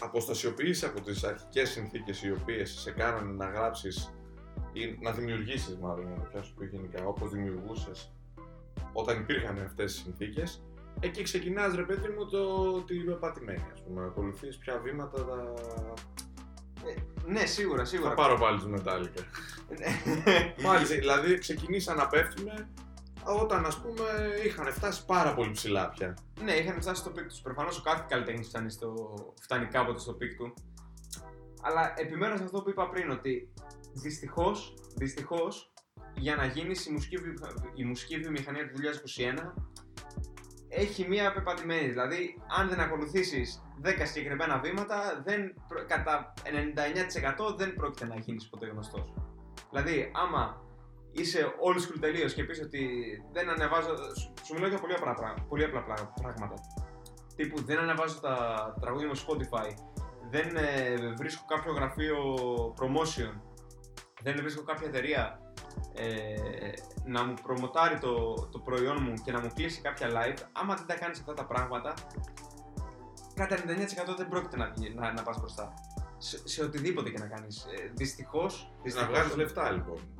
[0.00, 4.14] αποστασιοποιήσει από τις αρχικές συνθήκες οι οποίες σε κάνανε να γράψεις
[4.72, 8.12] ή να δημιουργήσεις, μάλλον, να το πιάσω πιο γενικά, όπως δημιουργούσες
[8.92, 10.62] όταν υπήρχαν αυτές τι συνθήκες,
[11.00, 13.58] εκεί ξεκινάς ρε παιδί μου το, την πεπατημένη.
[13.58, 15.54] Α πούμε, ακολουθείς ποια βήματα θα,
[17.26, 18.08] ναι, σίγουρα, σίγουρα.
[18.08, 19.22] Θα πάρω πάλι τους Metallica.
[20.62, 22.48] πάλι, δηλαδή ξεκινήσαν να πέφτουν
[23.26, 24.04] όταν ας πούμε
[24.46, 26.16] είχαν φτάσει πάρα πολύ ψηλά πια.
[26.42, 27.40] Ναι, είχαν φτάσει στο peak τους.
[27.40, 29.14] Προφανώς ο κάθε καλλιτέχνης φτάνει, στο...
[29.40, 30.54] φτάνει κάποτε στο peak του.
[31.62, 33.52] Αλλά επιμένω σε αυτό που είπα πριν, ότι
[33.92, 35.72] δυστυχώς, δυστυχώς,
[36.14, 37.16] για να γίνεις η μουσική,
[37.74, 38.74] η μουσική βιομηχανία του
[39.54, 39.62] 2021
[40.68, 41.88] έχει μία πεπατημένη.
[41.88, 45.54] Δηλαδή, αν δεν ακολουθήσεις 10 συγκεκριμένα βήματα, δεν,
[45.86, 46.32] κατά
[47.50, 49.12] 99% δεν πρόκειται να γίνεις ποτέ γνωστός.
[49.70, 50.65] Δηλαδή, άμα
[51.16, 52.88] είσαι old school τελείως και πεις ότι
[53.32, 53.94] δεν ανεβάζω.
[54.44, 55.82] Σου μιλάω για πολύ απλά, πολύ απλά
[56.22, 56.54] πράγματα.
[57.36, 58.36] Τύπου δεν ανεβάζω τα
[58.80, 59.74] τραγούδια μου Spotify,
[60.30, 62.16] δεν ε, βρίσκω κάποιο γραφείο
[62.80, 63.40] promotion,
[64.22, 65.40] δεν βρίσκω κάποια εταιρεία
[65.94, 66.72] ε,
[67.04, 70.86] να μου προμοτάρει το, το προϊόν μου και να μου κλείσει κάποια live, άμα δεν
[70.86, 71.94] τα κάνεις αυτά τα πράγματα,
[73.34, 73.60] κατά 99%
[74.16, 75.74] δεν πρόκειται να, να, να πας μπροστά.
[76.18, 77.64] σε, σε οτιδήποτε και να κάνεις.
[77.64, 78.72] Ε, Δυστυχώς.
[78.94, 80.15] Να βγάζεις λεφτά λοιπόν.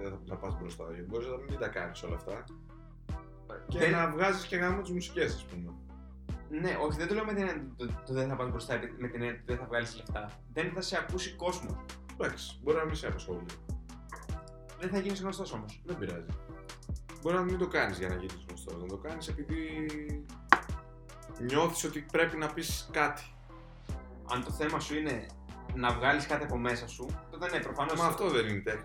[0.00, 0.84] Δεν θα, θα πας μπροστά.
[0.84, 2.44] Γιατί μπορείς να μην τα κάνεις όλα αυτά.
[3.68, 5.72] Και Δεν- να βγάζεις και γάμο τις μουσικές, ας πούμε.
[6.50, 8.74] Ναι, όχι, δεν το λέω με την έννοια ότι το, το δεν θα πας μπροστά
[8.74, 10.30] επί- με την έννοια ότι δεν θα βγάλεις λεφτά.
[10.52, 11.84] Δεν θα σε ακούσει κόσμο.
[12.12, 13.46] Εντάξει, μπορεί να μην σε απασχολεί.
[14.80, 15.82] Δεν θα γίνεις γνωστός όμως.
[15.84, 16.26] Δεν πειράζει.
[17.22, 18.80] Μπορεί να μην το κάνεις για να γίνεις γνωστός.
[18.82, 19.88] Να το κάνεις επειδή
[21.40, 23.22] νιώθεις ότι πρέπει να πεις κάτι.
[24.32, 25.26] Αν το θέμα σου είναι
[25.74, 28.00] να βγάλεις κάτι από μέσα σου, τότε ναι, προφανώς.
[28.00, 28.84] Μα αυτό δεν είναι τέχνη.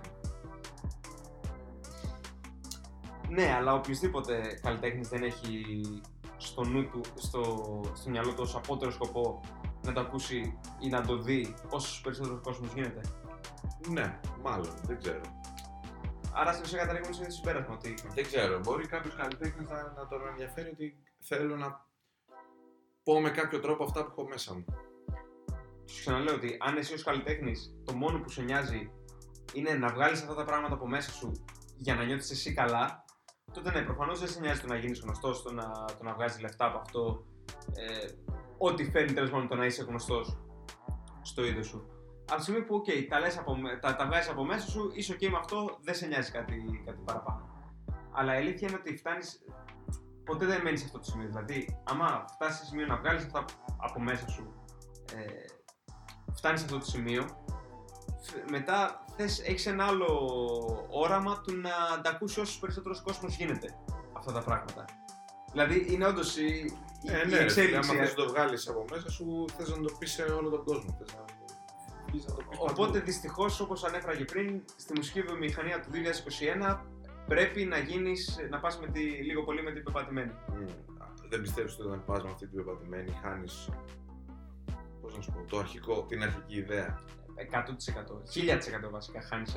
[3.34, 5.82] Ναι, αλλά οποιοδήποτε καλλιτέχνης δεν έχει
[6.38, 7.42] στο νου του, στο,
[7.94, 9.42] στο μυαλό του ως απότερο σκοπό
[9.82, 13.02] να το ακούσει ή να το δει όσο περισσότερος κόσμος γίνεται.
[13.90, 15.22] Ναι, μάλλον, δεν ξέρω.
[16.34, 18.60] Άρα στην ουσία καταλήγουμε στο ίδιο συμπέρασμα ότι Δεν ξέρω.
[18.60, 21.88] Μπορεί κάποιος καλλιτέχνης να, να τον ενδιαφέρει ότι θέλω να
[23.04, 24.66] πω με κάποιο τρόπο αυτά που έχω μέσα μου.
[25.86, 28.92] σου ξαναλέω ότι αν εσύ ως καλλιτέχνης το μόνο που σε νοιάζει
[29.54, 31.46] είναι να βγάλεις αυτά τα πράγματα από μέσα σου
[31.78, 33.03] για να νιώθεις εσύ καλά,
[33.52, 36.39] τότε ναι, προφανώς δεν σε νοιάζει το να γίνεις γνωστός, το να, το να βγάζεις
[36.41, 37.26] λεφτά από αυτό.
[37.74, 38.08] Ε,
[38.58, 40.38] ό,τι φέρνει τέλος πάντων το να είσαι γνωστός
[41.22, 41.88] στο είδος σου.
[42.28, 44.91] Από τη στιγμή που okay, τα, λες από, με- τα, τα βγάζεις από μέσα σου,
[44.94, 47.50] είσαι OK με αυτό, δεν σε νοιάζει κάτι, κάτι παραπάνω.
[48.12, 49.26] Αλλά η αλήθεια είναι ότι φτάνει.
[50.24, 51.28] Ποτέ δεν μένεις σε αυτό το σημείο.
[51.28, 53.46] Δηλαδή, άμα φτάσεις σε σημείο να βγάλεις αυτά
[53.78, 54.54] από μέσα σου,
[55.16, 55.46] ε,
[56.34, 57.24] φτάνεις σε αυτό το σημείο,
[58.22, 60.07] φ- μετά θες, έχεις ένα άλλο
[60.89, 63.76] όραμα του να τα ακούσει όσο περισσότερος κόσμος γίνεται
[64.14, 64.86] αυτά τα πράγματα.
[65.51, 67.76] Δηλαδή είναι όντως η, η, Ε, η ναι, ρε, φίλε, εξέλιξη.
[67.91, 70.64] άμα θες να το βγάλεις από μέσα σου, θες να το πεις σε όλο τον
[70.64, 70.97] κόσμο.
[70.99, 71.24] Θες να,
[72.11, 73.05] θες να το πεις Οπότε παντού.
[73.05, 76.80] δυστυχώς όπως ανέφερα και πριν, στη μουσική βιομηχανία του 2021
[77.28, 80.32] πρέπει να γίνεις, να πας με τη, λίγο πολύ με την πεπατημένη.
[80.47, 80.66] Μμ,
[81.30, 83.70] Δεν πιστεύεις ότι όταν πας με αυτή την πεπατημένη, χάνεις.
[85.01, 86.99] Πώς να σου πω, το αρχικό, την αρχική ιδέα.
[87.52, 88.88] 100%.
[88.88, 89.56] 1000% βασικά χάνεις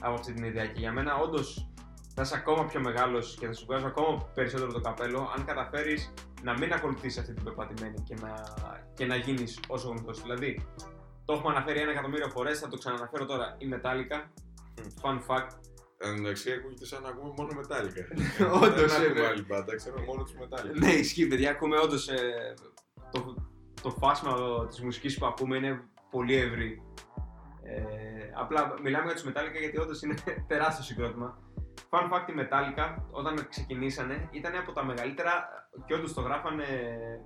[0.00, 0.66] από αυτή την ιδέα.
[0.66, 1.68] Και για μένα, όντως,
[2.14, 6.12] θα είσαι ακόμα πιο μεγάλος και θα σου βγάζω ακόμα περισσότερο το καπέλο αν καταφέρεις
[6.42, 8.34] να μην ακολουθήσει αυτή την πεπατημένη και να,
[8.94, 10.22] και να γίνεις όσο γνωστός.
[10.22, 10.66] Δηλαδή,
[11.24, 13.56] το έχουμε αναφέρει ένα εκατομμύριο φορές, θα το ξαναναφέρω τώρα.
[13.58, 14.28] Η Metallica,
[15.02, 15.50] fun fact,
[16.04, 18.06] Εν τω μεταξύ, ακούγεται σαν να ακούμε μόνο μετάλλικα.
[18.62, 19.26] Όντως, Δεν ε, ακούμε ναι.
[19.26, 20.86] άλλη μπάντα, ξέρουμε μόνο τους μετάλλικα.
[20.86, 21.50] Ναι, ισχύει, παιδιά.
[21.50, 22.08] Ακούμε όντως
[23.10, 23.34] το,
[23.82, 24.32] το φάσμα
[24.66, 26.82] της μουσικής που ακούμε είναι πολύ ευρύ.
[27.62, 30.14] Ε, απλά μιλάμε για τους Metallica γιατί όντως είναι
[30.50, 31.38] τεράστιο συγκρότημα.
[31.90, 35.48] Fun fact, η Metallica όταν ξεκινήσανε ήταν από τα μεγαλύτερα
[35.86, 36.64] και όντως το, γράφανε,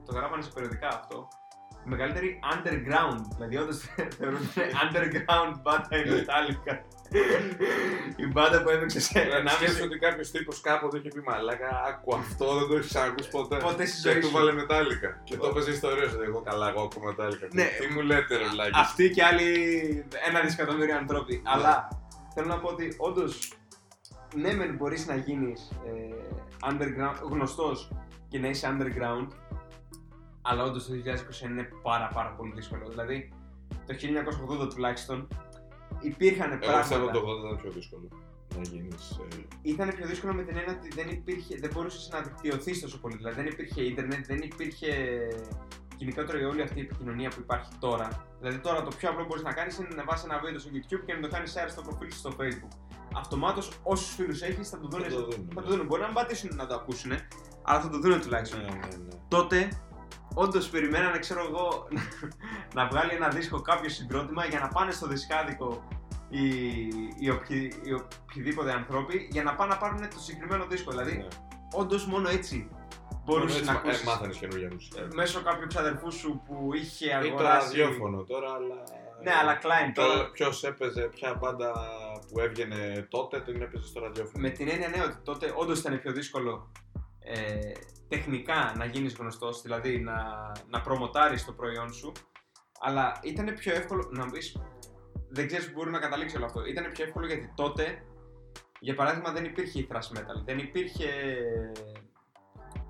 [0.05, 1.28] το γράφανε σε περιοδικά αυτό.
[1.87, 3.78] Η μεγαλύτερη underground, δηλαδή όντως
[4.18, 6.74] θεωρούνται underground μπάντα η Metallica.
[8.16, 11.82] η μπάντα που έπαιξε σε Να σκέφτεσαι 1,5 ότι κάποιος τύπος κάποτε είχε πει Μαλάκα,
[11.89, 13.57] άκου αυτό δεν το έχεις ακούσει ποτέ.
[13.57, 14.32] Ποτέ στη Και ζωή του σου.
[14.32, 15.20] βάλε μετάλλικα.
[15.24, 17.47] Και το έπαιζε ιστορία ότι εγώ καλά, εγώ ακούω μετάλλικα.
[17.53, 17.68] Ναι.
[17.80, 18.70] Τι μου λέτε, ρε Λάκη.
[18.74, 19.49] Αυτοί και άλλοι
[20.28, 21.43] ένα δισεκατομμύριο άνθρωποι.
[21.45, 21.89] Αλλά
[22.34, 23.53] θέλω να πω ότι όντως
[24.34, 26.14] ναι, μεν μπορείς να γίνεις ε,
[26.70, 27.93] underground, γνωστός
[28.28, 29.26] και να είσαι underground,
[30.49, 32.88] αλλά όντως το 2020 είναι πάρα, πάρα πολύ δύσκολο.
[32.88, 33.32] Δηλαδή
[33.86, 33.94] το
[34.64, 35.28] 1980 τουλάχιστον
[36.01, 36.80] υπήρχαν Εγώ πράγματα.
[36.80, 38.09] πιστεύω το 80 ήταν πιο δύσκολο
[38.57, 39.20] να γίνεις.
[39.62, 43.16] Ήταν πιο δύσκολο με την έννοια ότι δεν, υπήρχε, δεν μπορούσες να δικτυωθείς τόσο πολύ.
[43.16, 45.18] Δηλαδή δεν υπήρχε ίντερνετ, δεν υπήρχε
[45.97, 48.26] γενικότερα η όλη αυτή η επικοινωνία που υπάρχει τώρα.
[48.40, 50.70] Δηλαδή τώρα το πιο απλό που μπορείς να κάνεις είναι να βάζεις ένα βίντεο στο
[50.74, 52.76] YouTube και να το κάνεις share στο προφίλ σου στο Facebook.
[53.14, 55.03] Αυτομάτως όσους φίλους έχεις θα το δουν.
[55.03, 55.66] Θα το δουν, Θα ναι.
[55.66, 55.86] το δουν.
[55.86, 57.12] Μπορεί να μην πατήσουν να το ακούσουν,
[57.62, 58.61] αλλά θα το δουν τουλάχιστον.
[58.61, 59.16] Ναι, ναι, ναι.
[59.28, 59.68] Τότε
[60.39, 61.89] όντως περιμένανε, ξέρω εγώ,
[62.76, 65.89] να βγάλει ένα δίσκο κάποιο συγκρότημα για να πάνε στο δισκάδικο
[66.28, 66.47] οι,
[67.18, 70.91] οι, οποιοι- οι οποιοδήποτε άνθρωποι για να πάνε να πάρουν το συγκεκριμένο δίσκο.
[70.91, 71.26] Δηλαδή, Ναι.
[71.72, 72.70] όντως μόνο έτσι
[73.24, 74.05] μπορούσες Έτσι, να ε, ακούσεις.
[74.05, 75.01] Μάθανε καινούργια μουσική.
[75.14, 77.66] μέσω κάποιου ξαδερφού σου που είχε Ή το αγοράσει.
[77.66, 78.74] ραδιόφωνο τώρα, αλλά.
[79.22, 80.30] Ναι, αλλά client τώρα.
[80.30, 81.72] Ποιος έπαιζε, ποια μπάντα
[82.32, 84.43] που έβγαινε τότε την έπαιζε στο ραδιόφωνο.
[84.43, 86.70] Με την έννοια ναι, ότι τότε όντως ήταν πιο δύσκολο
[87.20, 87.72] ε,
[88.09, 90.17] τεχνικά να γίνεις γνωστός, δηλαδή να,
[90.69, 92.13] να προμοτάρεις το προϊόν σου.
[92.81, 94.39] Αλλά ήταν πιο εύκολο να πει.
[95.29, 96.65] Δεν ξέρεις που μπορεί να καταλήξει όλο αυτό.
[96.65, 98.05] Ήταν πιο εύκολο γιατί τότε,
[98.81, 100.45] για παράδειγμα, δεν υπήρχε η thrash metal.
[100.45, 101.09] Δεν υπήρχε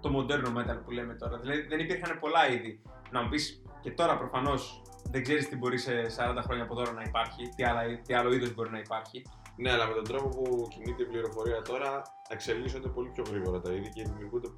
[0.00, 1.38] το μοντέρνο metal που λέμε τώρα.
[1.38, 2.82] Δηλαδή δεν υπήρχαν πολλά είδη.
[3.10, 3.38] Να μου πει
[3.80, 7.64] και τώρα προφανώς δεν ξέρεις τι μπορεί σε 40 χρόνια από τώρα να υπάρχει, τι,
[7.64, 9.22] άλλα, τι άλλο είδος μπορεί να υπάρχει.
[9.56, 13.72] Ναι, αλλά με τον τρόπο που κινείται η πληροφορία τώρα εξελίσσονται πολύ πιο γρήγορα τα
[13.72, 14.48] είδη και δημιουργούνται.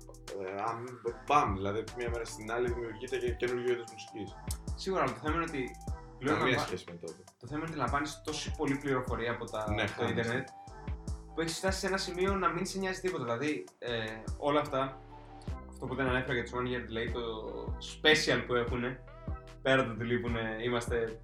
[0.44, 0.86] ε, αμ-
[1.26, 4.36] μπαμ, δηλαδή από μία μέρα στην άλλη δημιουργείται και καινούργιο είδος μουσικής.
[4.74, 5.70] Σίγουρα, αλλά το θέμα είναι ότι.
[6.18, 7.22] πλέον Καμία λαμβα- σχέση με τότε.
[7.40, 10.10] Το θέμα είναι ότι λαμβάνεις τόση πολύ πληροφορία από τα, Ναι, το χάνεις.
[10.10, 10.48] Ιντερνετ
[11.34, 13.22] που έχεις φτάσει σε ένα σημείο να μην σε νοιάζει τίποτα.
[13.24, 14.04] Δηλαδή, ε,
[14.38, 15.00] όλα αυτά,
[15.72, 17.20] αυτό που δεν ανέφερα για τους One Year Delay, το
[17.78, 18.82] special που έχουν,
[19.62, 20.34] πέρα το ότι λείπουν,
[20.64, 21.20] είμαστε.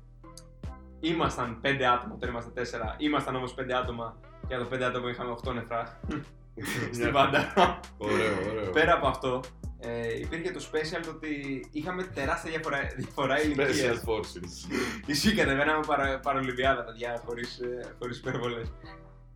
[1.05, 2.97] Ήμασταν πέντε άτομα, τώρα είμαστε τέσσερα.
[2.99, 4.17] Ήμασταν όμως πέντε άτομα
[4.49, 6.01] και από το πέντε άτομα είχαμε 8 νεφρά.
[6.93, 7.53] Στην πάντα.
[7.99, 8.71] Ωραίο, ωραίο.
[8.71, 9.41] Πέρα από αυτό,
[9.79, 13.77] ε, υπήρχε το special το ότι είχαμε τεράστια διαφορά, διαφορά ηλικίας.
[13.81, 14.73] Special forces.
[15.13, 18.73] Ισχύει, κατεβαίναμε παρα, παρολυμπιάδα, παιδιά, χωρίς, ε, χωρίς υπερβολές.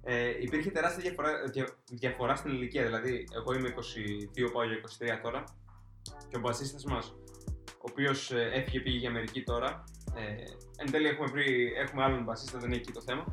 [0.03, 5.21] Ε, υπήρχε τεράστια διαφορά, δια- διαφορά στην ηλικία, δηλαδή εγώ είμαι 22, πάω για 23
[5.23, 5.45] τώρα
[6.29, 7.15] και ο μπασίστας μας,
[7.69, 10.23] ο οποίος ε, έφυγε πήγε για Αμερική τώρα, ε,
[10.81, 13.25] εν τέλει έχουμε, βρει, έχουμε άλλον μπασίστα, δεν είναι εκεί το θέμα.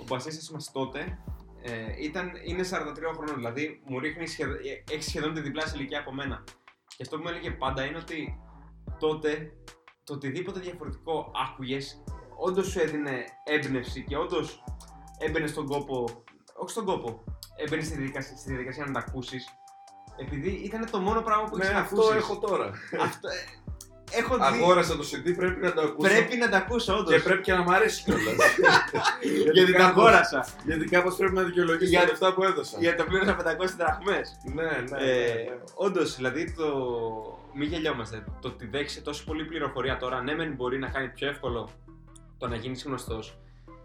[0.00, 1.18] Ο μπασίστας μας τότε
[1.62, 2.66] ε, ήταν, είναι 43
[3.14, 6.44] χρόνων, δηλαδή μου ρίχνει σχεδ, ε, έχει σχεδόν τη διπλάσια ηλικία από μένα.
[6.96, 8.40] Και αυτό που μου έλεγε πάντα είναι ότι
[8.98, 9.52] τότε
[10.04, 12.02] το οτιδήποτε διαφορετικό άκουγες,
[12.36, 14.64] όντως σου έδινε έμπνευση και όντως
[15.18, 16.22] έμπαινε στον κόπο.
[16.54, 17.24] Όχι στον κόπο.
[17.56, 19.48] Έμπαινε στη διαδικασία, στη διαδικασία να τα ακούσεις.
[20.16, 22.16] Επειδή ήταν το μόνο πράγμα που Ναι, είχες να αυτό ακούσεις.
[22.16, 22.70] έχω τώρα.
[23.00, 23.32] Αυτό, ε,
[24.12, 24.42] έχω δει.
[24.42, 26.08] Αγόρασα το CD, πρέπει να το ακούσω.
[26.10, 27.14] Πρέπει να τα ακούσω, όντως.
[27.14, 28.36] Και πρέπει και να μ' αρέσει κιόλας.
[29.54, 30.46] Γιατί τα αγόρασα.
[30.64, 32.76] Γιατί κάπως πρέπει να δικαιολογήσω Για- τα λεφτά που έδωσα.
[32.80, 34.36] Γιατί το πλήρωσα 500 δραχμές.
[34.54, 34.70] Ναι, ναι.
[34.70, 35.58] Ε, ναι, ναι.
[35.74, 36.66] Όντως, δηλαδή το.
[37.54, 38.24] Μην γελιόμαστε.
[38.40, 41.68] Το ότι δέχεσαι τόση πολλή πληροφορία τώρα, ναι, μεν μπορεί να κάνει πιο εύκολο
[42.38, 43.38] το να γίνεις γνωστός.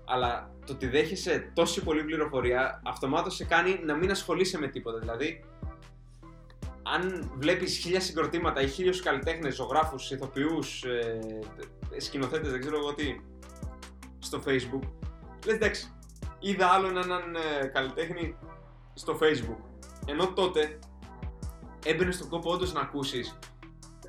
[0.05, 4.99] Αλλά το ότι δέχεσαι τόση πολλή πληροφορία, αυτομάτως σε κάνει να μην ασχολείσαι με τίποτα.
[4.99, 5.43] Δηλαδή,
[6.83, 11.19] αν βλέπεις χίλια συγκροτήματα ή χίλιους καλλιτέχνες, ζωγράφους, ηθοποιούς, ε,
[11.97, 13.05] σκηνοθέτες, δεν ξέρω εγώ τι,
[14.19, 14.87] στο Facebook,
[15.45, 15.91] λες εντάξει,
[16.39, 18.35] είδα άλλον έναν ε, καλλιτέχνη
[18.93, 19.63] στο Facebook.
[20.05, 20.79] Ενώ τότε
[21.85, 23.37] έμπαινε στον κόπο όντως να ακούσεις.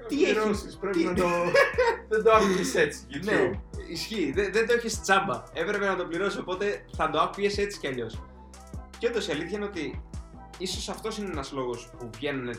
[0.09, 1.29] τι έχει- Πληρώσεις, Πρέπει τι- να το.
[2.09, 3.01] Δεν το άκουγες έτσι.
[3.25, 3.59] Ναι, YouTube.
[3.91, 4.33] ισχύει.
[4.35, 5.43] Δεν, δεν το έχεις τσάμπα.
[5.53, 8.23] Έπρεπε να το πληρώσεις, οπότε θα το άκουγες έτσι κι αλλιώς.
[8.99, 10.03] Και όντως η αλήθεια είναι ότι
[10.59, 12.55] ίσως αυτός είναι ένας λόγος που βγαίνουν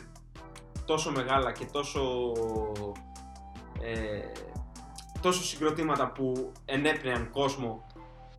[0.84, 2.32] τόσο μεγάλα και τόσο.
[3.80, 4.20] Ε,
[5.20, 7.86] τόσο συγκροτήματα που ενέπνεαν κόσμο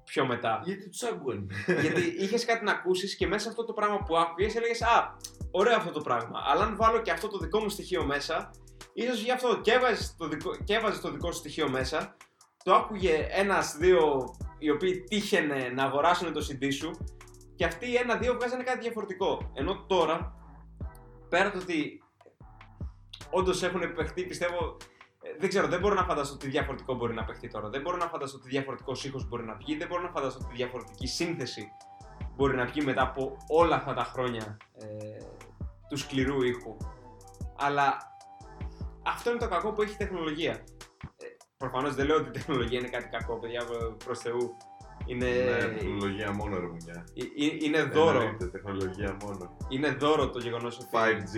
[0.04, 0.62] πιο μετά.
[0.64, 1.50] Γιατί τους άκουγαν.
[1.82, 5.16] Γιατί είχες κάτι να ακούσεις και μέσα σε αυτό το πράγμα που άκουγες έλεγες Α,
[5.52, 6.40] ωραίο αυτό το πράγμα.
[6.46, 8.52] Αλλά αν βάλω και αυτό το δικό μου στοιχείο μέσα,
[8.94, 12.16] ίσως γι' αυτό και έβαζες το, δικό, και έβαζες το δικό σου στοιχείο μέσα,
[12.64, 16.92] το άκουγε ένα-δύο οι οποίοι τύχαινε να αγοράσουν το CD σου
[17.58, 19.52] και αυτοί οι ένα-δύο βγάζανε κάτι διαφορετικό.
[19.54, 20.36] Ενώ τώρα,
[21.30, 22.04] πέρα το ότι
[23.30, 24.78] όντως έχουν παιχτεί, πιστεύω.
[25.22, 27.70] ε, Δεν ξέρω, δεν μπορώ να φανταστώ τι διαφορετικό μπορεί να παιχτεί τώρα.
[27.70, 29.78] Δεν μπορώ να φανταστώ τι διαφορετικό ήχο μπορεί να βγει.
[29.78, 31.68] Δεν μπορώ να φανταστώ τι διαφορετική σύνθεση
[32.36, 34.86] μπορεί να βγει μετά από όλα αυτά τα χρόνια ε,
[35.90, 36.78] του σκληρού ήχου.
[37.58, 37.98] Αλλά
[39.06, 40.52] αυτό είναι το κακό που έχει η τεχνολογία.
[40.52, 41.26] Ε,
[41.58, 43.62] Προφανώς δεν λέω ότι η τεχνολογία είναι κάτι κακό, παιδιά,
[44.06, 44.58] προς Θεού.
[45.08, 47.06] Είναι, Ναι, τεχνολογία μόνο ρε μουνιά.
[47.16, 48.20] ε, ε, είναι δώρο.
[48.20, 49.58] Εννοείται, τεχνολογία μόνο.
[49.70, 50.88] Είναι δώρο το γεγονός ότι.
[50.92, 51.36] 5G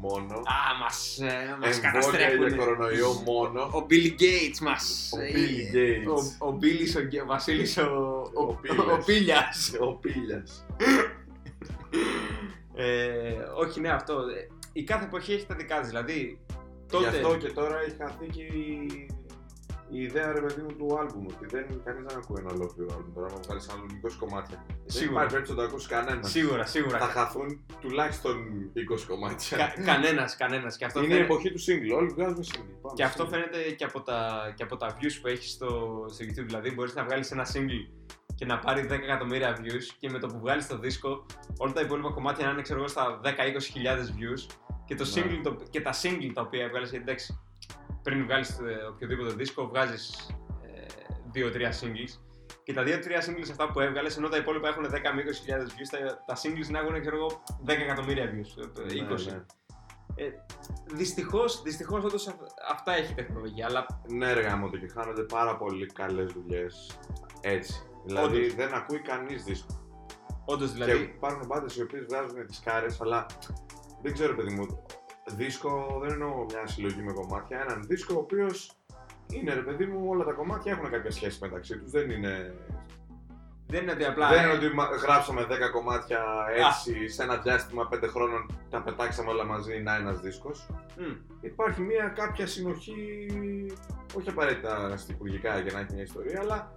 [0.00, 0.34] μόνο.
[0.34, 2.46] Α, μας, ε, μας Εμβόλια καταστρέφουν.
[2.46, 3.60] για κορονοϊό μόνο.
[3.62, 5.10] Ο Billy Gates μας.
[5.16, 6.36] Ο ε, Bill Gates.
[6.40, 7.82] Ο, ο Μπίλης, ο, Γκε- ο Βασίλης, ο,
[8.34, 8.92] ο, Ο Πίλιας.
[8.92, 9.72] ο Πίλιας.
[9.80, 10.66] Ο Πίλιας.
[12.74, 14.12] Ε, όχι, ναι, αυτό.
[14.14, 15.88] Ε, Η κάθε εποχή έχει τα δικά της.
[15.88, 17.08] Δηλαδή, Γι' τότε.
[17.08, 19.06] αυτό και τώρα έχει χαθεί και η,
[19.90, 21.26] η ιδέα ρε παιδί μου του άλμπουμ.
[21.26, 23.12] Ότι δεν κανείς δεν ακούει ένα ολόκληρο άλμπουμ.
[23.14, 24.64] Τώρα να βγάλει άλλο 20 κομμάτια.
[24.68, 25.10] Δεν Σίγουρα.
[25.12, 26.30] υπάρχει περίπτωση να το ακούσεις κανένας.
[26.30, 26.98] Σίγουρα, σίγουρα.
[26.98, 27.48] Θα χαθούν
[27.80, 28.34] τουλάχιστον
[28.74, 29.56] 20 κομμάτια.
[29.56, 30.76] Κα, κανένας, κανένας.
[30.76, 31.96] Και αυτό, Είναι η φαίνεται, εποχή του single.
[31.98, 32.74] Όλοι βγάζουν single.
[32.82, 33.28] Πάμε, και αυτό single.
[33.30, 34.18] φαίνεται και από τα,
[34.56, 35.68] και από τα views που έχεις στο,
[36.08, 36.46] στο YouTube.
[36.46, 37.84] Δηλαδή, μπορείς να βγάλεις ένα single
[38.34, 41.26] και να πάρει 10 εκατομμύρια views και με το που βγάλεις το δίσκο,
[41.58, 43.28] όλα τα υπόλοιπα κομμάτια να είναι ξέρω εγώ, στα 10-20
[43.60, 44.54] χιλιάδες views
[44.86, 45.10] και, το Ναι.
[45.22, 47.38] single, το, και τα single τα οποία βγάλεις, γιατί εντάξει,
[48.02, 50.30] πριν βγάλεις ε, οποιοδήποτε δίσκο, βγάζεις
[50.62, 50.86] ε,
[51.34, 52.20] 2-3 singles
[52.62, 55.70] και τα 2-3 singles αυτά που έβγαλες, ενώ τα υπόλοιπα έχουν 10 με 20 χιλιάδες
[55.72, 59.26] views, τα, τα singles να έχουν ξέρω εγώ, 10 εκατομμύρια views, ε, 20.
[59.26, 59.42] Ναι, ναι.
[60.18, 60.30] Ε,
[60.94, 62.40] δυστυχώς, δυστυχώς όντως αυ-
[62.70, 66.98] αυτά έχει η τεχνολογία, αλλά Ναι, ρε γάμο το και χάνονται πάρα πολύ καλές δουλειές
[67.40, 67.82] έτσι.
[68.04, 68.54] Δηλαδή Όντως.
[68.54, 69.74] δεν ακούει κανείς δίσκο.
[70.44, 73.26] όντως Και δηλαδή, υπάρχουν μπάντες οι οποίες βγάζουν τι κάρε, αλλά
[74.02, 74.82] δεν ξέρω, παιδί μου.
[75.30, 77.60] Δίσκο δεν εννοώ μια συλλογή με κομμάτια.
[77.60, 78.72] Έναν δίσκο ο οποίος
[79.32, 81.90] είναι ρε παιδί μου, όλα τα κομμάτια έχουν κάποια σχέση μεταξύ τους.
[81.90, 82.54] Δεν είναι.
[83.66, 84.28] δεν είναι ότι απλά...
[84.28, 86.24] δεν ε, είναι ότι μα- γράψαμε 10 κομμάτια
[86.66, 90.66] έτσι σε ένα διάστημα 5 χρόνων, τα πετάξαμε όλα μαζί, να ένας δίσκος.
[90.96, 91.02] μ,
[91.40, 93.26] Υπάρχει μια κάποια συνοχή,
[94.16, 96.72] όχι απαραίτητα στοιχουργικά για να έχει μια ιστορία, αλλά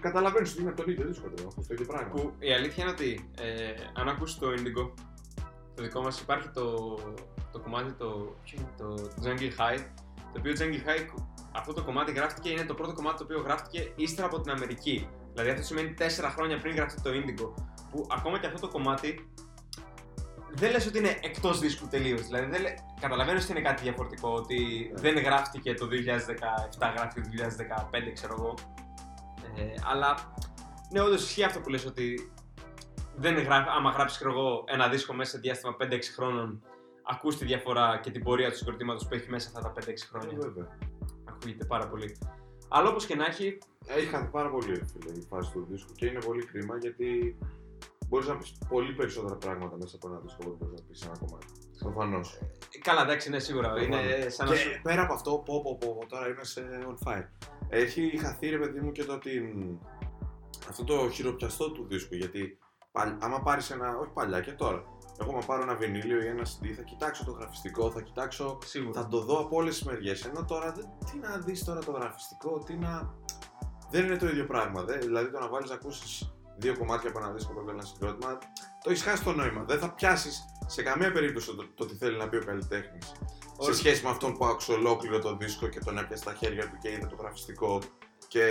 [0.00, 1.28] καταλαβαίνεις ότι είναι από τον ίδιο δίσκο.
[1.34, 2.08] Δεν έχω το ίδιο πράγμα.
[2.08, 4.90] Που η αλήθεια είναι ότι ε, αν ακούσει το Indigo,
[5.74, 6.98] το δικό μας υπάρχει το,
[7.54, 9.80] το κομμάτι το, ποιο είναι, το Jungle High,
[10.32, 13.92] το οποίο Jungle High, αυτό το κομμάτι γράφτηκε, είναι το πρώτο κομμάτι το οποίο γράφτηκε
[13.96, 15.08] ύστερα από την Αμερική.
[15.32, 16.02] Δηλαδή αυτό σημαίνει 4
[16.34, 19.28] χρόνια πριν γράφτηκε το Indigo, που ακόμα και αυτό το κομμάτι
[20.54, 22.26] δεν λες ότι είναι εκτός δίσκου τελείως.
[22.26, 22.74] Δηλαδή, δεν λέ...
[23.00, 24.32] καταλαβαίνω ότι είναι κάτι διαφορετικό.
[24.32, 25.00] Ότι ναι.
[25.00, 27.44] δεν γράφτηκε το 2017, γράφτηκε το
[28.08, 28.54] 2015, ξέρω εγώ.
[29.56, 30.14] Ε, αλλά
[30.90, 32.32] ναι, όντως ισχύει αυτό που λες ότι
[33.16, 34.22] δεν γράφει, άμα γράψεις
[34.64, 36.62] ένα δίσκο μέσα σε διάστημα 5-6 χρόνων,
[37.04, 40.30] ακούς τη διαφορά και την πορεία του συγκροτήματος που έχει μέσα αυτά τα 5-6 χρόνια.
[40.32, 40.78] Ε, βέβαια.
[41.24, 42.16] Ακούγεται πάρα πολύ.
[42.68, 43.58] Αλλά όπως και να έχει.
[43.86, 47.36] Έχει χαθεί πάρα πολύ φίλε, η φάση του δίσκου και είναι πολύ κρίμα γιατί
[48.08, 51.06] μπορείς να πεις πολύ περισσότερα πράγματα μέσα από ένα δίσκο που μπορείς να πεις σε
[51.06, 51.46] ένα κομμάτι.
[51.78, 52.38] Προφανώς.
[52.74, 53.82] Ε, καλά, εντάξει, είναι σίγουρα.
[53.82, 54.80] Είναι σαν και να...
[54.82, 57.28] πέρα από αυτό, πω, πω, πω, τώρα είμαι σε on fire.
[57.68, 59.54] Έχει χαθεί ρε παιδί μου και το ότι
[60.68, 62.14] αυτό το χειροπιαστό του δίσκου.
[62.14, 62.58] Γιατί
[63.18, 63.98] άμα πάρεις ένα.
[63.98, 64.84] Όχι παλιά και τώρα.
[65.20, 68.58] Εγώ, άμα πάρω ένα βινίλιο ή ένα CD, θα κοιτάξω το γραφιστικό, θα κοιτάξω.
[68.64, 69.02] Σίγουρα.
[69.02, 70.24] Θα το δω από όλες τις μεριές.
[70.24, 73.14] Ενώ τώρα τι να δεις τώρα το γραφιστικό, τι να.
[73.90, 74.82] Δεν είναι το ίδιο πράγμα.
[74.82, 74.98] Δε.
[74.98, 78.38] Δηλαδή το να βάλεις να ακούσεις δύο κομμάτια από ένα δίσκο από ένα συγκρότημα,
[78.82, 79.64] το έχεις χάσει το νόημα.
[79.64, 83.12] Δεν θα πιάσεις σε καμία περίπτωση το, το τι θέλει να πει ο καλλιτέχνης.
[83.58, 86.78] Σε σχέση με αυτόν που άκουσε ολόκληρο το δίσκο και τον έπιασε στα χέρια του
[86.82, 87.78] και είδε το γραφιστικό
[88.28, 88.42] και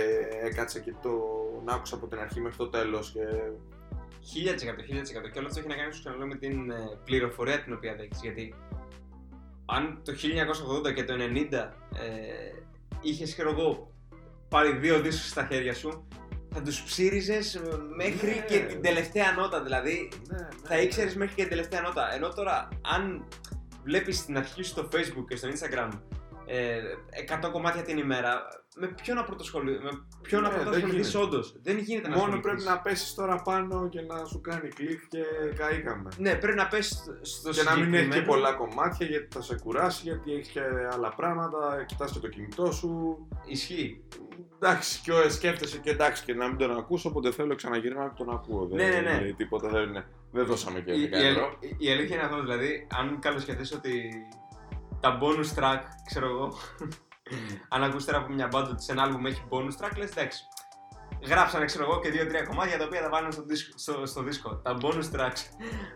[0.42, 1.10] έκατσε και το
[1.64, 3.10] να άκουσα από την αρχή μέχρι το τέλος.
[3.10, 3.20] Και...
[4.32, 7.94] 1000%, 1000% και όλο αυτό έχει να κάνει στο με την ε, πληροφορία την οποία
[7.94, 8.20] δέχεις.
[8.22, 8.54] Γιατί
[9.66, 10.12] αν το
[10.88, 11.70] 1980 και το 90 ε,
[13.02, 13.92] είχες εγώ
[14.48, 16.08] πάρει δύο δίσκους στα χέρια σου,
[16.50, 17.60] θα τους ψήριζες
[17.96, 18.44] μέχρι ναι.
[18.48, 19.62] και την τελευταία νότα.
[19.62, 20.48] Δηλαδή ναι, ναι.
[20.62, 22.14] θα ήξερες μέχρι και την τελευταία νότα.
[22.14, 23.28] Ενώ τώρα, αν
[23.84, 25.88] βλέπεις την αρχή σου στο Facebook και στο Instagram
[26.46, 26.80] ε,
[27.44, 28.42] 100 κομμάτια την ημέρα,
[28.76, 29.90] με ποιο να πρωτοσχολεί, με
[30.22, 31.54] ποιο ναι, να πρωτοσχοληθείς όντως.
[31.62, 35.22] Δεν γίνεται να Μόνο πρέπει να πέσεις τώρα πάνω και να σου κάνει κλικ και
[35.56, 36.10] καήκαμε.
[36.18, 39.58] Ναι, πρέπει να πέσει στο Και να μην έχει και πολλά κομμάτια γιατί θα σε
[39.58, 40.60] κουράσει, γιατί έχεις και
[40.92, 43.16] άλλα πράγματα, κοιτάς και το κινητό σου.
[43.46, 44.04] Ισχύει.
[44.54, 48.14] Εντάξει, και ο, σκέφτεσαι και εντάξει και να μην τον ακούσω, όποτε θέλω ξαναγυρνάω και
[48.16, 48.68] τον ακούω.
[48.72, 49.32] Ναι, ναι, ναι.
[49.36, 50.06] τίποτα, δεν, είναι.
[50.30, 51.56] δεν δώσαμε και 10 ευρώ.
[51.60, 54.10] Η, η, αλήθεια είναι αυτό, δηλαδή, αν καλοσκεφτείς ότι
[55.04, 56.52] τα bonus track, ξέρω εγώ,
[57.74, 60.42] αν ακούσει τώρα από μια μπάντα ότι σε ένα album έχει bonus track, λες εντάξει.
[61.26, 64.56] Γράψανε, ξέρω εγώ, και δύο-τρία κομμάτια τα οποία τα βάλουν στο, δίσκο, στο, στο δίσκο.
[64.56, 65.40] Τα bonus tracks,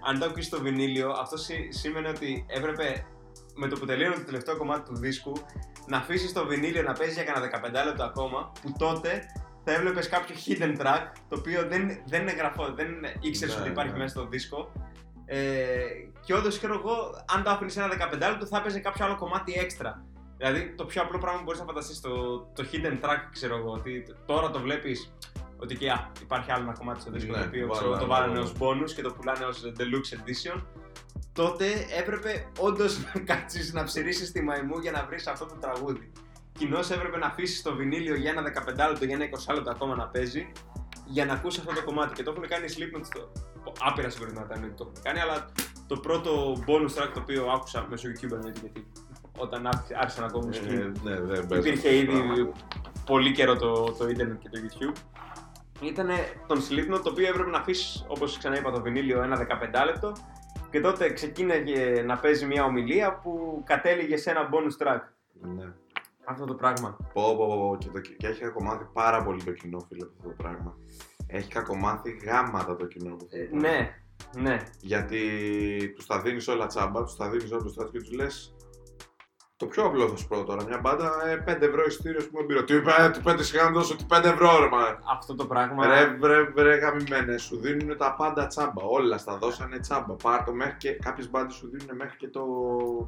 [0.09, 1.37] αν το ακούσει στο βινίλιο, αυτό
[1.69, 3.07] σήμαινε ότι έπρεπε
[3.55, 5.33] με το που τελείωνε το τελευταίο κομμάτι του δίσκου
[5.87, 9.27] να αφήσεις το βινίλιο να παίζει για κανένα 15 λεπτό ακόμα, που τότε
[9.65, 12.89] θα έβλεπες κάποιο hidden track το οποίο δεν, δεν είναι γραφό, δεν
[13.21, 13.99] ήξερες ναι, ότι υπάρχει ναι.
[13.99, 14.73] μέσα στο δίσκο.
[15.31, 15.39] Ε,
[16.25, 19.53] και όντως, ξέρω εγώ, αν το άφηνες ένα 15 λεπτό, θα έπαιζε κάποιο άλλο κομμάτι
[19.53, 20.05] έξτρα.
[20.37, 23.73] Δηλαδή, το πιο απλό πράγμα που μπορείς να φανταστείς, το, το hidden track, ξέρω εγώ,
[23.73, 25.13] ότι τώρα το βλέπεις
[25.59, 28.39] ότι και α, υπάρχει άλλο ένα κομμάτι στο δίσκο ναι, το οποίο ξέρω, το βάλανε
[28.39, 30.63] ως bonus και το πουλάνε ως deluxe edition.
[31.33, 31.67] Τότε
[31.99, 36.13] έπρεπε όντως να κάτσεις να ψηρίσει τη μαϊμού για να βρεις αυτό το τραγούδι.
[36.53, 39.95] Κοινώς έπρεπε να αφήσεις το βινίλιο για ένα 15 λεπτό, για ένα 20 λεπτό ακόμα
[39.95, 40.53] να παίζει
[41.09, 42.15] για να ακούσεις αυτό το κομμάτι.
[42.15, 43.33] Και το έχουν κάνει Slipknot στο.
[43.81, 45.47] Άπειρα συγκροτήματα εννοείται το έχουν κάνει, αλλά
[45.87, 48.87] το πρώτο bonus track το οποίο άκουσα μέσω YouTube εννοείται γιατί
[49.39, 49.67] όταν
[50.01, 50.75] άρχισα να ακούω μουσική.
[50.75, 52.53] Ε, ναι, ναι, υπήρχε ήδη
[53.07, 54.97] πολύ καιρό το, το Ιντερνετ και το YouTube.
[55.81, 56.09] Ήταν
[56.47, 59.47] τον Slipknot το οποίο έπρεπε να αφήσεις, όπως ξαναείπα, το βινίλιο ένα
[59.83, 60.13] 15 λεπτό
[60.71, 65.01] και τότε ξεκίνησε να παίζει μια ομιλία που κατέληγε σε ένα bonus track.
[65.33, 65.73] Ναι.
[66.25, 66.97] Αυτό το πράγμα.
[67.13, 70.35] Πω, πω, πω, και, το, και έχει κακομάθει πάρα πολύ το κοινό, φίλε, αυτό το
[70.37, 70.77] πράγμα.
[71.31, 73.15] Έχει κακομάθει γάματα το κοινό.
[73.15, 73.95] Αυτό το ε, ναι,
[74.37, 74.63] ναι.
[74.81, 75.21] Γιατί
[75.97, 78.53] τους τα δίνεις όλα τσάμπα, τους τα δίνεις όλα του και τους λες
[79.59, 80.65] το πιο απλό θα σου πω τώρα.
[80.65, 81.13] Μια μπάντα
[81.47, 84.25] 5 ε, ευρώ εισιτήριο που με Τι είπε, του 5 σιγά να δώσω τι 5
[84.25, 84.99] ευρώ, ρε μα.
[85.13, 85.87] Αυτό το πράγμα.
[85.87, 87.39] Ρε, ρε, ρε, γαμημένε.
[87.39, 88.83] Σου δίνουν τα πάντα τσάμπα.
[88.83, 90.15] Όλα στα δώσανε τσάμπα.
[90.15, 92.41] Πάρ το μέχρι και κάποιες μπάντες σου δίνουν μέχρι και το.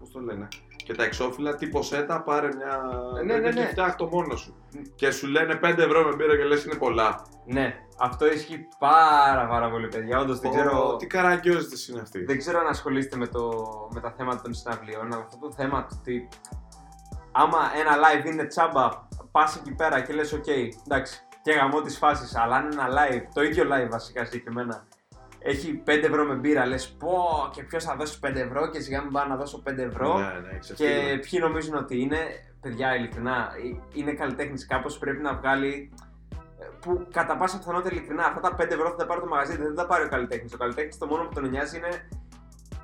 [0.00, 0.48] Πώς το λένε.
[0.84, 2.80] Και τα εξώφυλλα, τι ποσέτα, πάρε μια.
[3.24, 3.60] Ναι, ναι, ναι.
[3.60, 4.54] Και φτιάχ το μόνο σου.
[4.94, 7.22] Και σου λένε 5 ευρώ με μπύρα και λες είναι πολλά.
[7.46, 10.18] Ναι, αυτό ισχύει πάρα πάρα πολύ, παιδιά.
[10.18, 10.96] Όντως δεν ξέρω.
[10.96, 12.24] Τι καραγκιόζητε είναι αυτοί.
[12.24, 13.50] Δεν ξέρω αν ασχολείστε με, το...
[13.94, 15.12] με τα θέματα των συναυλίων.
[15.12, 16.28] Αυτό το θέμα του ότι
[17.32, 18.88] άμα ένα live είναι τσάμπα,
[19.30, 20.48] πας εκεί πέρα και λες: OK,
[20.86, 22.38] εντάξει, και γαμώ τι φάσει.
[22.42, 24.86] Αλλά αν ένα live, το ίδιο live βασικά συγκεκριμένα,
[25.42, 27.18] έχει 5 ευρώ με μπύρα, λες πω
[27.52, 30.18] και ποιος θα δώσει 5 ευρώ και σιγά μην πάω να δώσω 5 ευρώ.
[30.18, 32.18] Ναι, ναι, και ποιοι νομίζουν ότι είναι,
[32.60, 33.50] παιδιά, ειλικρινά,
[33.92, 35.92] είναι καλλιτέχνης κάπως πρέπει να βγάλει
[36.80, 39.66] που κατά πάσα πιθανότητα ειλικρινά αυτά τα 5 ευρώ θα τα πάρει το μαγαζί, δεν
[39.66, 40.54] θα τα πάρει ο καλλιτέχνης.
[40.54, 42.08] Ο καλλιτέχνης το μόνο που τον νοιάζει είναι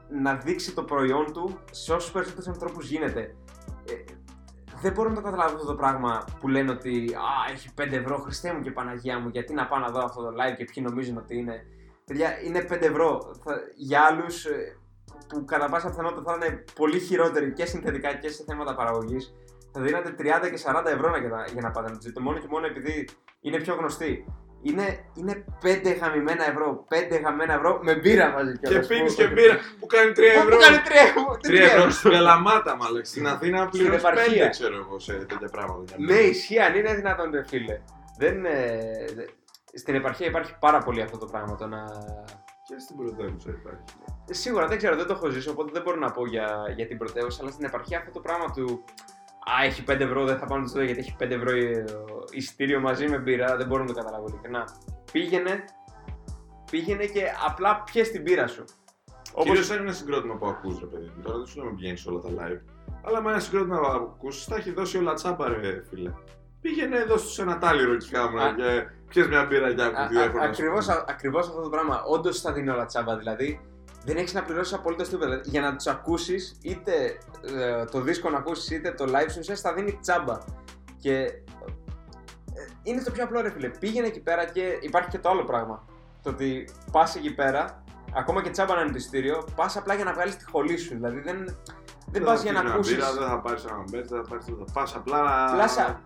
[0.09, 3.21] να δείξει το προϊόν του σε όσους περισσότερους ανθρώπους γίνεται.
[3.89, 4.13] Ε,
[4.81, 8.19] δεν μπορώ να το καταλάβω αυτό το πράγμα που λένε ότι Α, έχει 5 ευρώ,
[8.19, 10.85] Χριστέ μου και Παναγία μου, γιατί να πάω να δω αυτό το live και ποιοι
[10.87, 11.67] νομίζουν ότι είναι.
[12.07, 13.35] Παιδιά, είναι 5 ευρώ.
[13.45, 14.77] Θα, για άλλους ε,
[15.29, 19.35] που κατά πάσα πιθανότητα θα είναι πολύ χειρότεροι και συνθετικά και σε θέματα παραγωγής,
[19.73, 22.47] θα δίνατε 30 και 40 ευρώ για να, για να πάτε να το Μόνο και
[22.51, 23.09] μόνο επειδή
[23.41, 24.25] είναι πιο γνωστοί.
[24.63, 26.85] είναι, είναι 5 χαμημένα ευρώ.
[26.91, 30.57] 5 χαμημένα ευρώ με μπύρα μαζί Και πίνεις και μπύρα που κάνει 3 ευρώ.
[30.57, 33.05] Που κάνει 3 3 ευρώ στην Καλαμάτα, μάλλον.
[33.05, 34.47] Στην Αθήνα πληρώνει επαρχία.
[34.47, 35.95] 5 ξέρω εγώ σε τέτοια πράγματα.
[35.99, 37.81] Ναι, ισχύει, αν είναι δυνατόν, ρε φίλε.
[38.19, 38.79] Δεν, ε,
[39.15, 39.25] δε-
[39.77, 41.57] στην επαρχία υπάρχει πάρα πολύ αυτό το πράγμα.
[41.57, 41.85] Το να...
[42.63, 43.85] Και στην πρωτεύουσα υπάρχει.
[44.31, 46.99] Σίγουρα δεν ξέρω, δεν το έχω ζήσει, οπότε δεν μπορώ να πω για, για την
[46.99, 47.39] πρωτεύουσα.
[47.43, 48.85] Αλλά στην επαρχία αυτό το πράγμα του.
[49.59, 51.85] Α, έχει 5 ευρώ, δεν θα πάω να το δω γιατί έχει 5 ευρώ ε,
[52.31, 53.57] εισιτήριο μαζί με μπύρα.
[53.57, 54.65] Δεν μπορώ να το καταλάβω ειλικρινά.
[55.13, 55.65] Πήγαινε,
[56.71, 58.65] πήγαινε και απλά πιες την μπύρα σου.
[59.33, 61.23] Όπω είναι ένα συγκρότημα που ακούς, ρε παιδί μου.
[61.23, 62.61] Τώρα δεν σου λέμε πηγαίνει σε όλα τα live.
[63.05, 66.13] Αλλά με ένα συγκρότημα που ακούσει, τα έχει δώσει όλα τσάμπα, ρε φίλε.
[66.61, 68.55] Πήγαινε εδώ στου ένα τάλιρο και κάμερα Α.
[68.55, 70.93] και πιες μια μπύρα για Α- που τι έχω α- να σου Ακριβώς, πω.
[70.93, 72.03] α- ακριβώς αυτό το πράγμα.
[72.03, 73.17] Όντως θα δίνει όλα τσάμπα.
[73.17, 73.61] Δηλαδή
[74.05, 75.25] δεν έχεις να πληρώσεις απολύτω τίποτα.
[75.27, 77.19] Δηλαδή, για να τους ακούσεις, είτε
[77.59, 80.39] ε, το δίσκο να ακούσεις, είτε το live σου, ουσιαστικά θα δίνει τσάμπα.
[81.01, 81.33] Και ε,
[82.83, 83.69] είναι το πιο απλό, ρε φίλε.
[83.69, 85.85] Πήγαινε εκεί πέρα και υπάρχει και το άλλο πράγμα.
[86.23, 87.83] Το ότι πας εκεί πέρα,
[88.17, 90.95] ακόμα και τσάμπα να είναι το εισιτήριο, πας απλά για να βγάλεις τη χολή σου.
[90.95, 91.57] Δηλαδή δεν,
[92.11, 92.95] δεν πας θα για να πεις μια ακούσει.
[92.95, 94.73] μπύρα, Δεν θα πάρεις ένα μπέτ, δεν θα πάρεις τίποτα.
[94.73, 95.19] Πας απλά.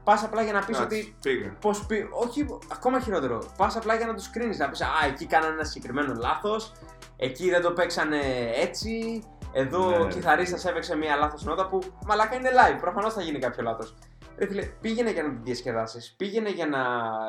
[0.05, 1.57] Πας απλά για να πεις Εντάξει, ότι Πήγα.
[1.61, 3.43] Πώς πει, όχι, ακόμα χειρότερο.
[3.57, 4.59] Πας απλά για να τους κρίνεις.
[4.59, 6.73] Να πεις, Α, εκεί κάνανε ένα συγκεκριμένο λάθος.
[7.17, 8.19] Εκεί δεν το παίξανε
[8.55, 9.23] έτσι.
[9.53, 9.97] Εδώ Ναι.
[9.99, 12.81] ο κιθαρίστας έπαιξε μια λάθος νότα που μαλάκα είναι live.
[12.81, 13.95] Προφανώς θα γίνει κάποιο λάθος.
[14.41, 16.15] Ρε φίλε, πήγαινε για να την διασκεδάσεις.
[16.17, 16.79] Πήγαινε για να,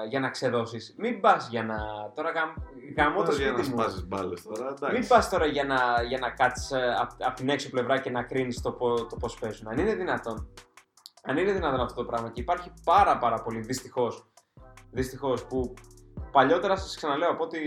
[0.10, 0.96] για να ξεδώσεις.
[0.98, 1.78] Μην πας για να.
[2.16, 2.50] Τώρα γαμ,
[2.98, 3.82] γαμώ το για να σπίτι μου.
[3.82, 4.68] σπάσεις μπάλες τώρα.
[4.76, 5.00] εντάξει.
[5.00, 6.72] Μην πας τώρα για να, για να κάτσεις
[7.20, 9.68] από την έξω πλευρά και να κρίνεις το, πο- το πώς παίζουν.
[9.68, 10.50] Αν είναι δυνατόν.
[11.24, 14.26] Αν είναι δυνατόν αυτό το πράγμα και υπάρχει πάρα πάρα πολύ δυστυχώς.
[14.92, 15.74] Δυστυχώς που
[16.32, 17.60] παλιότερα σας ξαναλέω από ότι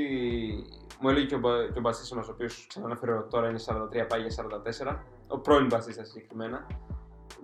[1.00, 4.06] μου έλεγε και ο, μπα- και ο μπασίστας μα, ο οποίος ξαναναφέρω τώρα είναι 43,
[4.08, 4.96] πάει για 44,
[5.28, 6.66] ο πρώην μπασίστας συγκεκριμένα.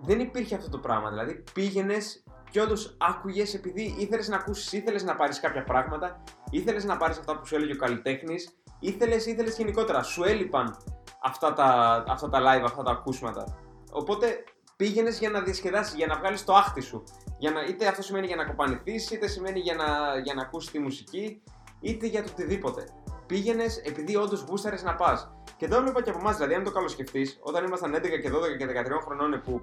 [0.01, 1.09] Δεν υπήρχε αυτό το πράγμα.
[1.09, 6.85] Δηλαδή πήγαινες και όντως άκουγες επειδή ήθελες να ακούσεις, ήθελες να πάρεις κάποια πράγματα, ήθελες
[6.85, 10.03] να πάρεις αυτά που σου έλεγε ο καλλιτέχνης, ήθελες ήθελες γενικότερα.
[10.03, 10.77] Σου έλειπαν
[11.21, 13.57] αυτά τα, αυτά τα live, αυτά τα ακούσματα.
[13.91, 14.43] Οπότε
[14.75, 17.03] πήγαινες για να διασκεδάσεις, για να βγάλεις το άχτη σου.
[17.37, 20.71] Για να, είτε αυτό σημαίνει για να κοπανηθείς, είτε σημαίνει για να, για να ακούσεις
[20.71, 21.41] τη μουσική,
[21.79, 22.85] είτε για το οτιδήποτε.
[23.25, 25.31] Πήγαινες επειδή όντως γούσταρες να πας.
[25.57, 28.57] Και εδώ βλέπω και από εμάς, δηλαδή, αν το καλοσκεφτείς, όταν ήμασταν 11 και 12
[28.57, 29.61] και 13 χρονών που.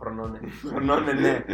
[0.00, 0.38] Χρονών,
[0.68, 1.44] χρονών, ναι.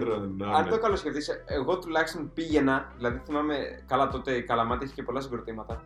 [0.00, 0.70] Χρονών, Αν ναι.
[0.70, 3.56] το καλοσκεφτείς, εγώ τουλάχιστον πήγαινα, δηλαδή θυμάμαι
[3.86, 5.82] καλά τότε η Καλαμάτη είχε και πολλά συγκροτήματα.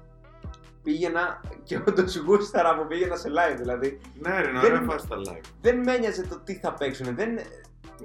[0.82, 3.56] Πήγαινα και όντω γούσταρα που πήγαινα σε live.
[3.58, 5.40] Δηλαδή Ναι, ρε, να Δεν- ρε φας τα live.
[5.60, 7.14] δεν με ένοιαζε το τι θα παίξουν.
[7.14, 7.30] Δεν...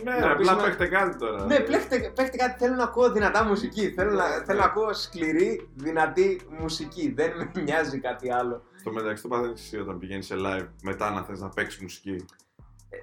[0.04, 1.46] Ναι, Να ρε, πεις απλά να- παίχτε κάτι τώρα.
[1.46, 2.60] Ναι, παίχτε, παίχτε κάτι.
[2.64, 3.90] Θέλω να ακούω δυνατά μουσική.
[3.90, 4.54] Θέλω να, Ναι, θέλω ναι.
[4.54, 7.14] να ακούω σκληρή, δυνατή μουσική.
[7.16, 8.64] Δεν με νοιάζει κάτι άλλο.
[8.80, 12.26] Στο μεταξύ το παθαίνεις εσύ όταν πηγαίνεις σε live μετά να θες να παίξεις μουσική.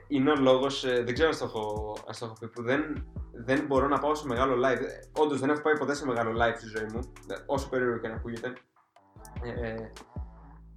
[0.08, 3.66] Είναι ο λόγος, δεν ξέρω αν το έχω, αν το έχω πει, που δεν, δεν
[3.66, 4.82] μπορώ να πάω σε μεγάλο live.
[5.22, 8.08] Όντως δεν έχω πάει ποτέ σε μεγάλο live στη ζωή μου, ε, όσο περίεργο και
[8.08, 8.52] να ακούγεται.
[9.42, 9.90] Ε, ε,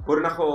[0.03, 0.45] μπορεί να έχω,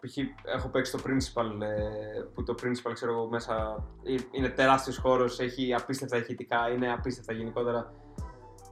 [0.00, 0.16] π.χ.
[0.44, 5.38] έχω παίξει το Principal, ε, που το Principal ξέρω εγώ μέσα ε, είναι τεράστιος χώρος,
[5.38, 7.92] έχει απίστευτα ηχητικά, είναι απίστευτα γενικότερα.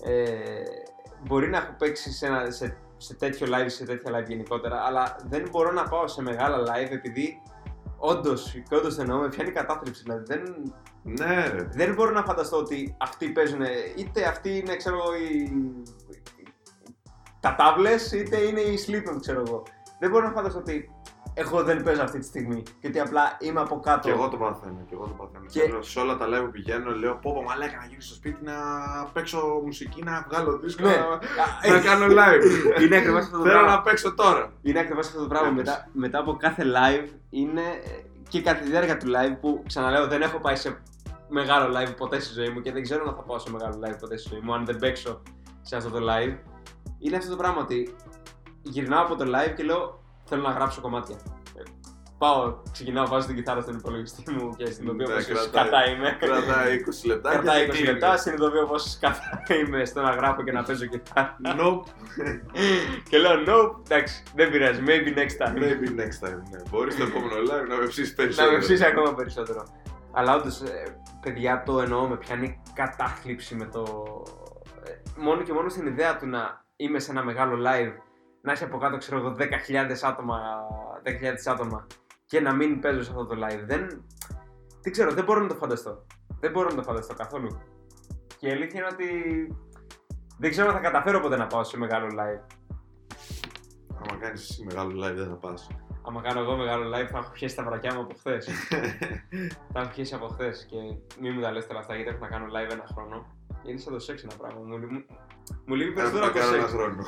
[0.03, 0.35] Ε,
[1.27, 5.17] μπορεί να έχω παίξει σε, ένα, σε, σε τέτοιο live, σε τέτοια live γενικότερα, αλλά
[5.29, 7.43] δεν μπορώ να πάω σε μεγάλα live επειδή
[8.01, 10.03] όντως, και όντως το εννοώ, με πιάνει κατάθλιψη.
[10.03, 10.73] Δηλαδή δεν,
[11.03, 11.69] Ναι, ρε.
[11.73, 13.61] δεν μπορώ να φανταστώ ότι αυτοί παίζουν,
[13.97, 15.53] είτε αυτοί είναι ξέρω εγώ οι.
[17.41, 19.63] τα τάβλες, είτε είναι οι Slipknot, ξέρω εγώ.
[19.99, 20.91] Δεν μπορώ να φανταστώ ότι
[21.35, 24.09] εγώ δεν παίζω αυτή τη στιγμή και ότι απλά είμαι από κάτω.
[24.09, 25.45] Και εγώ το παθαίνω, και εγώ το παθαίνω.
[25.51, 28.15] Και- Θέλω Σε όλα τα live που πηγαίνω λέω πω πω μαλάκα να γυρίσω στο
[28.17, 28.55] σπίτι να
[29.13, 30.97] παίξω μουσική, να βγάλω δίσκο, Ναι.
[31.67, 32.43] να, να κάνω live.
[32.83, 33.75] Είναι ακριβώς αυτό το Θέλω πράγμα.
[33.77, 34.53] να παίξω τώρα.
[34.63, 35.49] Είναι ακριβώς αυτό το πράγμα.
[35.49, 35.63] Έπαιζε.
[35.71, 40.07] Μετά, μετά από κάθε live είναι ε, και κατά τη διάρκεια του live που ξαναλέω
[40.07, 40.83] δεν έχω πάει σε
[41.29, 43.97] μεγάλο live ποτέ στη ζωή μου και δεν ξέρω να θα πάω σε μεγάλο live
[44.01, 45.23] ποτέ στη ζωή μου αν δεν παίξω
[45.63, 46.37] σε αυτό το live.
[46.99, 47.95] Είναι αυτό το πράγμα ότι
[48.63, 50.00] γυρνάω από το live και λέω
[50.31, 51.17] θέλω να γράψω κομμάτια.
[51.59, 51.63] Ε,
[52.19, 55.51] Πάω, ξεκινάω, βάζω την κιθάρα στον υπολογιστή μου και συνειδητοποιώ Ναι, πως κρατάει.
[55.65, 56.17] κατά είμαι.
[56.21, 57.31] Κρατάει 20 λεπτά.
[57.31, 57.85] Κρατάει και 20 φύγει.
[57.91, 61.37] λεπτά, συνειδητοποιώ πως κατά είμαι στο να γράφω και να παίζω κιθάρα.
[61.45, 61.83] Nope.
[63.09, 65.55] και λέω, no, εντάξει, δεν πειράζει, maybe next time.
[65.57, 66.41] Maybe next time.
[66.51, 66.59] Ναι.
[66.71, 68.53] Μπορείς το επόμενο live να με ψήσεις να περισσότερο.
[68.53, 69.65] με ψήσει ακόμα περισσότερο.
[70.13, 70.63] Αλλά όντως,
[71.21, 73.83] παιδιά, το εννοώ, με πιάνει κατάθλιψη με το.
[74.85, 77.93] ε, μόνο και μόνο στην ιδέα του να είμαι σε ένα μεγάλο live,
[78.43, 79.47] να έχει από κάτω, ξέρω εγώ, 10.000
[80.03, 80.41] άτομα,
[81.05, 81.13] 10.000
[81.47, 81.87] άτομα
[82.27, 83.63] και να μην παίζω σε αυτό το live.
[83.65, 84.05] Δεν,
[84.83, 86.07] δεν ξέρω, δεν μπορώ να το φανταστώ.
[86.41, 87.61] Δεν μπορώ να το φανταστώ καθόλου.
[88.39, 89.09] Και η αλήθεια είναι ότι
[90.39, 92.45] δεν ξέρω αν θα καταφέρω ποτέ να πάω σε μεγάλο live.
[93.95, 95.69] Άμα κάνεις εσύ μεγάλο live δεν θα πας.
[96.07, 98.49] Άμα κάνω εγώ μεγάλο live, θα έχω πιέσει τα βρακιά μου από χθες.
[99.73, 100.77] Τα έχω πιέσει από χθες και
[101.21, 103.27] μην μου τα λες τώρα αυτά γιατί έχω να κάνω live ένα χρόνο.
[103.67, 104.61] Είναι σαν το σεξ ένα πράγμα.
[104.61, 105.05] Μου, μου,
[105.67, 106.73] μου λείπει Πρέπει περισσότερο να από το κάνω ένα σεξ.
[106.73, 107.05] χρόνο.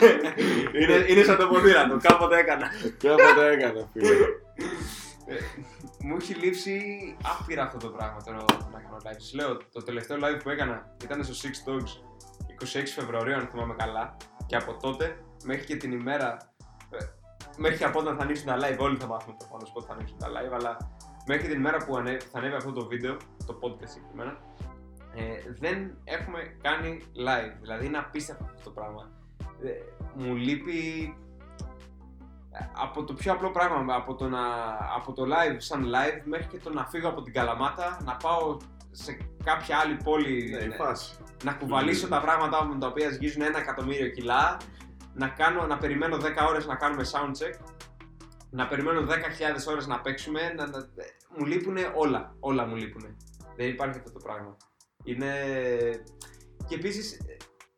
[0.80, 2.66] είναι, είναι σαν το ποδήλατο, κάποτε έκανα.
[2.98, 4.14] Κάποτε έκανα, φίλε.
[6.02, 6.80] Μου έχει λείψει
[7.40, 8.38] άπειρα αυτό το πράγμα τώρα
[8.72, 9.16] να κάνω live.
[9.18, 11.90] Σας λέω, το τελευταίο live που έκανα ήταν στο Six Dogs
[12.80, 14.16] 26 Φεβρουαρίου, αν θυμάμαι καλά.
[14.46, 16.36] Και από τότε μέχρι και την ημέρα.
[16.90, 16.96] ε,
[17.56, 20.18] Μέχρι και από όταν θα ανοίξουν τα live, όλοι θα μάθουμε προφανώ πότε θα ανοίξουν
[20.18, 20.76] τα live, αλλά
[21.26, 24.38] μέχρι την ημέρα που ανε- θα ανέβει αυτό το βίντεο, το podcast συγκεκριμένα,
[25.14, 25.22] ε,
[25.58, 27.56] δεν έχουμε κάνει live.
[27.60, 29.10] Δηλαδή είναι απίστευτο αυτό το πράγμα.
[29.62, 29.70] Ε,
[30.14, 31.14] μου λείπει
[32.74, 34.40] από το πιο απλό πράγμα, από το, να,
[34.96, 38.56] από το live σαν live μέχρι και το να φύγω από την Καλαμάτα, να πάω
[38.90, 41.16] σε κάποια άλλη πόλη, Ναι, η να- φάση.
[41.44, 44.56] να κουβαλήσω τα πράγματα μου τα οποία σγίζουν ένα εκατομμύριο κιλά,
[45.14, 47.64] να, κάνω, να περιμένω 10 ώρες να κάνουμε soundcheck,
[48.50, 50.78] να περιμένω 10.000 ώρες να παίξουμε, να, να,
[51.36, 53.16] μου λείπουν όλα, όλα μου λείπουν.
[53.56, 54.56] Δεν υπάρχει αυτό το πράγμα.
[55.04, 55.32] Είναι...
[56.66, 57.20] Και επίσης,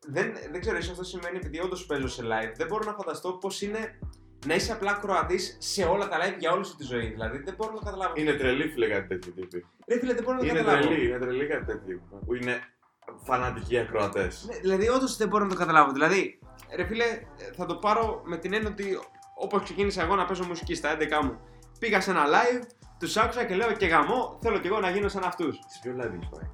[0.07, 3.33] δεν, δεν ξέρω, ίσως αυτό σημαίνει επειδή όντως παίζω σε live, δεν μπορώ να φανταστώ
[3.33, 3.99] πώς είναι
[4.47, 7.07] να είσαι απλά κροατής σε όλα τα live για όλη σου τη ζωή.
[7.07, 8.13] Δηλαδή δεν μπορώ να το καταλάβω.
[8.17, 9.67] Είναι τρελή, φίλε, κάτι τέτοιο τύπη.
[9.89, 10.87] Ρε φίλε, δεν μπορώ να το Είναι καταλάβω.
[10.87, 12.01] τρελή, είναι τρελή κάτι τέτοιο.
[12.27, 12.61] Που είναι
[13.25, 14.45] φανατικοί ακροατές.
[14.49, 15.93] Ναι, δηλαδή, όντως δεν μπορώ να το καταλάβω.
[15.93, 16.39] Δηλαδή,
[16.77, 17.05] ρε φίλε,
[17.57, 18.99] θα το πάρω με την έννοια ότι
[19.35, 21.41] όπως ξεκίνησα εγώ να παίζω μουσική στα 11 μου,
[21.79, 22.63] πήγα σε ένα live,
[22.99, 25.55] τους άκουσα και λέω και γαμό, θέλω κι εγώ να γίνω σαν αυτούς.
[25.55, 26.51] Σε ποιο live έχεις πάει;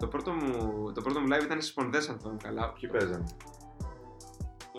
[0.00, 0.52] Το πρώτο μου,
[0.92, 2.72] το πρώτο μου live ήταν στι Πονδέ, αν θυμάμαι καλά.
[2.72, 3.24] Ποιοι παίζανε;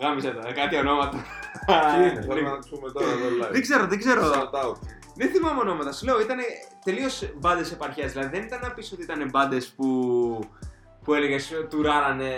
[0.00, 1.24] Γάμισε τα, κάτι ονόματα.
[1.66, 3.52] Ποιοι είναι, θέλω να τους πούμε τώρα το live.
[3.52, 4.22] Δεν ξέρω, δεν ξέρω.
[4.22, 4.76] Shout out.
[5.16, 5.92] Δεν θυμάμαι ονόματα.
[5.92, 6.38] Σου λέω, ήταν
[6.84, 8.12] τελείως μπάντες επαρχίας.
[8.12, 9.86] Δηλαδή δεν ήταν να πεις ότι ήταν μπάντες που,
[11.04, 12.30] που έλεγες τουράρανε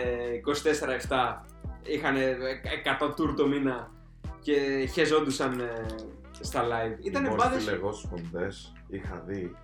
[1.08, 1.44] 24-7,
[1.82, 2.16] είχαν
[3.00, 3.90] 100 τουρ το μήνα
[4.40, 5.84] και χεζόντουσαν ε,
[6.40, 7.04] στα live.
[7.04, 7.64] Ήταν Λοιπόν, μπάντες.
[7.64, 9.56] φίλε, εγώ στους ποντές είχα δει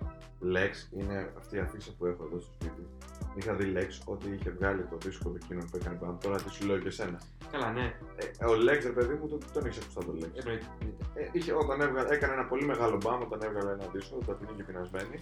[0.43, 2.87] Lex, είναι αυτή η αφίσα που έχω εδώ στο σπίτι.
[3.35, 6.17] Είχα δει Lex ότι είχε βγάλει το δίσκο του εκείνο που έκανε πάνω.
[6.21, 7.21] Τώρα τι σου λέω και εσένα.
[7.51, 7.93] Καλά, ναι.
[8.15, 10.29] Ε, ο Lex, ρε παιδί μου, τον, τον είχε ακουστά το Lex.
[10.39, 10.65] Εννοείται.
[11.13, 14.51] Ε, είχε, όταν έβγαλε, έκανε ένα πολύ μεγάλο μπαμ όταν έβγαλε ένα δίσκο, το ταπεινή
[14.57, 15.19] και πεινασμένη.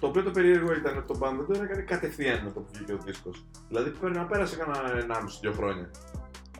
[0.00, 2.70] Το οποίο το περίεργο ήταν ότι το μπαμ δεν το έκανε κατευθείαν με το που
[2.72, 3.44] βγήκε ο δίσκος.
[3.68, 5.06] Δηλαδή πρέπει να πέρασε κανένα
[5.48, 5.90] 1,5-2 χρόνια.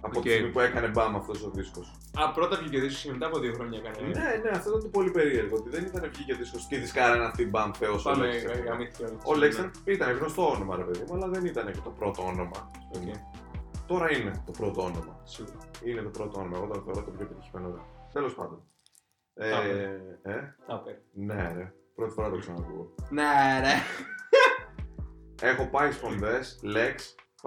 [0.06, 0.24] Από τη Οκ.
[0.26, 1.94] στιγμή που έκανε μπαμ αυτός ο δίσκος.
[2.14, 4.06] Α, πρώτα βγήκε ο δίσκος και μετά από δύο χρόνια έκανε.
[4.08, 5.56] Ναι, ναι, αυτό ήταν το πολύ περίεργο.
[5.56, 8.64] Ότι δεν ήταν βγήκε ο δίσκος και δισκάρανε αυτή μπαμ θεός ο Πάμε, Lex.
[8.66, 11.90] γαμήθηκε Ο Lex ήταν, ήταν γνωστό όνομα, ρε παιδί μου, αλλά δεν ήταν και το
[11.90, 12.70] πρώτο όνομα.
[12.94, 13.14] Οκ.
[13.86, 15.20] Τώρα είναι το πρώτο όνομα.
[15.24, 15.56] Σίγουρα.
[15.84, 16.56] Είναι το πρώτο όνομα.
[16.56, 17.86] Εγώ το θεωρώ το πιο πετυχημένο.
[18.12, 18.62] Τέλος πάντων.
[19.34, 19.62] Ε, Τα
[20.30, 20.98] ε, Τα πέρα.
[21.12, 21.72] ναι, ρε.
[21.94, 22.94] Πρώτη φορά το ξανακούω.
[23.10, 23.22] Ναι,
[23.60, 23.74] ρε.
[25.48, 26.96] Έχω πάει σπονδέ, Lex,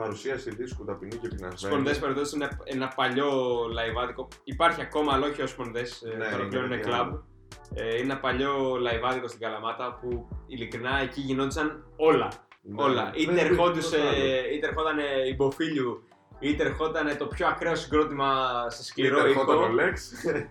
[0.02, 1.74] παρουσίαση δίσκου ταπεινή και πεινασμένη.
[1.74, 3.30] Σπονδέ περιπτώσει είναι ένα παλιό
[3.72, 4.28] λαϊβάδικο.
[4.44, 5.82] Υπάρχει ακόμα, αλλά όχι ως σπονδέ.
[6.18, 7.08] Ναι, τώρα είναι πλέον είναι κάτι κλαμπ.
[7.08, 7.26] άλλο.
[7.74, 12.32] Ε, είναι ένα παλιό λαϊβάδικο στην Καλαμάτα που ειλικρινά εκεί γινόντουσαν όλα.
[12.62, 12.84] Ναι.
[12.84, 13.04] όλα.
[13.04, 14.54] Δεν Είτε, υπήρχε ερχόντουσε, τίποτα άλλο.
[14.56, 14.98] είτε ερχόταν
[15.30, 16.04] υποφίλιου,
[16.40, 18.30] είτε ερχόταν το πιο ακραίο συγκρότημα
[18.70, 19.96] σε σκληρό Είτε ερχόταν ο ήχο, Lex.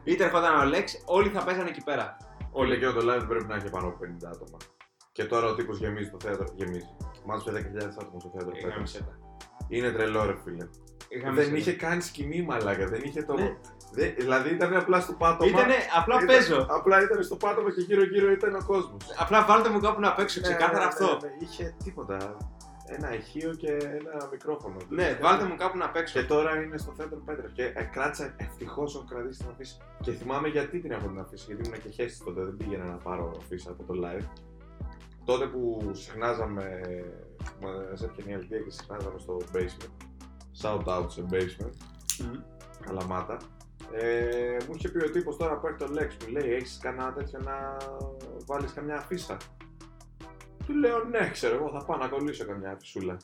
[0.04, 2.16] είτε ερχόταν ο Λέξ, όλοι θα παίζανε εκεί πέρα.
[2.50, 4.58] Όλοι και το live πρέπει να έχει πάνω από 50 άτομα.
[5.12, 6.46] Και τώρα ο τύπος γεμίζει το θέατρο.
[6.54, 6.96] Γεμίζει.
[7.24, 8.52] Μάζεψε 10.000 άτομα στο θέατρο.
[9.68, 9.90] Είχαμε φέτος.
[9.90, 9.90] σέτα.
[9.90, 10.66] Είναι τρελό, ρε φίλε.
[11.08, 11.56] Είχαμε δεν σέτα.
[11.56, 12.86] είχε καν σκηνή μαλάκα.
[12.86, 13.34] Δεν είχε το.
[13.34, 13.56] Ναι.
[13.92, 15.50] Δεν- δηλαδή ήταν απλά στο πάτωμα.
[15.50, 16.66] Ήτανε, απλά Ήταν- παίζω.
[16.70, 19.02] Απλά ήταν στο πάτωμα και γύρω-γύρω ήταν ο κόσμος.
[19.18, 21.18] Απλά βάλτε μου κάπου να παίξω, ξεκάθαρα αυτό.
[21.38, 22.36] είχε τίποτα.
[22.88, 24.76] Ένα ηχείο και ένα μικρόφωνο.
[24.88, 26.20] Ναι, βάλτε μου κάπου να παίξω.
[26.20, 27.48] Και τώρα είναι στο θέατρο Πέτρα.
[27.52, 29.76] Και ε, κράτησα ευτυχώς έχω κρατήσει την αφήση.
[30.00, 31.44] Και θυμάμαι γιατί την έχω την αφήση.
[31.46, 34.24] Γιατί ήμουν και χέστη τότε, δεν πήγαινα να πάρω αφήση από το live.
[35.24, 36.80] Τότε που συχνάζαμε,
[37.60, 37.70] μα
[38.04, 40.06] έπιανε η αλήθεια και συχνάζαμε στο basement.
[40.62, 41.72] Shout out σε basement,
[42.20, 42.40] Μμμ.
[42.80, 43.36] Καλαμάτα.
[43.92, 47.12] Ε, μου είχε πει ο τύπος τώρα που έρθει το Lex, μου λέει: Έχεις κανένα
[47.12, 47.76] τέτοιο να
[48.46, 49.36] βάλεις καμιά αφίσα;
[50.66, 53.16] Του λέω: Ναι, ξέρω εγώ, θα πάω να κολλήσω καμιά αφισούλα.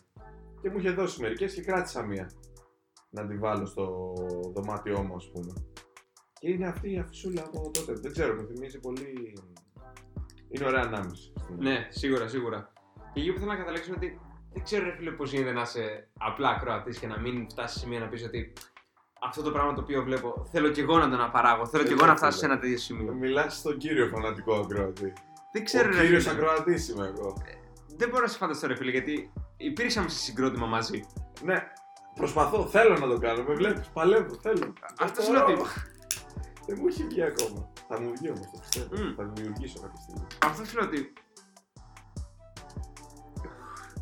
[0.61, 2.31] Και μου είχε δώσει μερικές και κράτησα μία.
[3.11, 4.15] Να την βάλω στο
[4.55, 5.53] δωμάτιό μου, ας πούμε.
[6.39, 7.93] Και είναι αυτή η αφισούλα από τότε.
[7.93, 9.35] Δεν ξέρω, μου θυμίζει πολύ.
[10.49, 11.33] Είναι ωραία ανάμειξη.
[11.59, 12.72] Ναι, σίγουρα, σίγουρα.
[13.13, 14.21] Και εκεί που θέλω να καταλήξω είναι ότι
[14.53, 17.79] δεν ξέρω, ρε φίλε, πώς γίνεται να είσαι απλά ακροατής και να μην φτάσεις σε
[17.85, 18.53] σημείο να πεις ότι
[19.23, 21.67] αυτό το πράγμα το οποίο βλέπω θέλω κι εγώ να το αναπαράγω.
[21.67, 23.13] Θέλω κι εγώ να φτάσω σε ένα τέτοιο σημείο.
[23.13, 25.13] Μιλάς στον κύριο φανατικό ακροατή.
[25.53, 26.35] Δεν ξέρω, ο ρε κύριος φίλε.
[26.35, 27.43] ακροατής είμαι εγώ.
[27.97, 31.01] Δεν μπορώ να σε φανταστώ, ρε φίλε, γιατί υπήρξαμε σε συγκρότημα μαζί.
[31.43, 31.63] Ναι,
[32.15, 33.43] προσπαθώ, θέλω να το κάνω.
[33.49, 34.73] Με βλέπεις, παλεύω, θέλω.
[34.99, 35.61] Αυτό Δεν είναι μπορώ.
[35.61, 35.71] ότι.
[36.67, 37.69] Δεν μου έχει βγει ακόμα.
[37.89, 39.03] Θα μου βγει όμως, το πιστεύω.
[39.03, 39.15] Μμ.
[39.17, 40.27] Θα δημιουργήσω κάποια στιγμή.
[40.45, 41.13] Αυτό σου λέω ότι.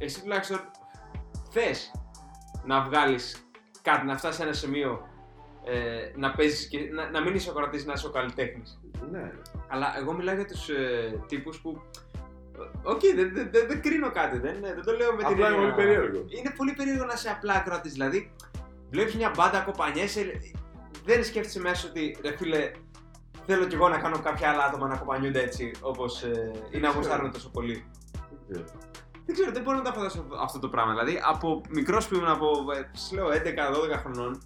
[0.00, 0.60] Εσύ τουλάχιστον
[1.50, 1.90] θες
[2.64, 3.48] να βγάλεις
[3.82, 5.08] κάτι, να φτάσεις σε ένα σημείο
[5.64, 8.80] ε, να παίζεις και να, να μην είσαι ακροατής, να είσαι ο καλλιτέχνης.
[9.10, 9.32] Ναι,
[9.68, 11.82] Αλλά εγώ μιλάω για τους ε, τύπους που
[12.82, 15.56] Οκ, δεν, δεν, δεν, δεν κρίνω κάτι, δεν, δεν το λέω με την Απλά είναι
[15.56, 16.24] έννοια- πολύ περίεργο.
[16.28, 17.92] Είναι πολύ περίεργο να είσαι απλά ακροατής.
[17.92, 18.32] Δηλαδή,
[18.90, 20.40] βλέπεις μια μπάντα, κοπανιέσαι,
[21.04, 22.70] δεν σκέφτεσαι μέσα ότι ρε φίλε,
[23.46, 26.90] θέλω κι εγώ να κάνω κάποια άλλα άτομα να κοπανιούνται έτσι όπως ε, ή να
[26.90, 27.84] γουστάρουν τόσο πολύ.
[29.26, 30.90] Δεν ξέρω, δεν μπορώ να τα φανταστώ αυτό το πράγμα.
[30.92, 33.32] Δηλαδή, από μικρός που ήμουν από ε, σας λέω 11-12
[33.98, 34.42] χρονών,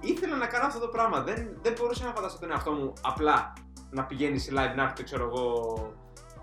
[0.00, 1.22] ήθελα να κάνω αυτό το πράγμα.
[1.22, 3.52] Δεν, δεν μπορούσα να φανταστώ τον εαυτό μου απλά
[3.90, 5.74] να πηγαίνει σε live, να έρθει, ξέρω εγώ,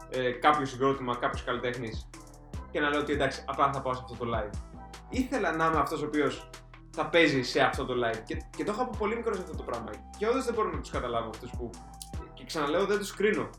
[0.09, 2.09] ε, κάποιο συγκρότημα, κάποιος καλλιτέχνης
[2.71, 4.53] και να λέω ότι εντάξει, απλά θα πάω σε αυτό το live.
[5.09, 6.49] Ήθελα να είμαι αυτός ο οποίος
[6.91, 8.21] θα παίζει σε αυτό το live.
[8.25, 9.89] Και, και το έχω από πολύ μικρός σε αυτό το πράγμα.
[10.17, 11.69] Και όντως δεν μπορώ να τους καταλάβω αυτούς που.
[12.33, 13.49] Και ξαναλέω, δεν τους κρίνω.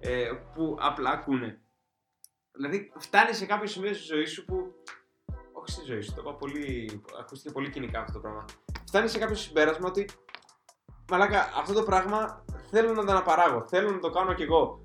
[0.00, 1.60] Ε, που απλά ακούνε.
[2.60, 4.74] Δηλαδή, φτάνει σε κάποιο σημείο στη ζωή σου που.
[5.52, 7.02] Όχι στη ζωή σου, το είπα πολύ.
[7.20, 8.44] Ακούστηκε πολύ κοινικά αυτό το πράγμα.
[8.86, 10.08] Φτάνει σε κάποιο συμπέρασμα ότι.
[11.10, 13.64] Μαλάκα, αυτό το πράγμα θέλω να το αναπαράγω.
[13.68, 14.84] Θέλω να το κάνω κι εγώ.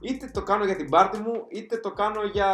[0.00, 2.48] Είτε το κάνω για την πάρτι μου, είτε το κάνω για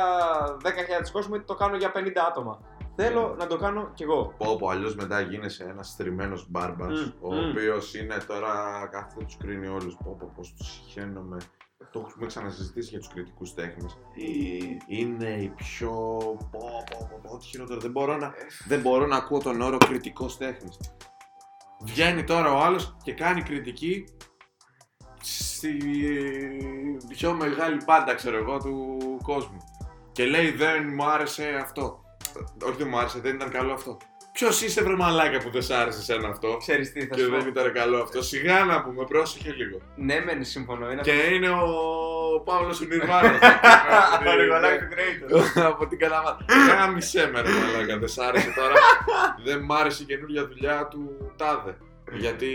[0.62, 2.60] 10.000 κόσμο, είτε το κάνω για 50 άτομα.
[2.96, 4.34] Θέλω να το κάνω κι εγώ.
[4.38, 7.48] Πω πω, αλλιώς μετά γίνεσαι ένας στριμμένο μπάρμπα, Μμ, ο μμ.
[7.50, 8.52] οποίος είναι τώρα
[8.90, 9.96] κάθεται τους κρίνει όλους.
[10.04, 11.36] Πω πω, πώ τους συχαίνομαι.
[11.92, 13.86] Το έχουμε ξανασυζητήσει για τους κριτικούς τέχνη.
[14.86, 15.90] Είναι η πιο.
[16.50, 17.80] Πω, πω, πω, πω, ό,τι χειρότερο.
[17.80, 18.32] Δεν μπορώ, να,
[18.66, 20.78] δεν μπορώ να ακούω τον όρο κριτικός τέχνης.
[21.80, 24.04] Βγαίνει τώρα ο άλλος και κάνει κριτική
[25.22, 25.76] στη
[27.08, 29.56] πιο μεγάλη πάντα, ξέρω εγώ, του κόσμου.
[30.12, 32.04] Και λέει δεν μου άρεσε αυτό.
[32.66, 33.96] Όχι δεν μου άρεσε, δεν ήταν καλό αυτό.
[34.32, 37.30] Ποιος είσαι βρε μαλάκα που δεν σ' άρεσε σένα αυτό; Ξέρεις τι θα και σου
[37.30, 37.46] δεν πω.
[37.46, 38.22] ήταν καλό αυτό.
[38.22, 39.78] Σιγά να πούμε, πρόσεχε λίγο.
[39.96, 40.90] Ναι, μεν συμφωνώ.
[40.90, 41.66] Είναι Και είναι ο
[42.44, 43.38] Παύλος ο Νιρβάνος.
[44.12, 45.60] αυτό το Νικολάκη του Creator.
[45.72, 46.44] Από την Καλαμάτα.
[46.68, 48.74] Γάμισε με ρε μαλάκα, δεν σ' άρεσε τώρα.
[49.44, 51.76] Δεν μ' άρεσε η καινούργια δουλειά του Τάδε.
[52.12, 52.48] Γιατί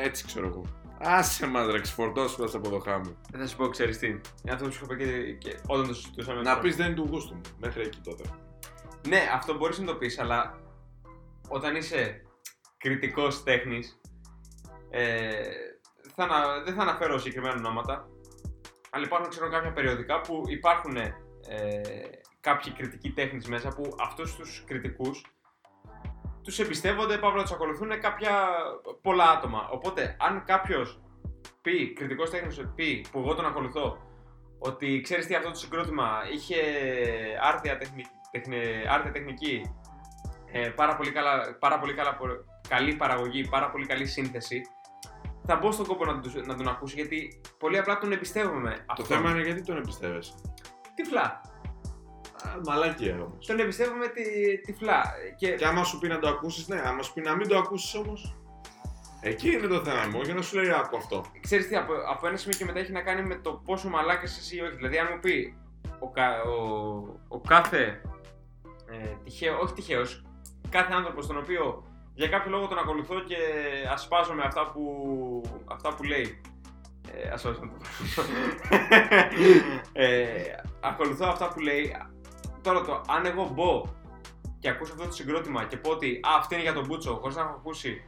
[0.00, 0.62] ε, έτσι ξέρω εγώ.
[1.00, 3.16] Άσε μας ρε, ξεφορτώσου τα από το χάμι.
[3.38, 4.06] Θα σου πω, ξέρεις τι.
[4.06, 4.20] Είναι
[4.52, 6.40] αυτό που σου είχα πει και, και όταν το συζητούσαμε.
[6.42, 7.40] Να πεις δεν είναι του γούστου μου.
[7.58, 8.22] Μέχρι εκεί τότε.
[9.08, 10.58] Ναι, αυτό μπορείς να το πεις, αλλά
[11.48, 12.22] όταν είσαι
[12.76, 14.00] κριτικός τέχνης.
[14.90, 15.42] Ε,
[16.14, 18.08] θα ανα- δεν θα αναφέρω συγκεκριμένα ονόματα,
[18.90, 21.12] αλλά υπάρχουν ξέρω, κάποια περιοδικά που υπάρχουν ε,
[22.40, 25.24] κάποιοι κριτικοί τέχνης μέσα που αυτούς τους κριτικούς
[26.42, 28.48] τους εμπιστεύονται, παύλα τους ακολουθούν κάποια
[29.02, 29.68] πολλά άτομα.
[29.68, 31.00] Οπότε, αν κάποιος
[31.62, 33.98] πει, κριτικός τέχνης πει, που εγώ τον ακολουθώ,
[34.58, 36.56] ότι ξέρεις τι αυτό το συγκρότημα είχε
[37.42, 38.58] άρτια, τεχνη, τεχνη,
[38.88, 39.74] άρτια τεχνική,
[40.52, 42.16] ε, πάρα πολύ, καλά, πάρα πολύ καλά,
[42.68, 44.60] καλή παραγωγή, πάρα πολύ καλή σύνθεση,
[45.46, 48.84] θα μπω στον κόπο να, τον- να τον ακούσει γιατί πολύ απλά τον εμπιστεύομαι.
[48.96, 50.32] Το θέμα είναι γιατί τον εμπιστεύεσαι.
[50.94, 51.40] Τυφλά.
[52.44, 53.46] Α, Μαλακία όμως.
[53.46, 54.22] Τον εμπιστεύομαι τη,
[54.60, 55.02] τυφλά.
[55.36, 56.80] Και, Και άμα σου πει να το ακούσεις, ναι.
[56.84, 58.36] Άμα σου πει να μην το ακούσεις όμως.
[59.20, 60.20] Εκεί είναι το θέμα μου.
[60.22, 61.24] Για να σου λέει άκου αυτό.
[61.40, 64.38] ξέρεις τι, από, από ένα σημείο και μετά έχει να κάνει με το πόσο μαλάκας
[64.38, 64.74] εσύ ή όχι.
[64.76, 65.56] Δηλαδή, αν μου πει
[65.98, 66.58] ο, κα- ο,
[67.28, 68.00] ο κάθε
[68.90, 70.25] ε, τυχαίος, όχι τυχαίος,
[70.76, 71.84] κάθε άνθρωπος τον οποίο
[72.14, 73.36] για κάποιο λόγο τον ακολουθώ και
[73.92, 74.82] ασπάζομαι αυτά που,
[75.66, 76.40] αυτά που λέει.
[77.12, 78.22] Ε, ας όχι να το πω.
[80.02, 80.26] ε,
[80.80, 81.96] ακολουθώ αυτά που λέει.
[82.62, 83.82] Τώρα το, αν εγώ μπω
[84.58, 87.36] και ακούσω αυτό το συγκρότημα και πω ότι α, αυτή είναι για τον Μπούτσο, χωρίς
[87.36, 88.04] να έχω ακούσει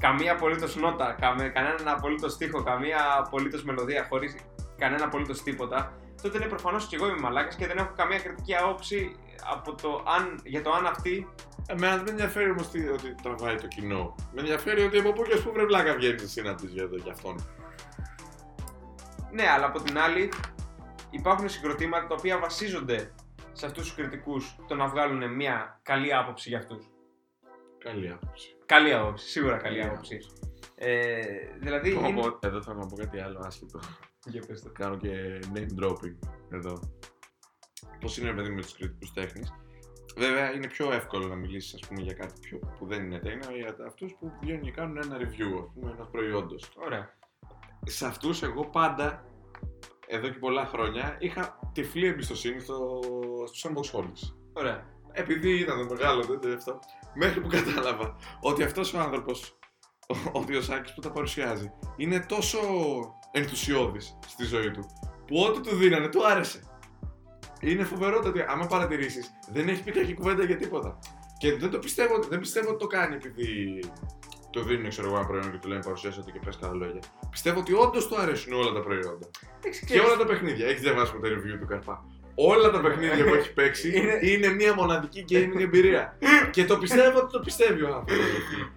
[0.00, 4.36] καμία απολύτως νότα, καμέ, κανέναν απολύτως στίχο, καμία απολύτως μελωδία, χωρίς
[4.78, 5.92] κανένα απολύτως τίποτα,
[6.22, 9.16] τότε είναι προφανώς και εγώ είμαι μαλάκας και δεν έχω καμία κριτική άποψη
[9.52, 11.28] από το αν, για το αν αυτή.
[11.66, 14.14] Εμένα δεν με ενδιαφέρει όμως ότι τραβάει το κοινό.
[14.32, 16.96] Με ενδιαφέρει ότι από πού και πού βρε βλάκα βγαίνει εσύ να πεις για, το-
[16.96, 17.36] για αυτόν.
[19.32, 20.32] Ναι, αλλά από την άλλη
[21.10, 23.12] υπάρχουν συγκροτήματα τα οποία βασίζονται
[23.52, 26.84] σε αυτούς τους κριτικούς το να βγάλουν μια καλή άποψη για αυτούς.
[27.78, 28.56] Καλή άποψη.
[28.66, 30.18] Καλή άποψη, σίγουρα καλή Καλή άποψη.
[30.74, 31.22] Ε,
[31.58, 31.92] δηλαδή.
[31.94, 33.80] Πω, είναι- πω, Εδώ θέλω να πω κάτι άλλο άσχετο.
[34.24, 34.70] Για πες το.
[34.72, 36.16] Κάνω και name dropping
[36.50, 36.80] εδώ.
[38.00, 39.52] Πώ είναι ρε παιδί με τους κριτικούς τέχνης.
[40.16, 43.56] Βέβαια είναι πιο εύκολο να μιλήσεις ας πούμε, για κάτι πιο, που δεν είναι τέχνη,
[43.56, 46.70] για αυτούς που βγαίνουν και κάνουν ένα review ας πούμε, ενός προϊόντος.
[46.76, 47.14] Ωραία.
[47.86, 49.24] σε αυτούς εγώ πάντα,
[50.06, 53.00] εδώ και πολλά χρόνια, είχα τυφλή εμπιστοσύνη στο,
[53.46, 54.34] στους unboxholics.
[54.52, 54.86] Ωραία.
[55.12, 56.78] Επειδή ήταν το μεγάλο τότε αυτό,
[57.14, 59.58] μέχρι που κατάλαβα ότι αυτός ο άνθρωπος,
[60.08, 62.58] ο, ο Διοσάκης που τα παρουσιάζει, είναι τόσο
[63.32, 64.86] ενθουσιώδης στη ζωή του,
[65.26, 66.62] που ό,τι του δίνανε του άρεσε.
[67.60, 70.98] Είναι φοβερό το ότι άμα παρατηρήσεις, δεν έχει πει κακή κουβέντα για τίποτα.
[71.38, 73.80] Και δεν το πιστεύω, δεν πιστεύω ότι το κάνει επειδή
[74.50, 77.00] το δίνουν ξέρω εγώ ένα προϊόν και του λένε παρουσιάσει ότι και πες καλά λόγια.
[77.30, 79.30] Πιστεύω ότι όντως του αρέσουν όλα τα προϊόντα.
[79.58, 80.66] Εντάξει, Και όλα τα παιχνίδια.
[80.66, 82.04] Έχεις διαβάσει με το review του Καρπά;
[82.48, 86.16] Όλα τα παιχνίδια που έχει παίξει Είναι- είναι μια μοναδική gaming εμπειρία.
[86.50, 88.26] και το πιστεύω ότι το πιστεύει ο άνθρωπος.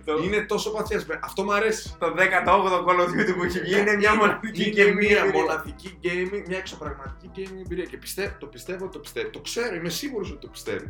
[0.05, 1.19] Το- είναι τόσο παθιασμένο.
[1.23, 1.95] Αυτό μου αρέσει.
[1.99, 5.25] Το 18ο Call of Duty που έχει βγει είναι μια μοναδική Είναι gaming μια εμπειρία.
[5.41, 7.85] μοναδική gaming, μια εξωπραγματική gaming εμπειρία.
[7.85, 9.29] Και πιστεύω, το πιστεύω, το πιστεύω.
[9.29, 10.89] Το ξέρω, είμαι σίγουρος ότι το πιστεύει.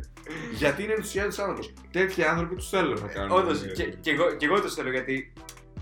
[0.52, 1.72] Γιατί είναι ενθουσιάδη άνθρωπος.
[1.90, 3.30] Τέτοιοι άνθρωποι τους θέλω να κάνουν.
[3.38, 5.32] Όντως, ε, και, και, εγώ, και εγώ το θέλω γιατί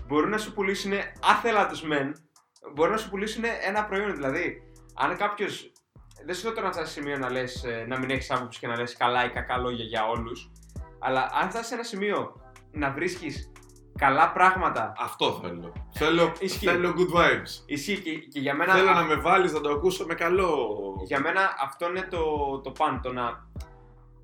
[0.07, 0.91] μπορούν να σου πουλήσουν
[1.21, 2.15] άθελα του μεν,
[2.73, 4.15] μπορούν να σου πουλήσουν ένα προϊόν.
[4.15, 4.61] Δηλαδή,
[4.95, 5.71] αν κάποιος.
[6.25, 8.59] Δεν σου λέω τώρα να φτάσει σε σημείο να, λες, ε, να μην έχεις άποψη
[8.59, 10.51] και να λες καλά ή κακά λόγια για όλους.
[10.99, 12.41] Αλλά αν φτάσει σε ένα σημείο
[12.71, 13.51] να βρίσκεις
[13.97, 14.93] καλά πράγματα.
[14.97, 15.73] Αυτό θέλω.
[15.91, 16.65] Θέλω, Ισχύει.
[16.65, 17.63] θέλω good vibes.
[17.65, 18.73] Ισχύει και, και για μένα.
[18.73, 20.77] Θέλω να με βάλεις να το ακούσω με καλό.
[21.05, 22.25] Για μένα αυτό είναι το,
[22.63, 22.99] το πάνω.
[23.03, 23.47] Το να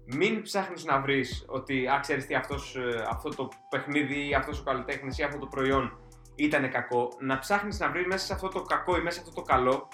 [0.05, 4.59] μην ψάχνεις να βρεις ότι α, ξέρεις τι, αυτός, ε, αυτό το παιχνίδι ή αυτός
[4.59, 5.97] ο καλλιτέχνης ή αυτό το προϊόν
[6.35, 7.09] ήταν κακό.
[7.19, 9.87] Να ψάχνεις να βρεις μέσα σε αυτό το κακό ή μέσα σε αυτό το καλό.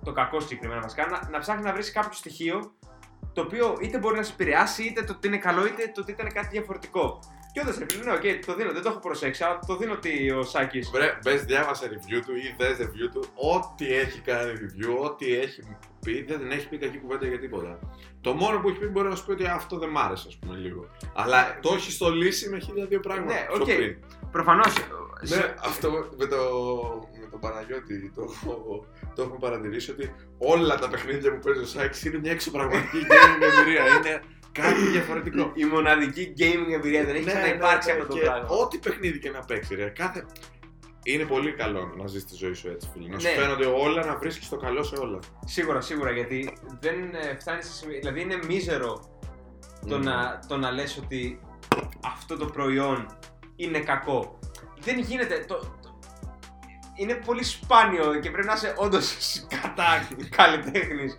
[0.00, 1.06] Ε, Το κακό συγκεκριμένα βασικά.
[1.06, 2.72] Να, να ψάχνει να βρεις κάποιο στοιχείο
[3.32, 6.10] το οποίο είτε μπορεί να σε επηρεάσει, είτε το ότι είναι καλό, είτε το ότι
[6.10, 7.18] ήταν κάτι διαφορετικό.
[7.52, 9.92] Και όντως, ρε φίλε, ναι, οκ, το δίνω, δεν το έχω προσέξει, αλλά το δίνω
[9.92, 10.80] ότι ο Σάκη.
[10.80, 15.62] Βρε, μπες διάβασε review του ή θες review του, ό,τι έχει κάνει review, ό,τι έχει
[16.00, 17.78] πει, δεν έχει πει κακή κουβέντα για τίποτα.
[18.20, 20.38] Το μόνο που έχει πει μπορεί να σου πει ότι αυτό δεν μ' άρεσε, ας
[20.38, 20.86] πούμε, λίγο.
[21.14, 23.32] Αλλά το έχει στολίσει με χίλια δύο πράγματα.
[23.32, 23.64] Ναι, πιο οκ.
[23.64, 23.96] πριν.
[24.32, 24.74] Προφανώς.
[25.28, 26.36] Ναι, αυτό με το,
[27.19, 28.24] με τον Παναγιώτη το,
[29.14, 33.42] το έχουμε παρατηρήσει ότι όλα τα παιχνίδια που παίζει ο Σάκης είναι μια εξωπραγματική gaming
[33.58, 33.82] εμπειρία.
[33.96, 35.52] Είναι κάτι διαφορετικό.
[35.54, 38.48] Η μοναδική gaming εμπειρία δεν έχει Ναι, ξαναυπάρξει ναι, ναι, αυτό το και πράγμα.
[38.48, 39.88] Ό,τι παιχνίδι και να παίξει, ρε.
[39.88, 40.26] Κάθε...
[41.02, 43.08] Είναι πολύ καλό να ζεις τη ζωή σου έτσι, φίλε.
[43.08, 43.32] Να σου Ναι.
[43.34, 45.18] φαίνονται όλα, να βρίσκεις το καλό σε όλα.
[45.46, 47.98] Σίγουρα, σίγουρα, γιατί δεν ε, φτάνει σε σημείο.
[47.98, 49.18] Δηλαδή είναι μίζερο
[49.88, 50.02] το, Μμμ.
[50.04, 51.40] να, το να λες ότι
[52.04, 53.06] αυτό το προϊόν
[53.56, 54.38] είναι κακό.
[54.80, 55.44] Δεν γίνεται.
[55.48, 55.79] Το, το-
[57.00, 59.16] είναι πολύ σπάνιο και πρέπει να είσαι όντως
[59.62, 61.18] κατά καλλιτέχνης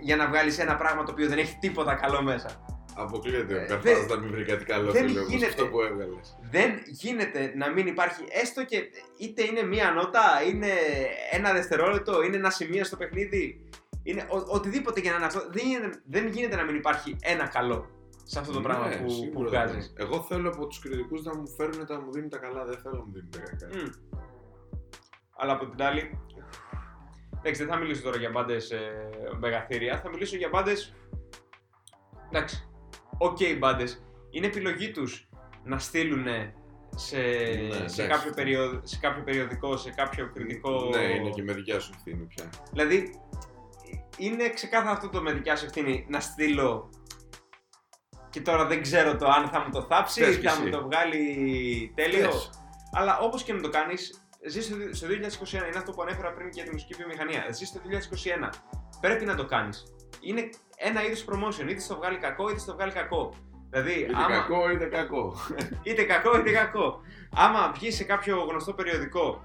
[0.00, 2.48] για να βγάλεις ένα πράγμα το οποίο δεν έχει τίποτα καλό μέσα.
[2.98, 5.50] Αποκλείεται ο Ε, καθένα δεν- να μην βρει κάτι καλό δεν φίλε, όπως γίνεται.
[5.50, 6.36] αυτό που έβγαλες.
[6.50, 8.76] Δεν γίνεται να μην υπάρχει έστω και
[9.18, 10.70] είτε είναι μία νότα, είναι
[11.30, 13.68] ένα δευτερόλεπτο, είναι ένα σημείο στο παιχνίδι.
[14.02, 15.40] Είναι ο, οτιδήποτε και να είναι αυτό.
[15.50, 17.90] Δεν γίνεται, δεν γίνεται να μην υπάρχει ένα καλό
[18.24, 19.92] σε αυτό το πράγμα Ναι, που, που σίγουρα βγάζεις.
[19.96, 20.06] δεν.
[20.06, 22.78] Εγώ θέλω από τους κριτικούς να μου φέρουν τα να μου δίνουν τα καλά, δεν
[22.82, 23.66] θέλω να μου δίνουν τα κακά.
[25.36, 26.18] Αλλά από την άλλη.
[27.38, 30.00] Εντάξει, δεν θα μιλήσω τώρα για μπάντες ε, μεγαθύρια.
[30.00, 30.94] Θα μιλήσω για μπάντες.
[32.30, 32.68] Εντάξει.
[33.18, 34.04] OK, okay, μπάντες.
[34.30, 35.28] Είναι επιλογή τους
[35.64, 36.26] να στείλουν
[36.96, 38.06] σε, Ναι, σε, εντάξει.
[38.06, 40.88] κάποιο περιο, σε κάποιο περιοδικό, σε κάποιο κριτικό.
[40.94, 42.48] Ναι, είναι και με δικιά σου ευθύνη πια.
[42.72, 43.20] Δηλαδή,
[44.18, 46.90] είναι ξεκάθαρο αυτό το με δικιά σου ευθύνη να στείλω.
[48.30, 50.62] Και τώρα δεν ξέρω το αν θα μου το θάψει, Πες κι θα εσύ.
[50.62, 52.28] μου το βγάλει τέλειο.
[52.28, 52.50] Πες.
[52.92, 55.10] Αλλά όπως και να το κάνεις, ζεις στο, στο 2021.
[55.52, 57.46] Είναι αυτό που ανέφερα πριν και για τη μουσική βιομηχανία.
[57.50, 57.80] Ζεις στο
[58.50, 58.52] 2021.
[59.00, 59.94] Πρέπει να το κάνεις.
[60.20, 61.68] Είναι ένα είδος promotion.
[61.70, 63.34] Είτε στο βγάλει κακό, είτε στο βγάλει κακό.
[63.70, 65.36] Δηλαδή, Είτε άμα, κακό είτε κακό.
[65.86, 67.00] είτε κακό είτε κακό.
[67.34, 69.44] Άμα βγεις σε κάποιο γνωστό περιοδικό,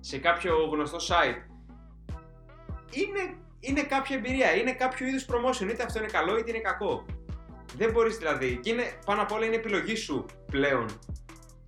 [0.00, 1.42] σε κάποιο γνωστό site,
[2.90, 5.70] είναι, είναι κάποια εμπειρία, είναι κάποιο είδου promotion.
[5.70, 7.06] Είτε αυτό είναι καλό είτε είναι κακό.
[7.76, 8.56] Δεν μπορείς δηλαδή.
[8.62, 10.86] Και είναι, πάνω απ' όλα είναι επιλογή σου πλέον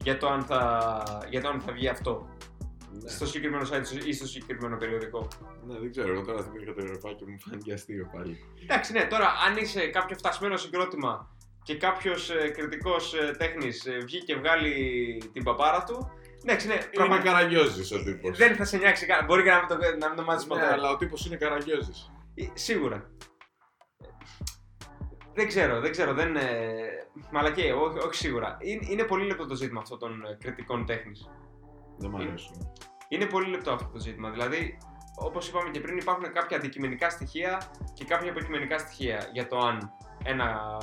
[0.03, 2.29] για το αν θα, για το αν θα βγει αυτό
[3.03, 3.11] Ναι.
[3.11, 5.29] στο συγκεκριμένο site ή στο συγκεκριμένο περιοδικό.
[5.67, 6.13] Ναι, δεν ξέρω.
[6.13, 8.39] Εγώ τώρα θυμήθηκα το γραφάκι και μου φάνηκε αστείο πάλι.
[8.63, 14.19] Εντάξει, ναι, τώρα αν είσαι κάποιο φτασμένο συγκρότημα και κάποιος ε, κριτικός ε, τέχνης βγει
[14.25, 14.73] και βγάλει
[15.33, 16.11] την παπάρα του.
[16.43, 18.37] Εντάξει, ναι, Είναι πραγματικά καραγκιόζης ο τύπος.
[18.39, 20.61] δεν θα σε νιάξει κα- Μπορεί και να μην το, να μην το μάθεις ποτέ.
[20.61, 22.11] Ναι, αλλά ο τύπος είναι καραγκιόζης.
[22.35, 23.11] Ε, Σίγουρα.
[25.35, 26.37] Δεν ξέρω, δεν ξέρω, δεν.
[26.37, 26.43] Ε...
[27.33, 28.57] Μαλακέ, όχι, όχι σίγουρα.
[28.61, 31.29] Είναι, είναι πολύ λεπτό το ζήτημα αυτό των ε, κριτικών τέχνης.
[31.97, 32.73] Δεν μ' Είναι- αρέσουν.
[33.09, 34.31] Είναι πολύ λεπτό αυτό το ζήτημα.
[34.31, 34.79] Δηλαδή,
[35.17, 37.63] όπως είπαμε και πριν, υπάρχουν κάποια αντικειμενικά στοιχεία
[37.95, 39.93] και κάποια υποκειμενικά στοιχεία για το αν
[40.25, 40.79] ένα,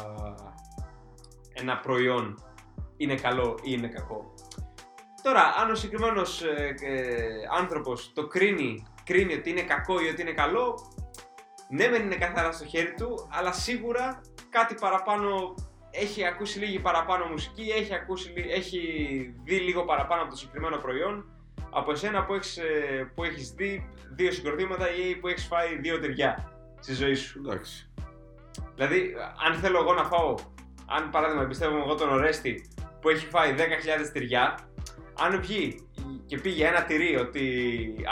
[1.53, 2.43] ένα προϊόν
[2.97, 4.33] είναι καλό ή είναι κακό.
[5.21, 7.17] Τώρα, αν ο συγκεκριμένος ε, ε,
[7.59, 10.93] άνθρωπος το κρίνει, κρίνει ότι είναι κακό ή ότι είναι καλό,
[11.69, 15.55] ναι, μεν είναι καθαρά στο χέρι του, αλλά σίγουρα κάτι παραπάνω.
[15.91, 18.79] Έχει ακούσει λίγη παραπάνω μουσική, έχει, ακούσει, λι- έχει
[19.43, 21.25] δει λίγο παραπάνω από το συγκεκριμένο προϊόν
[21.69, 25.99] από εσένα που έχεις, ε, που έχεις δει δύο συγκροτήματα ή που έχεις φάει δύο
[25.99, 27.89] τυριά στη ζωή σου; Εντάξει.
[28.75, 29.13] Δηλαδή,
[29.45, 30.35] αν θέλω εγώ να φάω,
[30.85, 32.69] αν παράδειγμα εμπιστεύομαι εγώ τον Ορέστη
[33.01, 34.59] που έχει φάει 10.000 τυριά,
[35.19, 35.89] αν βγει
[36.25, 37.45] και πήγε ένα τυρί ότι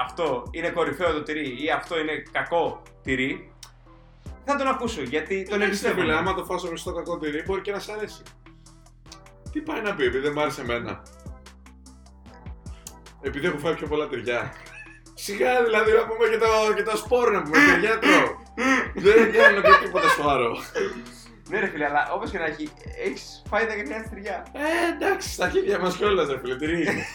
[0.01, 3.48] αυτό είναι κορυφαίο το τυρί ή αυτό είναι κακό τυρί,
[4.45, 6.18] θα τον ακούσω γιατί τον Εντάξει, φίλε, εμπιστεύομαι.
[6.18, 8.22] άμα το φάσω με στο κακό τυρί, μπορεί και να σ' αρέσει.
[9.52, 11.02] Τι πάει να πει, επειδή δεν μ' άρεσε εμένα.
[13.22, 14.53] Επειδή έχω φάει πιο πολλά τυριά.
[15.14, 18.38] Σιγά δηλαδή να πούμε και το, και το σπόρο να πούμε, τυριά τρώω.
[18.95, 20.57] Δεν κάνω και τίποτα σοβαρό.
[21.49, 22.70] Ναι, ρε φίλε, αλλά όπως και να έχει,
[23.06, 23.68] έχεις φάει 19
[24.07, 24.45] σтрιά.
[24.53, 26.91] Ε, εντάξει, στα χέρια μας κιόλας, ρε φίλε, τι είναι.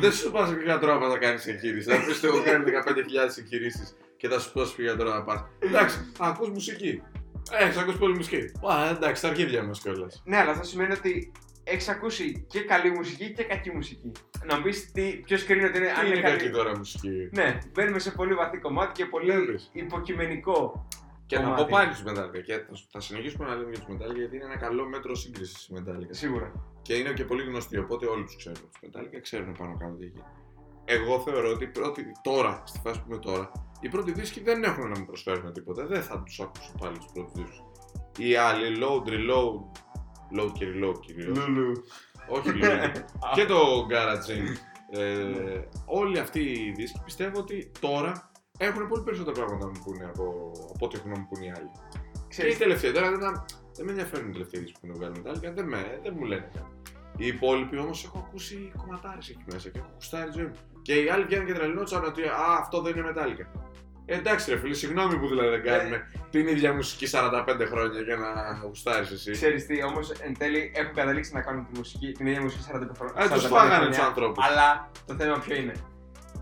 [0.00, 1.92] Δεν σου πας σε ποια τρόπο να κάνεις εγχείρηση.
[1.92, 2.92] Αν πεις έχω κάνει 15.000
[3.38, 5.44] εγχειρήσεις και θα σου πω σε ποια τρόπο να πας.
[5.58, 7.02] Εντάξει, ακούς μουσική.
[7.50, 8.36] Έχεις ακούσει πολύ μουσική.
[8.72, 10.22] Α, εντάξει, στα αρχίδια μας κιόλας.
[10.24, 11.32] Ναι, αλλά αυτό σημαίνει ότι
[11.64, 14.12] έχεις ακούσει και καλή μουσική και κακή μουσική.
[14.44, 14.90] Να πεις
[15.24, 16.38] ποιος κρίνει ότι είναι, Τι αν είναι είναι καλή.
[16.38, 19.70] κακή τώρα μουσική; Ναι, μπαίνουμε σε πολύ βαθύ κομμάτι και πολύ Βλέπεις.
[19.72, 20.86] υποκειμενικό.
[21.26, 21.62] Και να κομμάτι.
[21.62, 22.40] πω πάλι του Μετάλλικα.
[22.40, 25.66] Και θα, θα συνεχίσουμε να λέμε για τους Μετάλλικα γιατί είναι ένα καλό μέτρο σύγκρισης
[25.66, 26.12] οι Μετάλλικα.
[26.14, 26.52] Σίγουρα.
[26.82, 30.04] Και είναι και πολύ γνωστοί, οπότε όλοι τους ξέρουν τους Μετάλλικα, ξέρουν πάνω κάτω τι
[30.04, 30.22] έχει.
[30.86, 33.50] Εγώ θεωρώ ότι οι πρώτοι, τώρα, στη φάση που είμαι τώρα,
[33.84, 35.86] οι πρώτοι δίσκοι δεν έχουν να μου προσφέρουν τίποτα.
[35.86, 37.62] Δεν θα τους ακούσω πάλι τους πρώτους δίσκους.
[38.18, 39.54] Οι άλλοι, load, reload,
[40.38, 41.38] load και reload κυρίως.
[42.28, 42.92] Όχι load.
[43.34, 44.56] και το Garage
[44.90, 50.04] ε, όλοι αυτοί οι δίσκοι πιστεύω ότι τώρα έχουν πολύ περισσότερα πράγματα να μου πούνε
[50.04, 51.70] από, από ό,τι έχουν να μου πούνε οι άλλοι.
[51.72, 53.44] Και οι Ξέρεις, τελευταίοι, τώρα δεν,
[53.74, 56.50] δεν με ενδιαφέρουν οι τελευταίοι δίσκοι που είναι βγάλει Metallica, δεν, με, δεν μου λένε
[56.54, 56.74] κάτι.
[57.16, 60.73] Οι υπόλοιποι όμως έχω ακούσει κομματάρες εκεί μέσα και έχω γουστάρει τη ζωή μου.
[60.84, 63.46] Και οι άλλοι βγαίνουν και τρελνότσαν ότι Α, αυτό δεν είναι Metallica.
[64.06, 68.16] Ε, εντάξει, ρε φίλε, συγγνώμη που δηλαδή δεν κάνουμε την ίδια μουσική 45 χρόνια για
[68.16, 69.30] να γουστάρεις εσύ.
[69.30, 72.78] Ξέρεις τι, όμως εν τέλει έχουν καταλήξει να κάνουν τη μουσική, την ίδια μουσική 45
[72.96, 73.24] χρόνια.
[73.24, 74.44] Ε, τους 45 φάγανε χρόνια, τους ανθρώπους.
[74.44, 75.72] Αλλά το θέμα ποιο είναι.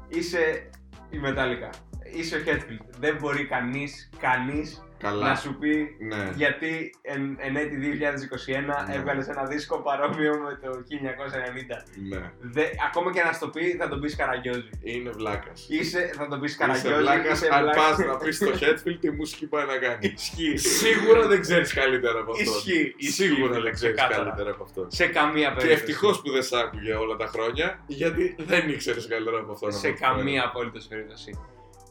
[0.09, 0.71] Είσαι
[1.11, 1.71] η Metallica.
[2.15, 2.87] Είσαι ο Hetfield.
[2.99, 5.29] Δεν μπορεί κανείς, κανείς Καλά.
[5.29, 6.31] να σου πει Ναι.
[6.35, 8.95] γιατί εν, εν έτη 2021 Ναι.
[8.95, 11.85] έβγαλες ένα δίσκο παρόμοιο με το 1990.
[12.09, 12.31] ναι.
[12.41, 14.71] Δε, ακόμα και να στο πει θα τον πεις Καραγκιόζη.
[14.83, 15.67] Είναι βλάκας.
[15.69, 16.97] Είσαι, θα τον πεις Είσαι Καραγκιόζη.
[17.03, 17.77] βλάκας αν βλάκας.
[17.97, 20.13] πας να πεις στο Headfield τι μουσική πάει να κάνει.
[20.15, 20.57] Ισχύει.
[20.57, 22.43] Σίγουρα δεν ξέρεις καλύτερα από αυτό.
[22.43, 24.25] Ισχύει, ισχύει, Σίγουρα φίλε, δεν ξέρεις ξεκάθαρα.
[24.29, 24.87] καλύτερα από αυτό.
[24.89, 25.73] Σε καμία Και περίπτωση.
[25.73, 29.67] ευτυχώς που δεν σ' άκουγε όλα τα χρόνια, γιατί δεν ήξερες καλύτερα από αυτό.
[29.67, 30.15] να σε μου το φέρει.
[30.17, 31.39] καμία απόλυτος περίπτωση.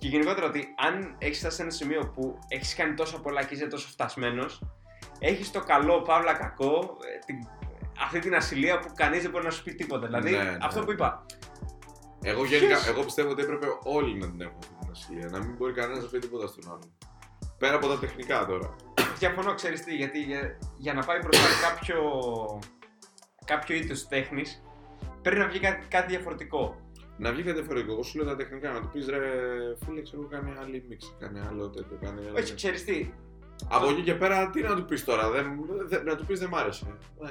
[0.01, 3.53] Και γενικότερα ότι αν έχεις φτάσει σε ένα σημείο που έχεις κάνει τόσο πολλά και
[3.53, 4.61] είσαι τόσο φτασμένος,
[5.19, 7.35] έχεις το καλό, παύλα κακό, ε, την,
[8.01, 10.05] αυτή την ασυλία που κανείς δεν μπορεί να σου πει τίποτα.
[10.05, 10.57] Δηλαδή, Ναι, ναι.
[10.61, 11.25] αυτό που είπα.
[12.21, 15.27] Εγώ, γενικά, Ποιος; εγώ πιστεύω ότι έπρεπε όλοι να την έχουν αυτή την ασυλία.
[15.29, 16.91] Να μην μπορεί κανένας να πει τίποτα στον άλλον.
[17.57, 18.75] Πέρα από τα τεχνικά τώρα.
[19.17, 21.99] Διαφωνώ, ξέρεις τι, γιατί για, για να πάει μπροστά κάποιο,
[23.45, 24.63] κάποιο είδος τέχνης,
[25.21, 26.75] πρέπει να βγει κάτι, κάτι διαφορετικό.
[27.22, 27.91] Να βγει κάτι διαφορετικό.
[27.93, 28.72] Εγώ σου λέω τα τεχνικά.
[28.72, 29.19] Να του πεις ρε
[29.85, 31.11] φίλε, ξέρω κάνει άλλη μίξη.
[31.19, 31.98] Κάνει άλλο τέτοιο.
[32.02, 32.38] Κάνει άλλο...
[32.38, 33.11] Όχι, ξέρεις τι,
[33.69, 35.30] Από εκεί και πέρα, τι να του πεις τώρα.
[35.30, 35.45] Δεν,
[35.88, 36.85] δεν- να του πεις δεν μ' άρεσε.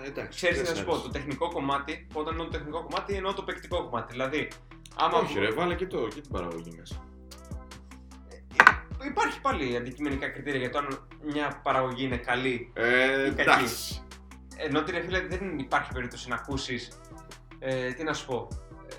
[0.04, 0.36] Ε, εντάξει.
[0.36, 0.90] ξέρεις δεν τι να σ' σου πω.
[0.92, 1.06] άρεσε.
[1.06, 4.12] Το τεχνικό κομμάτι, όταν εννοώ το τεχνικό κομμάτι, εννοώ το παικτικό κομμάτι.
[4.12, 4.48] Δηλαδή,
[4.96, 7.04] άμα Όχι, ρε, βάλε και, το, και την παραγωγή μέσα.
[9.06, 12.70] Υπάρχει πάλι αντικειμενικά κριτήρια για το αν μια παραγωγή είναι καλή.
[12.74, 13.40] Ε, Ή κακή.
[13.40, 14.02] εντάξει.
[14.56, 17.00] Ενώ ότι ρε φίλε δεν υπάρχει περίπτωση να ακούσεις.
[17.58, 18.48] Ε, τι να σου πω.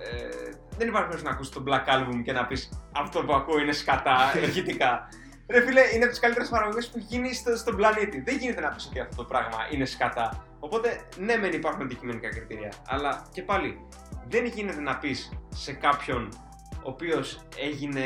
[0.04, 3.60] Ε, δεν υπάρχει περίπτωση να ακούσεις το Black Album και να πεις Αυτό που ακούω
[3.60, 4.18] είναι σκατά,
[4.48, 5.08] ηχητικά.
[5.50, 8.22] Ρε φίλε, είναι από τις καλύτερες παραγωγές που έχει γίνει στο, στον πλανήτη.
[8.22, 10.46] Δεν γίνεται να πεις ότι αυτό το πράγμα είναι σκατά.
[10.60, 12.72] Οπότε, ναι, μεν υπάρχουν αντικειμενικά κριτήρια.
[12.88, 13.88] Αλλά και πάλι,
[14.28, 16.30] δεν γίνεται να πεις σε κάποιον
[16.84, 18.02] ο οποίος έγινε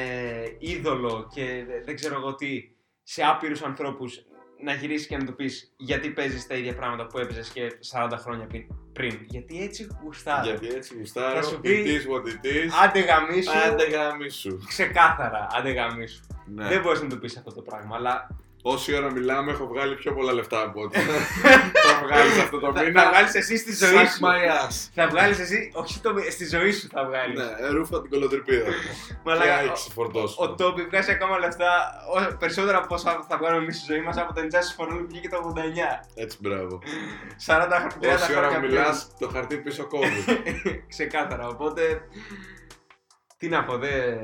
[0.57, 2.61] είδωλο και δε- δεν ξέρω εγώ τι,
[3.03, 4.25] σε άπειρους ανθρώπους
[4.63, 8.09] να γυρίσεις και να του πεις γιατί παίζεις τα ίδια πράγματα που έπαιζες και 40
[8.17, 8.67] χρόνια πριν.
[8.95, 9.17] Πριν.
[9.27, 10.43] Γιατί έτσι γουστάρω.
[10.43, 11.35] Γιατί έτσι γουστάρω.
[11.35, 12.69] Θα σου It πει- is what it is.
[12.83, 13.51] Άντε γαμίσου.
[13.67, 14.57] Άντε γάμισου.
[14.67, 16.23] Ξεκάθαρα, άντε γαμίσου.
[16.45, 16.67] Ναι.
[16.67, 18.27] Δεν μπορείς να του πεις αυτό το πράγμα, αλλά
[18.67, 20.99] Όση ώρα μιλάμε, έχω βγάλει πιο πολλά λεφτά από ό,τι
[21.89, 23.01] θα βγάλεις αυτό το θα, μήνα.
[23.03, 24.19] θα βγάλεις εσύ στη ζωή Suck σου.
[24.25, 24.89] my ass.
[24.95, 27.39] Θα βγάλεις εσύ, όχι το, στη ζωή σου θα βγάλεις.
[27.39, 28.73] Ναι, ρούφα την κολοτρυπίδα μου.
[29.23, 30.35] Μαλάκα, Και ο- άξι φορτώσου.
[30.43, 31.93] Ο Τόμπι βγάζει ακόμα λεφτά
[32.31, 34.97] ο- περισσότερα από όσα θα βγάλουμε εμείς στη ζωή μας από το Injustice for All
[34.99, 36.05] που βγήκε το 89.
[36.15, 36.79] Έτσι, μπράβο.
[37.45, 38.71] 40 χρόνια, 30 Όση ώρα χρόνια πριν.
[38.71, 40.23] μιλά, το χαρτί πίσω κόβει.
[40.93, 41.47] Ξεκάθαρα.
[41.47, 42.01] Οπότε.
[43.45, 44.17] Τι να πω, δεν,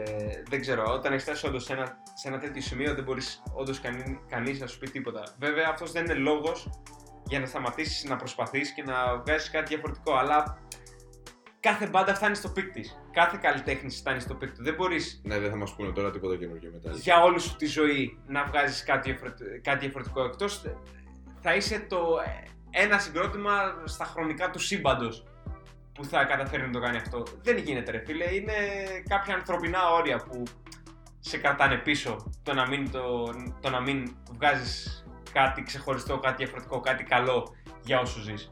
[0.50, 0.84] δεν ξέρω.
[0.94, 3.82] Όταν έχει φτάσει όντως σε ένα, σε ένα τέτοιο σημείο, δεν μπορείς όντως
[4.30, 5.24] κανεί να σου πει τίποτα.
[5.40, 6.70] Βέβαια, αυτός δεν είναι λόγος
[7.26, 10.16] για να σταματήσεις να προσπαθείς και να βγάζεις κάτι διαφορετικό.
[10.16, 10.58] Αλλά
[11.60, 13.00] κάθε μπάντα φτάνει στο peak της.
[13.12, 14.64] Κάθε καλλιτέχνης φτάνει στο peak του.
[14.64, 16.92] Δεν μπορείς ναι, δεν θα μας πούνε τώρα τίποτα καινούργιο μετά.
[16.92, 20.24] για όλη σου τη ζωή να βγάζεις κάτι, διαφορετικό- κάτι διαφορετικό.
[20.24, 20.62] Εκτός
[21.42, 22.20] θα είσαι το
[22.70, 23.52] ένα συγκρότημα
[23.86, 25.24] στα χρονικά του σύμπαντος
[25.94, 27.24] που θα καταφέρει να το κάνει αυτό.
[27.42, 28.34] Δεν γίνεται, ρε φίλε.
[28.34, 28.54] Είναι
[29.10, 30.44] κάποια ανθρωπινά όρια που
[31.20, 36.80] σε κρατάνε πίσω το να μην, το, το να μην βγάζεις κάτι ξεχωριστό, κάτι διαφορετικό,
[36.80, 38.52] κάτι καλό για όσους ζεις.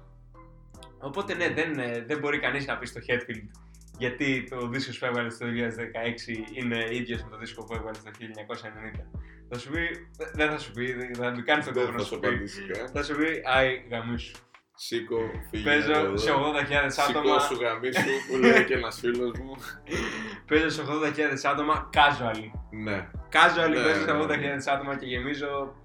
[1.00, 3.60] Οπότε ναι, δεν, ε, δεν μπορεί κανείς να πει στο Headfield
[3.98, 8.12] γιατί το δίσκο που έβγαλε το 2016 είναι ίδιος με το δίσκο που έβγαλε το
[8.12, 9.20] 1990.
[9.50, 12.00] Θα σου πει, δεν θα σου πει, δεν θα του κάνεις τον κόπο Δεν να
[12.00, 12.28] θα σου σου πει.
[12.28, 12.90] απαντήσει καν.
[12.90, 14.38] Θα σου πει, άι γαμίσου.
[14.82, 15.20] Σήκω,
[15.50, 15.64] φύγε.
[15.64, 16.18] Παίζω από εδώ.
[16.18, 16.36] σε 80.000
[17.10, 17.40] άτομα.
[17.40, 19.56] Σηκώ σου γαμίσου που λέει και ένας φίλος μου.
[20.48, 22.50] Παίζω σε 80.000 άτομα casually.
[22.70, 23.08] Ναι.
[23.36, 24.24] casual Ναι, παίζω ναι, στα ναι.
[24.24, 25.76] 80.000 άτομα και γεμίζω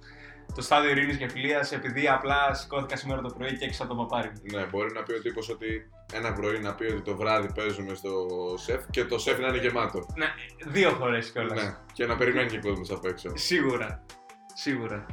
[0.55, 4.01] το στάδιο ειρήνης και φιλίας επειδή απλά σηκώθηκα σήμερα το πρωί και έξω από το
[4.01, 4.29] παπάρι.
[4.29, 4.59] μου.
[4.59, 7.95] Ναι, μπορεί να πει ο τύπος ότι ένα πρωί να πει ότι το βράδυ παίζουμε
[7.95, 8.11] στο
[8.57, 10.07] σεφ και το σεφ να είναι γεμάτο.
[10.17, 10.27] Ναι,
[10.67, 11.63] δύο φορές κιόλας.
[11.63, 13.31] Ναι, και να περιμένει και κόσμος απ' έξω.
[13.35, 14.05] Σίγουρα.
[14.55, 15.07] Σίγουρα.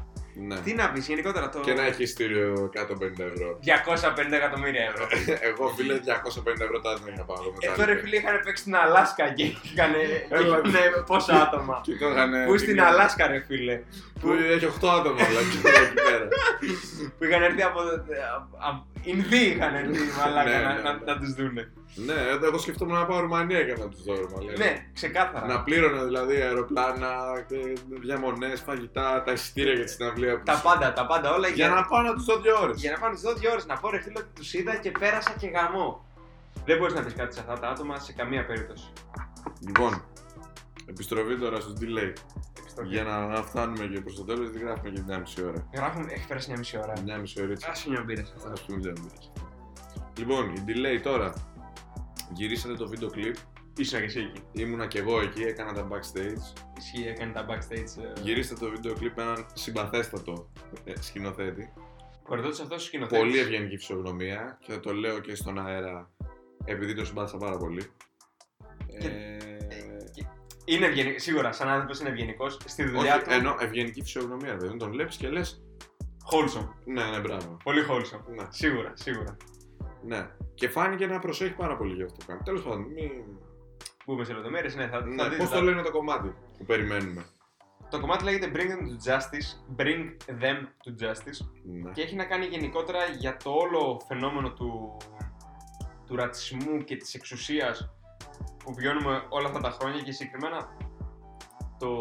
[0.48, 0.60] Ναι.
[0.60, 1.60] Τι να πεις, γενικότερα το.
[1.60, 2.86] Και να έχει ειστήριο 150
[3.34, 3.60] ευρώ.
[3.64, 5.08] 250 εκατομμύρια ευρώ.
[5.50, 7.38] Εγώ φίλε 250 ευρώ τα δεν είχα πάω.
[7.60, 9.92] Ε, τώρα φίλοι είχαν παίξει στην Αλάσκα και είχαν.
[10.30, 10.62] Έλα.
[10.66, 11.82] είχαν πόσα άτομα.
[11.84, 12.32] Και το είχαν.
[12.46, 13.82] Πού στην Αλάσκα, ρε φίλε;
[14.20, 15.46] Που έχει 8 άτομα δηλαδή
[15.84, 16.28] εκεί πέρα.
[17.18, 17.80] Που είχαν έρθει από.
[19.02, 21.00] Από- Ινδοί είχαν έρθει, μαλάκα, Ναι, να, ναι, να, ναι.
[21.06, 21.72] να τους δούνε.
[21.96, 22.14] Ναι,
[22.48, 24.54] εγώ σκεφτόμουν να πάω Ρουμανία και να τους δω Ρουμανία.
[24.58, 25.46] Ναι, ξεκάθαρα.
[25.48, 27.10] Να πλήρωνα δηλαδή αεροπλάνα,
[28.02, 31.84] διαμονές, φαγητά, τα εισιτήρια για τη συναυλία που Τα πάντα, τα πάντα όλα Για να
[31.86, 32.82] πάω να τους δω δύο ώρες.
[32.82, 35.34] για να πάνε στις 12 ώρες να πω ρε φίλε ότι τους είδα και πέρασα
[35.40, 36.06] και γαμό.
[36.66, 38.92] Δεν μπορείς να πεις κάτι σε αυτά τα άτομα σε καμία περίπτωση.
[39.66, 40.04] Λοιπόν,
[40.92, 42.14] επιστροφή τώρα στο delay.
[42.88, 45.68] Για να φτάνουμε και προς το τέλος, δεν γράφουμε και μια μισή ώρα.
[45.74, 46.94] Γράφουν, έχει πέρασει μια μισή ώρα.
[47.04, 47.68] Μια μισή ώρα έτσι.
[47.70, 48.50] Άσε μια μπύρες αυτά.
[48.50, 49.32] Α πούμε δεν πειράζει.
[50.18, 51.34] Λοιπόν, η delay τώρα.
[52.34, 53.36] Γυρίσατε το βίντεο κλιπ.
[53.78, 54.42] Ήσουν και εσύ εκεί.
[54.52, 56.60] Ήμουνα και εγώ εκεί, έκανα τα backstage.
[56.78, 58.04] Ισχύει, έκανε τα backstage.
[58.18, 60.50] ε, Γυρίστε το βίντεο κλιπ με έναν συμπαθέστατο
[60.84, 61.74] ε, σκηνοθέτη.
[62.28, 63.20] Ο Ερδότης αυτός ο σκηνοθέτης.
[63.24, 66.10] Πολύ ευγενική φυσιογνωμία και το λέω και στον αέρα
[66.66, 67.92] επειδή το συμπάθησα πάρα πολύ.
[68.88, 69.51] Και- Ε, και-
[70.74, 72.58] Είναι ευγενικό, σίγουρα, σαν άνθρωπος είναι ευγενικός.
[72.66, 73.30] Στη όχι, δουλειά του.
[73.32, 75.64] ενώ ευγενική φυσιογνωμία, δηλαδή τον βλέπεις και λες.
[76.32, 76.68] Wholesome.
[76.86, 77.58] Ναι, ναι, μπράβο.
[77.64, 78.34] Πολύ wholesome.
[78.36, 79.38] Ναι, Σίγουρα, σίγουρα.
[80.06, 80.30] ναι.
[80.54, 82.40] Και φάνηκε να προσέχει πάρα πολύ για αυτό που κάνει.
[82.44, 83.12] Τέλος πάντων, μην.
[84.06, 85.42] Μπούμε σε λεπτομέρειες, ναι, θα, Ναι, θα δείτε.
[85.42, 87.26] Πώς τα- το λένε το κομμάτι που περιμένουμε.
[87.90, 89.80] Το κομμάτι λέγεται Bring them to justice.
[89.82, 90.06] Bring
[90.42, 91.48] them to justice.
[91.64, 91.92] Ναι.
[91.92, 94.98] Και έχει να κάνει γενικότερα για το όλο φαινόμενο του,
[96.06, 97.90] του ρατσισμού και της εξουσίας
[98.64, 100.76] που βιώνουμε όλα αυτά τα χρόνια και συγκεκριμένα
[101.80, 101.96] το,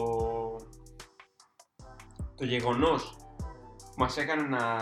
[2.36, 3.16] το γεγονός
[3.76, 4.76] που μας έκανε να,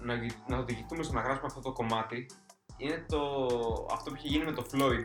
[0.00, 2.26] να, γυ- να οδηγηθούμε στο να γράψουμε αυτό το κομμάτι
[2.76, 3.20] είναι το,
[3.92, 5.04] αυτό που είχε γίνει με το Floyd.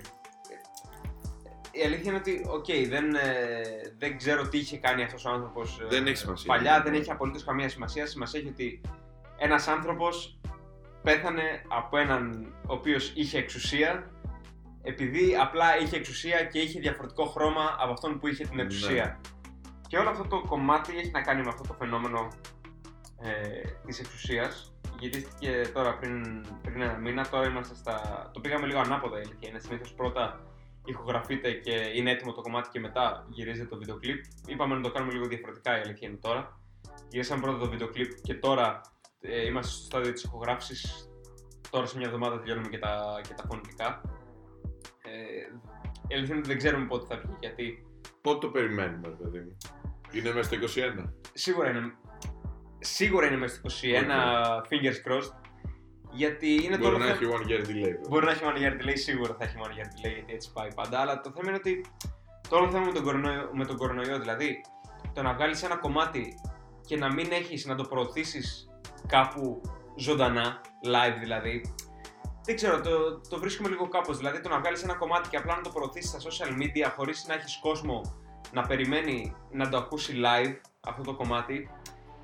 [1.72, 3.62] Η αλήθεια είναι ότι, οκ, δεν, ε,
[3.98, 6.54] δεν ξέρω τι είχε κάνει αυτός ο άνθρωπος ε, Δεν έχει σημασία.
[6.56, 8.06] Παλιά δεν έχει απολύτως καμία σημασία.
[8.06, 8.82] Σημασία έχει ότι
[9.38, 10.40] ένας άνθρωπος
[11.02, 14.12] πέθανε από έναν ο οποίος είχε εξουσία
[14.86, 18.62] επειδή απλά είχε εξουσία και είχε διαφορετικό χρώμα από αυτόν που είχε την Ναι.
[18.62, 19.20] εξουσία.
[19.88, 22.28] Και όλο αυτό το κομμάτι έχει να κάνει με αυτό το φαινόμενο
[23.22, 24.74] ε, της εξουσίας.
[25.00, 28.30] Γυρίστηκε τώρα πριν, πριν ένα μήνα, τώρα είμαστε στα...
[28.34, 29.50] Το πήγαμε λίγο ανάποδα η αλήθεια.
[29.50, 30.40] Είναι συνήθως πρώτα
[30.86, 34.24] ηχογραφείται και είναι έτοιμο το κομμάτι και μετά γυρίζεται το βίντεο κλιπ.
[34.48, 36.60] Είπαμε να το κάνουμε λίγο διαφορετικά η αλήθεια είναι τώρα.
[37.10, 38.82] Γυρίσαμε πρώτα το βίντεο κλιπ και τώρα
[39.22, 41.10] ε, είμαστε στο στάδιο της ηχογράφησης.
[41.70, 44.02] Τώρα σε μια εβδομάδα τελειώνουμε και τα, και τα φωνητικά.
[45.16, 45.48] Ε,
[46.08, 47.86] η αλήθεια είναι ότι δεν ξέρουμε πότε θα βγει γιατί
[48.22, 49.58] Πότε το περιμένουμε, ρε παιδί μου.
[50.12, 51.14] Είναι μέσα στο 21.
[51.34, 51.94] σίγουρα είναι,
[52.80, 55.34] σίγουρα είναι μέσα στο 21 fingers crossed
[56.12, 57.84] γιατί είναι το Μπορεί όλο να θέμα- έχει one year delay.
[57.84, 58.00] βέβαια.
[58.10, 60.74] Μπορεί να έχει one year delay, σίγουρα θα έχει one year delay γιατί έτσι πάει
[60.76, 61.00] πάντα.
[61.00, 61.86] Αλλά το θέμα είναι ότι
[62.50, 64.62] το όλο θέμα με τον κορονοϊό, με τον κορονοϊό δηλαδή,
[65.14, 66.34] το να βγάλεις ένα κομμάτι
[66.86, 68.68] και να μην έχεις να το προωθήσεις
[69.08, 69.62] κάπου
[69.98, 71.62] ζωντανά, live δηλαδή.
[72.46, 74.18] Δεν ξέρω, το, το βρίσκουμε λίγο κάπως.
[74.18, 77.26] Δηλαδή, το να βγάλεις ένα κομμάτι και απλά να το προωθήσεις στα social media χωρίς
[77.28, 78.02] να έχεις κόσμο
[78.52, 80.56] να περιμένει να το ακούσει live
[80.88, 81.70] αυτό το κομμάτι.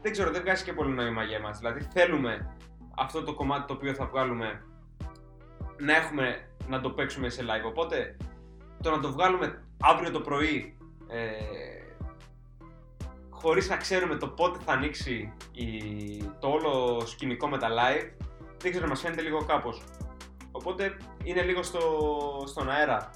[0.02, 1.58] Δεν ξέρω, δεν βγάζει και πολύ νόημα για εμάς.
[1.58, 2.56] Δηλαδή, θέλουμε
[2.96, 4.66] αυτό το κομμάτι το οποίο θα βγάλουμε
[5.78, 7.68] να έχουμε να το παίξουμε σε live.
[7.68, 8.18] Οπότε
[8.82, 10.78] το να το βγάλουμε αύριο το πρωί
[11.08, 11.30] ε,
[13.30, 15.66] χωρίς να ξέρουμε το πότε θα ανοίξει η,
[16.40, 18.22] το όλο σκηνικό με τα live
[18.62, 19.82] δεν ξέρω, μας φαίνεται λίγο κάπως.
[20.62, 21.80] Οπότε είναι λίγο στο,
[22.48, 23.12] στον αέρα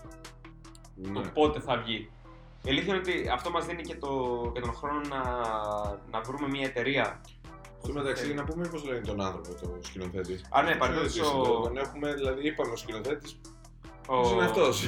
[1.13, 1.27] το Ναι.
[1.27, 2.09] πότε θα βγει.
[2.63, 5.21] Η αλήθεια είναι ότι αυτό μας δίνει και, το, και τον χρόνο να,
[6.11, 7.21] να βρούμε μια εταιρεία.
[7.83, 10.45] Στο μεταξύ, να πούμε πώς λένε τον άνθρωπο, το σκηνοθέτης.
[10.51, 13.39] Α, ναι, παραδείγματος ο- Τον έχουμε, δηλαδή, είπαμε ο σκηνοθέτης.
[14.07, 14.85] Ο, Ποιο είναι αυτός;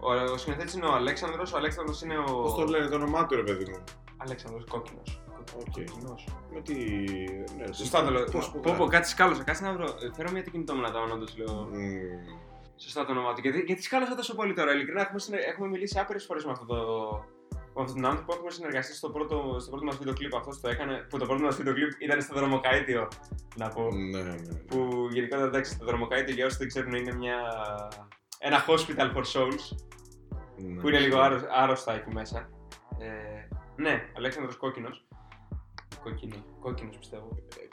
[0.00, 2.22] ο, ο σκηνοθέτης είναι ο Αλέξανδρος, ο Αλέξανδρος είναι ο...
[2.42, 3.84] Πώς το λένε το όνομά του, ρε παιδί μου.
[4.16, 5.20] Αλέξανδρος Κόκκινος.
[5.56, 5.64] Οκ.
[5.72, 6.26] Κόκκινος.
[6.52, 6.74] Με τι.
[7.58, 8.24] Ναι, Σωστά το λέω.
[8.24, 9.42] Πώς Πω, πω, κάτι σκάλωσα.
[9.42, 9.84] Κάτσε να βρω.
[9.84, 11.54] ε, Φέρω μια το κινητό μου να τα όνομα λέω.
[11.72, 12.36] Μμμ.
[12.76, 13.40] Σωστά το όνομά του.
[13.40, 14.72] Γιατί, γιατί σκάλωσα τόσο πολύ τώρα.
[14.74, 16.76] Ειλικρινά έχουμε, συνε- έχουμε μιλήσει άπειρες φορές με, αυτό το,
[17.50, 18.32] με αυτόν τον άνθρωπο.
[18.34, 20.34] Έχουμε συνεργαστεί στο πρώτο, στο πρώτο μας βίντεο κλιπ.
[20.34, 21.06] Αυτός το έκανε.
[21.10, 23.08] Που το πρώτο μας βίντεο κλιπ ήταν στο Δρομοκαΐτειο.
[23.56, 23.82] Να πω.
[23.92, 24.30] Ναι, ναι.
[24.30, 24.54] ναι.
[24.58, 27.36] Που γενικότερα εντάξει, το Δρομοκαΐτειο για όσοι δεν ξέρουν είναι μια.
[28.38, 29.76] Ένα hospital for souls
[30.56, 30.80] Ναι.
[30.80, 32.48] που είναι λίγο άρρω- άρρωστα εκεί μέσα.
[32.98, 33.08] Ε,
[33.76, 35.06] ναι, Αλέξανδρος Κόκκινος.
[36.02, 37.28] Κόκκινο, κόκκινος πιστεύω.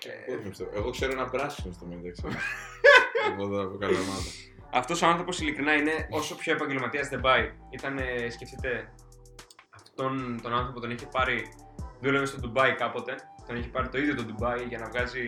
[0.05, 0.71] Ε, πώς με πιστεύω.
[0.73, 2.23] Εγώ ξέρω ένα πράσινο στο μεταξύ.
[3.31, 4.29] Εγώ δεν από καλαμάτα.
[4.71, 7.51] Αυτός ο άνθρωπος ειλικρινά είναι όσο πιο επαγγελματίας δεν πάει.
[7.69, 8.93] Ήταν, ε, σκεφτείτε,
[9.75, 11.47] αυτόν τον άνθρωπο τον είχε πάρει,
[12.01, 13.15] δούλευε στο Ντουμπάι κάποτε,
[13.47, 15.25] τον είχε πάρει το ίδιο το Ντουμπάι για να βγάζει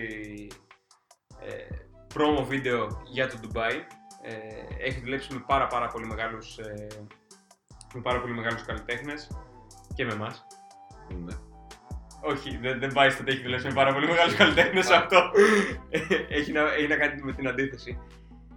[1.39, 1.75] ε,
[2.13, 3.85] promo βίντεο για το Ντουμπάι.
[4.21, 6.87] Ε, έχει δουλέψει με πάρα πάρα πολύ μεγάλους, ε,
[7.93, 9.27] με πάρα πολύ μεγάλους καλλιτέχνες
[9.95, 10.45] και με εμάς.
[11.25, 11.35] Ναι.
[12.21, 15.31] Όχι, δεν, δεν πάει στο ότι έχει δουλέψει με πάρα πολύ μεγάλου καλλιτέχνε αυτό.
[16.37, 17.99] έχει, να, έχει να κάνει με την αντίθεση.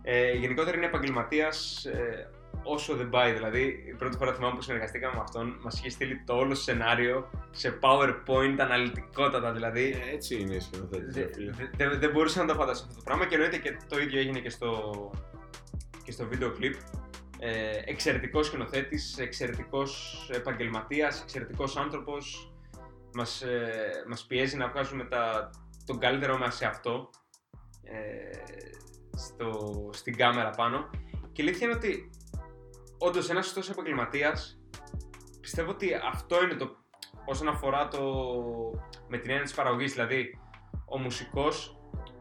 [0.03, 2.31] Ε, γενικότερα είναι επαγγελματίας ε,
[2.63, 3.33] όσο δεν πάει.
[3.33, 7.31] Δηλαδή, η πρώτη φορά θυμάμαι που συνεργαστήκαμε με αυτόν, μας είχε στείλει το όλο σενάριο
[7.51, 9.53] σε PowerPoint αναλυτικότατα.
[9.53, 11.51] Δηλαδή, Ε, έτσι είναι οι σκηνοθέτες, Δε- ρε φίλε.
[11.77, 14.21] δε- δε- δεν μπορούσα να το φανταστώ αυτό το πράγμα και εννοείται και το ίδιο
[14.21, 15.11] έγινε και στο,
[16.05, 16.75] και στο βίντεο κλιπ.
[17.39, 17.51] Ε,
[17.91, 22.50] εξαιρετικός σκηνοθέτης, εξαιρετικός επαγγελματίας, εξαιρετικός άνθρωπος.
[23.15, 25.51] Μας, ε, μας πιέζει να βγάζουμε τα,
[25.87, 27.11] τον καλύτερό μας σε αυτό,
[27.83, 28.39] ε,
[29.17, 29.51] στο,
[29.93, 30.91] στην κάμερα πάνω.
[31.33, 32.11] Και η αλήθεια είναι ότι
[32.99, 34.59] όντως ένας σωστός επαγγελματίας
[35.41, 36.77] πιστεύω ότι αυτό είναι το
[37.25, 38.01] όσον αφορά το
[39.09, 40.39] με την έννοια της παραγωγής, δηλαδή
[40.85, 41.75] ο μουσικός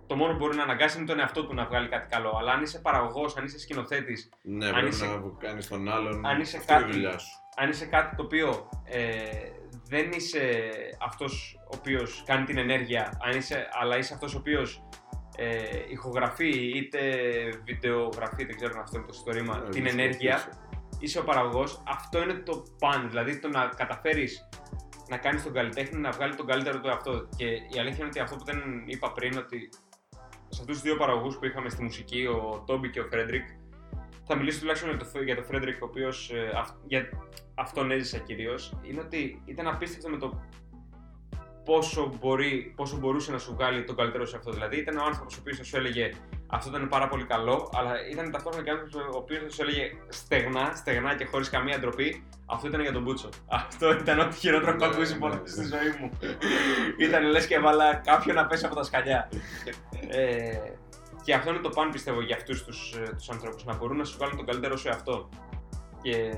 [0.07, 2.35] το μόνο που μπορεί να αναγκάσει είναι τον εαυτό του να βγάλει κάτι καλό.
[2.37, 6.25] Αλλά αν είσαι παραγωγός, αν είσαι σκηνοθέτης, Ναι, Αν πρέπει είσαι- να κάνεις τον άλλον.
[6.25, 7.29] αν είσαι αυτή είναι η κάτι- δουλειά σου.
[7.55, 9.23] αν είσαι κάτι το οποίο ε,
[9.89, 10.69] δεν είσαι
[11.01, 14.83] αυτός ο οποίος κάνει την ενέργεια, αν είσαι, αλλά είσαι αυτός ο οποίος
[15.37, 15.47] ε,
[15.89, 16.99] ηχογραφεί είτε
[17.63, 20.49] βιντεογραφεί, δεν ξέρω αν αυτό είναι το σωστό ρήμα, Ναι, την βρίσκω ενέργεια, πίσω.
[20.99, 23.09] είσαι ο παραγωγός, αυτό είναι το παν.
[23.09, 24.49] Δηλαδή το να καταφέρεις
[25.09, 27.27] να κάνεις τον καλλιτέχνη να βγάλει τον καλύτερο του εαυτό.
[27.37, 29.69] Και η αλήθεια είναι ότι αυτό που δεν είπα πριν, ότι
[30.49, 33.45] σε αυτούς τους δύο παραγωγούς που είχαμε στη μουσική, ο Τόμπι και ο Φρέντρικ,
[34.31, 36.31] θα μιλήσω τουλάχιστον για το, για το Φρέντρικ, ο οποίος
[36.87, 37.09] για
[37.55, 40.41] αυτόν έζησα κυρίως, είναι ότι ήταν απίστευτο με το
[41.65, 44.51] πόσο, μπορεί, πόσο μπορούσε να σου βγάλει τον καλύτερο σε αυτό.
[44.51, 46.11] Δηλαδή, ήταν ο άνθρωπος ο οποίος θα σου έλεγε
[46.47, 49.91] Αυτό ήταν πάρα πολύ καλό, αλλά ήταν ταυτόχρονα και άνθρωπος ο οποίος θα σου έλεγε
[50.09, 53.29] στεγνά, στεγνά και χωρίς καμία ντροπή Αυτό ήταν για τον πούτσο.
[53.61, 55.47] Αυτό ήταν ό,τι χειρότερο έχω Ναι, ακούσει ναι, ποτέ ναι.
[55.47, 56.09] στη ζωή μου.
[57.07, 59.29] ήταν λες και έβαλα κάποιον να πέσει από τα σκαλιά.
[60.19, 60.57] ε,
[61.29, 63.63] και αυτό είναι το παν πιστεύω για αυτούς τους τους ανθρώπους.
[63.65, 65.29] Να μπορούν να σου βγάλουν τον καλύτερο σου εαυτό.
[66.01, 66.31] Και,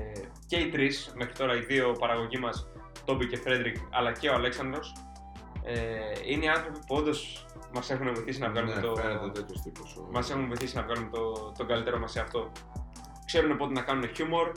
[0.46, 2.68] και οι τρεις, μέχρι τώρα οι δύο παραγωγοί μας,
[3.04, 4.92] Τόμπι και Φρέντρικ, αλλά και ο Αλέξανδρος,
[5.64, 5.74] ε,
[6.26, 8.96] είναι οι άνθρωποι που όντως μας έχουν βοηθήσει να βγάλουμε ναι, το.
[8.96, 9.96] φαίνεται τέτοιος τύπος.
[9.96, 12.52] ο- Μας έχουν βοηθήσει να βγάλουμε το, το καλύτερο μας σε αυτό.
[13.26, 14.52] Ξέρουν πότε να κάνουν χιούμορ,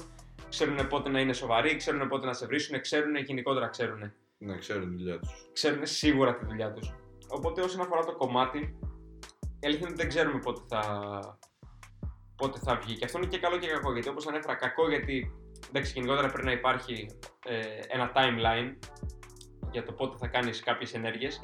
[0.50, 4.12] ξέρουν πότε να είναι σοβαροί, ξέρουν πότε να σε βρίσουν, ξέρουν γενικότερα ξέρουν.
[4.38, 5.50] Ναι, ξέρουν τη δουλειά τους.
[5.54, 6.94] Ξέρουν σίγουρα τη δουλειά τους.
[7.28, 8.78] Οπότε όσον αφορά το κομμάτι,
[9.66, 10.82] η αλήθεια είναι ότι δεν ξέρουμε πότε θα,
[12.36, 12.96] πότε θα βγει.
[12.96, 13.92] Και αυτό είναι και καλό και κακό.
[13.92, 15.32] Γιατί όπως ανέφερα, κακό γιατί
[15.68, 17.08] εντάξει, γενικότερα πρέπει να υπάρχει
[17.46, 18.78] ε, ένα timeline
[19.72, 21.42] για το πότε θα κάνεις κάποιες ενέργειες.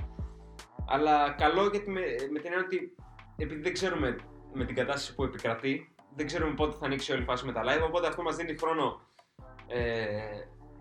[0.88, 2.96] Αλλά καλό γιατί με, με την έννοια ότι
[3.38, 4.16] επειδή δεν ξέρουμε
[4.54, 7.62] με την κατάσταση που επικρατεί, δεν ξέρουμε πότε θα ανοίξει όλη η φάση με τα
[7.64, 7.86] live.
[7.86, 9.02] Οπότε αυτό μας δίνει χρόνο
[9.68, 10.22] ε,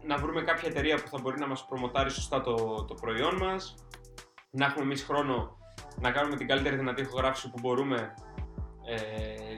[0.03, 3.75] να βρούμε κάποια εταιρεία που θα μπορεί να μας προμοτάρει σωστά το, το προϊόν μας,
[4.51, 5.60] να έχουμε εμείς χρόνο
[6.01, 8.15] να κάνουμε την καλύτερη δυνατή ηχογράφηση που μπορούμε
[8.87, 8.99] ε,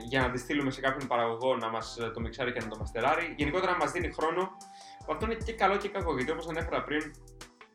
[0.03, 2.75] για να τη στείλουμε σε κάποιον παραγωγό να μας ε, το μιξάρει και να το
[2.79, 3.33] μαστεράρει.
[3.37, 4.51] Γενικότερα να μας δίνει χρόνο,
[5.05, 7.11] που αυτό είναι και καλό και κακό, γιατί όπως ανέφερα πριν,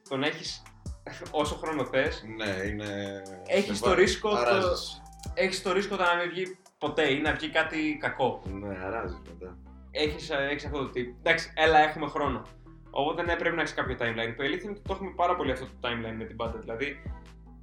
[0.09, 0.63] το να έχεις
[1.31, 3.23] όσο χρόνο θες, Ναι, είναι...
[3.47, 5.03] Έχεις σε το βα- ρίσκο το- Αράζεις.
[5.35, 8.43] έχεις το ρίσκο το να μην βγει ποτέ ή να βγει κάτι κακό.
[8.47, 9.57] Ναι, αράζεις μετά.
[9.91, 11.17] έχεις, ε, έχεις αυτό το τύπο.
[11.19, 12.43] Εντάξει, έλα, έχουμε χρόνο.
[12.91, 14.35] Οπότε ναι, πρέπει να έχεις κάποιο timeline.
[14.37, 16.59] Το αλήθεια είναι ότι το έχουμε πάρα πολύ αυτό το timeline με την πάντα.
[16.59, 17.03] Δηλαδή,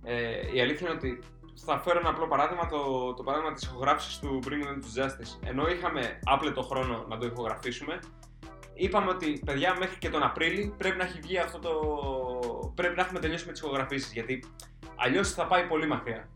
[0.06, 1.20] ε, η αλήθεια είναι ότι
[1.66, 5.48] θα φέρω ένα απλό παράδειγμα, το, το παράδειγμα της ηχογράφησης του Bring Them to Justice.
[5.50, 8.00] Ενώ είχαμε άπλετο χρόνο να το ηχογραφήσουμε,
[8.74, 11.72] είπαμε ότι παιδιά μέχρι και τον Απρίλη πρέπει να έχει βγει αυτό το.
[12.76, 14.14] πρέπει να έχουμε τελειώσει με τις ηχογραφήσεις.
[14.14, 14.44] Γιατί
[14.96, 16.30] αλλιώς θα πάει πολύ μακριά.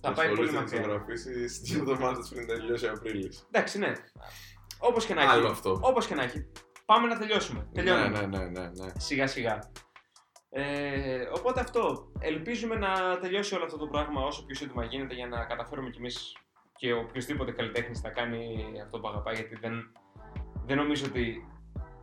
[0.00, 0.82] Θα πάει πολύ Ασχολείσαι να μακριά.
[0.82, 3.46] ζωγραφίσεις δύο εβδομάδες πριν τελειώσει ο Απρίλης.
[3.50, 3.92] Εντάξει, ναι.
[4.78, 5.30] Όπως και να έχει.
[5.30, 5.78] Άλλο αυτό.
[5.82, 6.46] Όπως και να έχει.
[6.84, 7.68] Πάμε να τελειώσουμε.
[7.72, 8.08] Τελειώνουμε.
[8.08, 8.92] Ναι, ναι, ναι, ναι, ναι.
[8.96, 9.58] Σιγά σιγά.
[10.50, 12.12] Ε, οπότε αυτό.
[12.18, 15.98] Ελπίζουμε να τελειώσει όλο αυτό το πράγμα όσο πιο σύντομα γίνεται για να καταφέρουμε κι
[15.98, 16.36] εμείς
[16.76, 19.34] και οποιοδήποτε καλλιτέχνης θα κάνει αυτό που αγαπάει.
[19.34, 19.92] Γιατί δεν,
[20.66, 21.46] δεν νομίζω ότι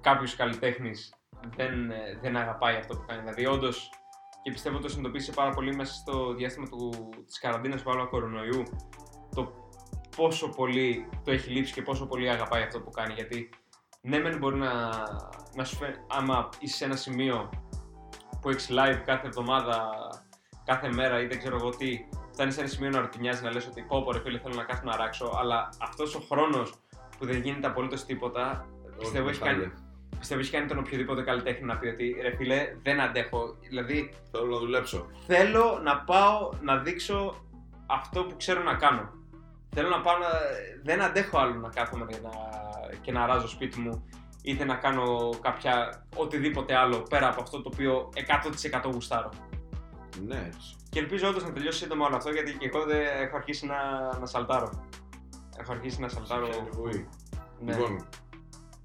[0.01, 1.13] κάποιος καλλιτέχνης
[1.55, 3.19] δεν, ε, δεν αγαπάει αυτό που κάνει.
[3.19, 3.89] Δηλαδή, όντως,
[4.43, 8.63] και πιστεύω το συνειδητοποίησε πάρα πολύ μέσα στο διάστημα του, της καραντίνας του κορονοϊού
[9.35, 9.53] το
[10.15, 13.13] πόσο πολύ το έχει λείψει και πόσο πολύ αγαπάει αυτό που κάνει.
[13.13, 13.49] Γιατί
[14.01, 14.89] ναι, μεν μπορεί να,
[15.55, 17.49] να σου φαίνεται, άμα είσαι σε ένα σημείο
[18.45, 19.89] που έχεις live κάθε εβδομάδα,
[20.65, 21.99] κάθε μέρα ή δεν ξέρω εγώ τι,
[22.31, 24.63] φτάνεις σε ένα σημείο να ρουτινιάζει να λες ότι πω, πω ρε φίλε, θέλω να
[24.63, 26.73] κάτσω να ράξω, αλλά αυτός ο χρόνος
[27.17, 28.65] που δεν γίνεται απολύτως τίποτα,
[28.99, 29.72] πιστεύω έχει, κάνει,
[30.19, 33.55] πιστεύω έχει κάνει τον οποιοδήποτε καλλιτέχνη να πει ότι ρε φίλε, δεν αντέχω.
[33.69, 35.05] Δηλαδή, Θέλω να δουλέψω.
[35.27, 37.35] θέλω να πάω να δείξω
[37.85, 39.13] αυτό που ξέρω να κάνω.
[39.69, 40.27] Θέλω να πάω να...
[40.84, 42.31] Δεν αντέχω άλλο να κάθομαι και να,
[43.01, 44.05] και να ράζω σπίτι μου
[44.45, 48.09] είτε να κάνω κάποια οτιδήποτε άλλο πέρα από αυτό το οποίο
[48.84, 49.30] 100% γουστάρω.
[50.27, 50.49] Ναι.
[50.89, 53.77] Και ελπίζω όντως να τελειώσει σύντομα όλο αυτό γιατί και εγώ δεν έχω αρχίσει να,
[54.19, 54.88] να σαλτάρω.
[55.57, 56.47] Έχω αρχίσει να σαλτάρω.
[57.59, 57.73] Ναι.
[57.73, 58.07] Λοιπόν,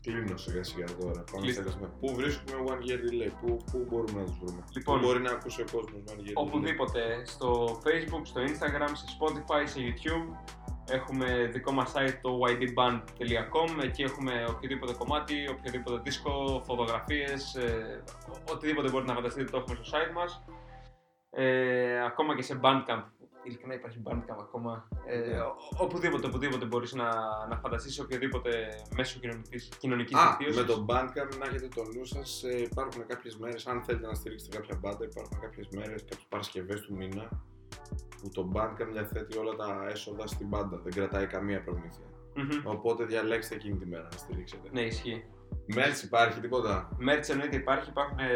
[0.02, 1.24] κλείνω σιγά σιγά τώρα.
[1.32, 5.06] Πάμε στα Πού βρίσκουμε One Year Delay, πού, πού μπορούμε να τους βρούμε; Λοιπόν, πού
[5.06, 7.22] μπορεί να ακούσει ο κόσμος One Year Delay; Οπουδήποτε.
[7.24, 10.28] Στο Facebook, στο Instagram, σε Spotify, σε YouTube.
[10.90, 18.02] Έχουμε δικό μας site το ydband.com, εκεί έχουμε οποιοδήποτε κομμάτι, οποιοδήποτε δίσκο, φωτογραφίες, ε,
[18.52, 20.42] οτιδήποτε μπορείτε να φανταστείτε το έχουμε στο site μας.
[21.30, 23.04] Ε, ακόμα και σε Bandcamp,
[23.42, 25.80] ειλικρινά υπάρχει Bandcamp ακόμα, ε, yeah.
[25.80, 27.08] οπουδήποτε, οπουδήποτε μπορείς να,
[27.48, 28.50] να φανταστείς οποιοδήποτε
[28.96, 33.36] μέσο κοινωνικής, κοινωνικής Α, με το Bandcamp να έχετε το νου σας, ε, υπάρχουν κάποιες
[33.36, 37.28] μέρες, αν θέλετε να στηρίξετε κάποια μπάντα, υπάρχουν κάποιες μέρες, κάποιες Παρασκευές του μήνα,
[38.22, 42.04] που το Bandcamp διαθέτει όλα τα έσοδα στην πάντα, δεν κρατάει καμία προμήθεια.
[42.36, 42.62] Mm-hmm.
[42.64, 44.68] Οπότε διαλέξτε εκείνη τη μέρα να στηρίξετε.
[44.72, 45.24] Ναι, ισχύει.
[45.74, 48.26] Merch υπάρχει τίποτα; Merch εννοείται υπάρχει, υπάρχουν, ε,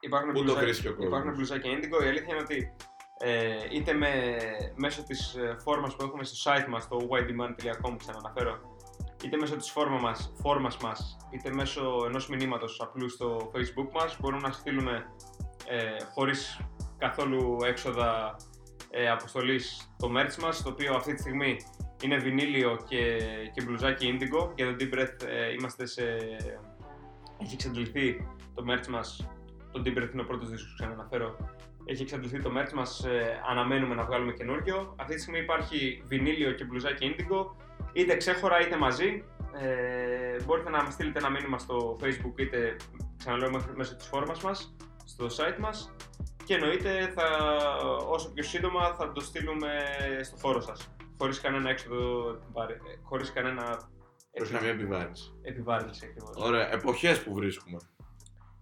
[0.00, 2.04] υπάρχουν, Πού μπλουζά, το υπάρχουν μπλουζάκια Indigo.
[2.04, 2.72] Η αλήθεια είναι ότι
[3.18, 4.36] ε, είτε με,
[4.76, 8.76] μέσω της ε, φόρμας που έχουμε στο site μας, το ydemand.com ξαναναφέρω,
[9.24, 14.16] είτε μέσω της φόρμα μας, φόρμας μας, είτε μέσω ενός μηνύματος απλού στο facebook μας,
[14.20, 15.02] μπορούν να στείλουν ε,
[16.14, 16.60] χωρίς
[16.98, 18.36] καθόλου έξοδα
[18.90, 21.56] ε, αποστολής το merch μας, το οποίο αυτή τη στιγμή
[22.02, 23.18] είναι βινίλιο και,
[23.54, 24.50] και μπλουζάκι indigo.
[24.54, 26.02] Για το Deep Breath ε, είμαστε σε...
[27.42, 29.28] Έχει εξαντληθεί το merch μας,
[29.72, 31.36] το Deep Breath είναι ο πρώτος δίσκος που ξαναναφέρω.
[31.84, 34.94] Έχει εξαντληθεί το merch μας, ε, αναμένουμε να βγάλουμε καινούργιο.
[34.98, 37.46] Αυτή τη στιγμή υπάρχει βινίλιο και μπλουζάκι indigo,
[37.92, 39.24] είτε ξέχωρα είτε μαζί.
[39.60, 42.76] Ε, μπορείτε να μας στείλετε ένα μήνυμα στο facebook είτε
[43.16, 45.94] ξαναλέω μέσω της φόρμας μας, στο site μας
[46.48, 47.26] και εννοείται θα,
[48.08, 49.70] όσο πιο σύντομα θα το στείλουμε
[50.22, 50.94] στο χώρο σας.
[51.18, 52.38] Χωρίς κανένα έξοδο,
[53.02, 53.90] χωρίς κανένα...
[54.36, 55.32] Χωρίς καμία επιβάρυνση.
[55.42, 56.36] Επιβάρυνση ακριβώς.
[56.36, 57.78] Ωραία, εποχές που βρίσκουμε.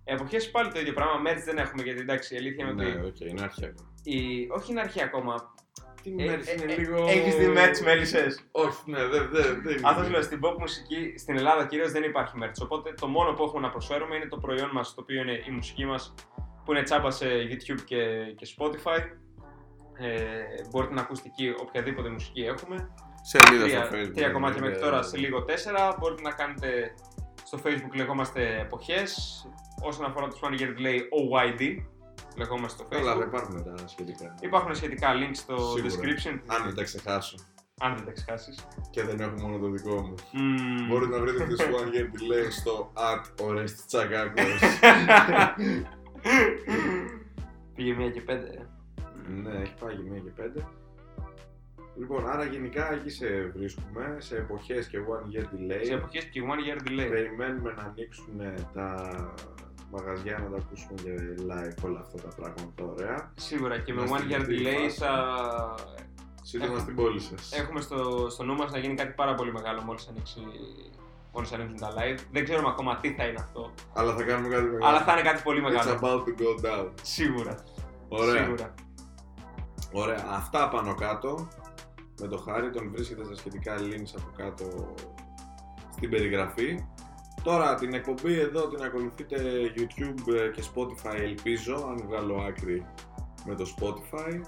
[0.04, 3.00] Εποχές πάλι το ίδιο πράγμα, μέρες δεν έχουμε γιατί εντάξει η αλήθεια είναι ναι, ότι...
[3.00, 3.92] Ναι, okay, είναι αρχαία ακόμα.
[4.02, 4.48] Η...
[4.50, 5.54] Όχι είναι αρχαία ακόμα,
[6.02, 7.06] τι ε, μέρες είναι ε, λίγο...
[7.06, 9.80] Έχεις δει μέρες μέλισσες; Όχι, ναι, δεν δε, δε είναι.
[9.84, 12.60] Αυτό λέω, στην pop μουσική στην Ελλάδα κυρίως δεν υπάρχει μέρες.
[12.60, 15.50] Οπότε το μόνο που έχουμε να προσφέρουμε είναι το προϊόν μας, το οποίο είναι η
[15.50, 16.14] μουσική μας
[16.66, 17.96] που είναι τσάμπα σε YouTube και,
[18.36, 18.98] και Spotify.
[19.98, 20.10] Ε,
[20.70, 22.88] μπορείτε να ακούσετε εκεί οποιαδήποτε μουσική έχουμε.
[23.22, 24.12] Σελίδα στο Facebook.
[24.14, 25.96] Τρία κομμάτια μέχρι τώρα, σε λίγο τέσσερα.
[25.98, 26.94] Μπορείτε να κάνετε
[27.44, 29.42] στο Facebook λεγόμαστε εποχές.
[29.82, 31.76] Όσον αφορά το One Year Delay, OYD.
[32.36, 33.04] Λεγόμαστε στο Facebook.
[33.04, 34.34] Καλά, υπάρχουν τα σχετικά.
[34.40, 35.94] Υπάρχουν σχετικά links στο Σίγουρα.
[35.94, 36.40] description.
[36.46, 37.36] Αν δεν τα ξεχάσω.
[37.80, 38.66] Αν δεν τα ξεχάσεις.
[38.90, 40.14] Και δεν έχω μόνο το δικό μου.
[40.14, 40.86] Mm.
[40.88, 43.76] Μπορείτε να βρείτε το One Year Delay στο at Orest
[47.74, 48.48] Πήγε μία και πέντε.
[48.48, 48.66] Ε.
[49.32, 50.66] Ναι, έχει πάει μία και πέντε.
[51.98, 55.80] Λοιπόν, άρα γενικά εκεί σε βρίσκουμε, σε εποχές και one year delay.
[55.82, 57.08] Σε εποχές και one year delay.
[57.10, 58.40] Περιμένουμε να ανοίξουν
[58.74, 59.10] τα
[59.90, 63.32] μαγαζιά να τα ακούσουμε και live όλα αυτά τα πράγματα ωραία.
[63.36, 65.34] Σίγουρα και με one year delay θα...
[66.42, 67.52] Σύντομα στην πόλη σας.
[67.52, 70.40] Έχουμε στο, στο νου μας να γίνει κάτι πάρα πολύ μεγάλο μόλις ανοίξει
[71.36, 72.18] μόλι ανοίξουν τα live.
[72.32, 73.72] Δεν ξέρουμε ακόμα τι θα είναι αυτό.
[73.92, 74.86] Αλλά θα κάνουμε κάτι μεγάλο.
[74.86, 75.90] Αλλά θα είναι κάτι πολύ μεγάλο.
[75.90, 76.90] It's about to go down.
[77.02, 77.54] Σίγουρα.
[78.08, 78.42] Ωραία.
[78.42, 78.74] Σίγουρα.
[79.92, 80.24] Ωραία.
[80.30, 81.48] Αυτά πάνω κάτω.
[82.20, 84.94] Με το χάρη τον βρίσκεται στα σχετικά links από κάτω
[85.92, 86.84] στην περιγραφή.
[87.42, 89.36] Τώρα την εκπομπή εδώ την ακολουθείτε
[89.76, 92.86] YouTube και Spotify ελπίζω, αν βγάλω άκρη
[93.44, 94.40] με το Spotify.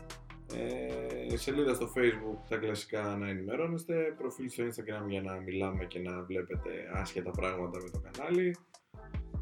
[0.55, 5.99] Ε, σελίδα στο facebook τα κλασικά να ενημερώνεστε, προφίλ στο instagram για να μιλάμε και
[5.99, 8.57] να βλέπετε άσχετα πράγματα με το κανάλι.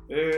[0.08, 0.30] Ε,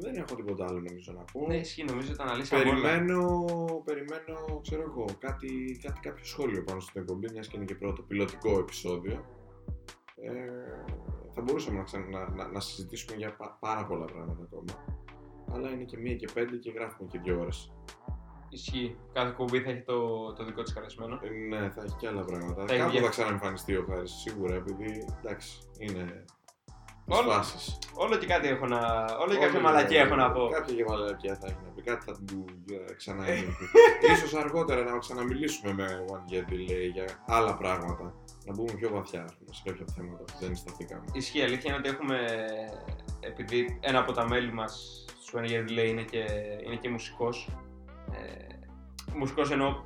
[0.00, 1.46] δεν έχω τίποτα άλλο νομίζω να πω.
[1.46, 2.58] Ναι, ισχύει, νομίζω ήταν αλήθεια.
[2.58, 3.44] Περιμένω,
[3.84, 8.02] περιμένω, ξέρω εγώ, κάτι, κάτι, κάποιο σχόλιο πάνω στην εκπομπή, μιας και είναι και πρώτο
[8.02, 9.24] πιλωτικό επεισόδιο.
[10.16, 10.32] Ε,
[11.34, 15.00] θα μπορούσαμε να, να, να, να συζητήσουμε για πάρα πολλά πράγματα ακόμα.
[15.52, 17.72] Αλλά είναι και μία και πέντε και γράφουμε και δύο ώρες.
[18.52, 18.96] Ισχύει.
[19.12, 21.20] Κάθε κουμπί θα έχει το, το δικό της καλεσμένο.
[21.22, 22.66] Ε, ναι, θα έχει και άλλα πράγματα.
[22.66, 26.24] Θα Κάπου θα ξαναεμφανιστεί ο Χάρης, σίγουρα, επειδή εντάξει, είναι.
[27.06, 27.32] Όλο,
[27.94, 28.78] όλο και κάτι έχω να.
[29.20, 30.48] Όλο και κάποια μαλακία έχω να πω.
[30.48, 31.82] Κάποια και μαλακία θα έχει να πει.
[31.82, 32.44] Κάτι θα του
[32.96, 33.24] ξανά
[34.28, 38.14] σω αργότερα να ξαναμιλήσουμε με One Year Delay για άλλα πράγματα.
[38.44, 41.04] Να μπούμε πιο βαθιά πούμε, σε κάποια θέματα που δεν σταθήκαμε.
[41.12, 41.42] Ισχύει.
[41.42, 42.18] Αλήθεια είναι ότι έχουμε.
[43.20, 46.24] Επειδή ένα από τα μέλη μας στο One Year Delay είναι και,
[46.66, 47.48] είναι και μουσικός
[48.12, 48.54] ε,
[49.16, 49.82] μουσικός εννοώ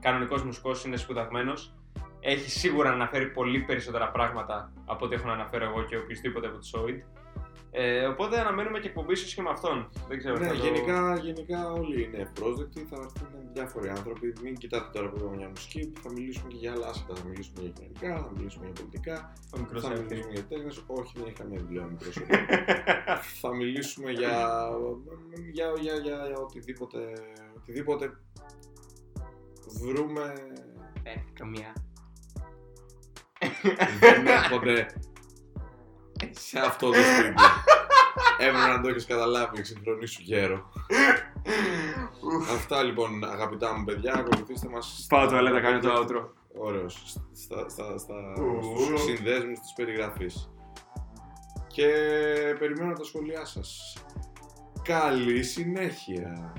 [0.00, 1.74] κανονικός μουσικός είναι σπουδαγμένος
[2.20, 6.46] έχει σίγουρα να αναφέρει πολύ περισσότερα πράγματα από ό,τι έχω να αναφέρω εγώ και οποιοδήποτε
[6.46, 7.00] από τους Σόιντ.
[7.72, 9.88] Ε, οπότε αναμένουμε και εκπομπή ίσως και με αυτόν.
[10.08, 10.38] Δεν ξέρω.
[10.38, 14.32] Ναι, θα το- γενικά, γενικά όλοι είναι ευπρόσδεκτοι, θα έρθουν διάφοροι άνθρωποι.
[14.42, 17.14] Μην κοιτάτε τώρα που είπαμε για μουσική, θα μιλήσουμε και για άλλα άσχετα.
[17.14, 20.24] Θα μιλήσουμε για κοινωνικά, θα μιλήσουμε για πολιτικά, Ο μικρός θα Ελευθερίου.
[20.24, 20.82] μιλήσουμε για τέχνες.
[20.86, 22.14] Όχι, δεν έχει καμία δουλειά ο μικρός
[23.42, 24.34] θα μιλήσουμε για,
[25.52, 26.98] για, για, για, για οτιδήποτε,
[27.60, 28.10] οτιδήποτε
[29.80, 30.34] βρούμε.
[31.02, 31.72] Ε, καμία.
[34.00, 34.86] δεν έρχονται
[36.30, 37.42] σε αυτό το σπίτι.
[38.38, 40.70] Έπρεπε να το έχεις καταλάβει, εξυγχρονίσου γέρο.
[42.54, 45.06] Αυτά λοιπόν αγαπητά μου παιδιά, ακολουθήστε μας.
[45.08, 46.28] Πάω τουαλέτα, κάνω το outro.
[46.58, 47.18] Ωραίος.
[47.32, 48.82] Στα, στα, στα, Ου.
[48.84, 50.50] στους συνδέσμους της περιγραφής.
[51.66, 51.88] Και
[52.58, 53.96] περιμένω τα σχόλιά σας.
[54.82, 56.52] Καλή συνέχεια.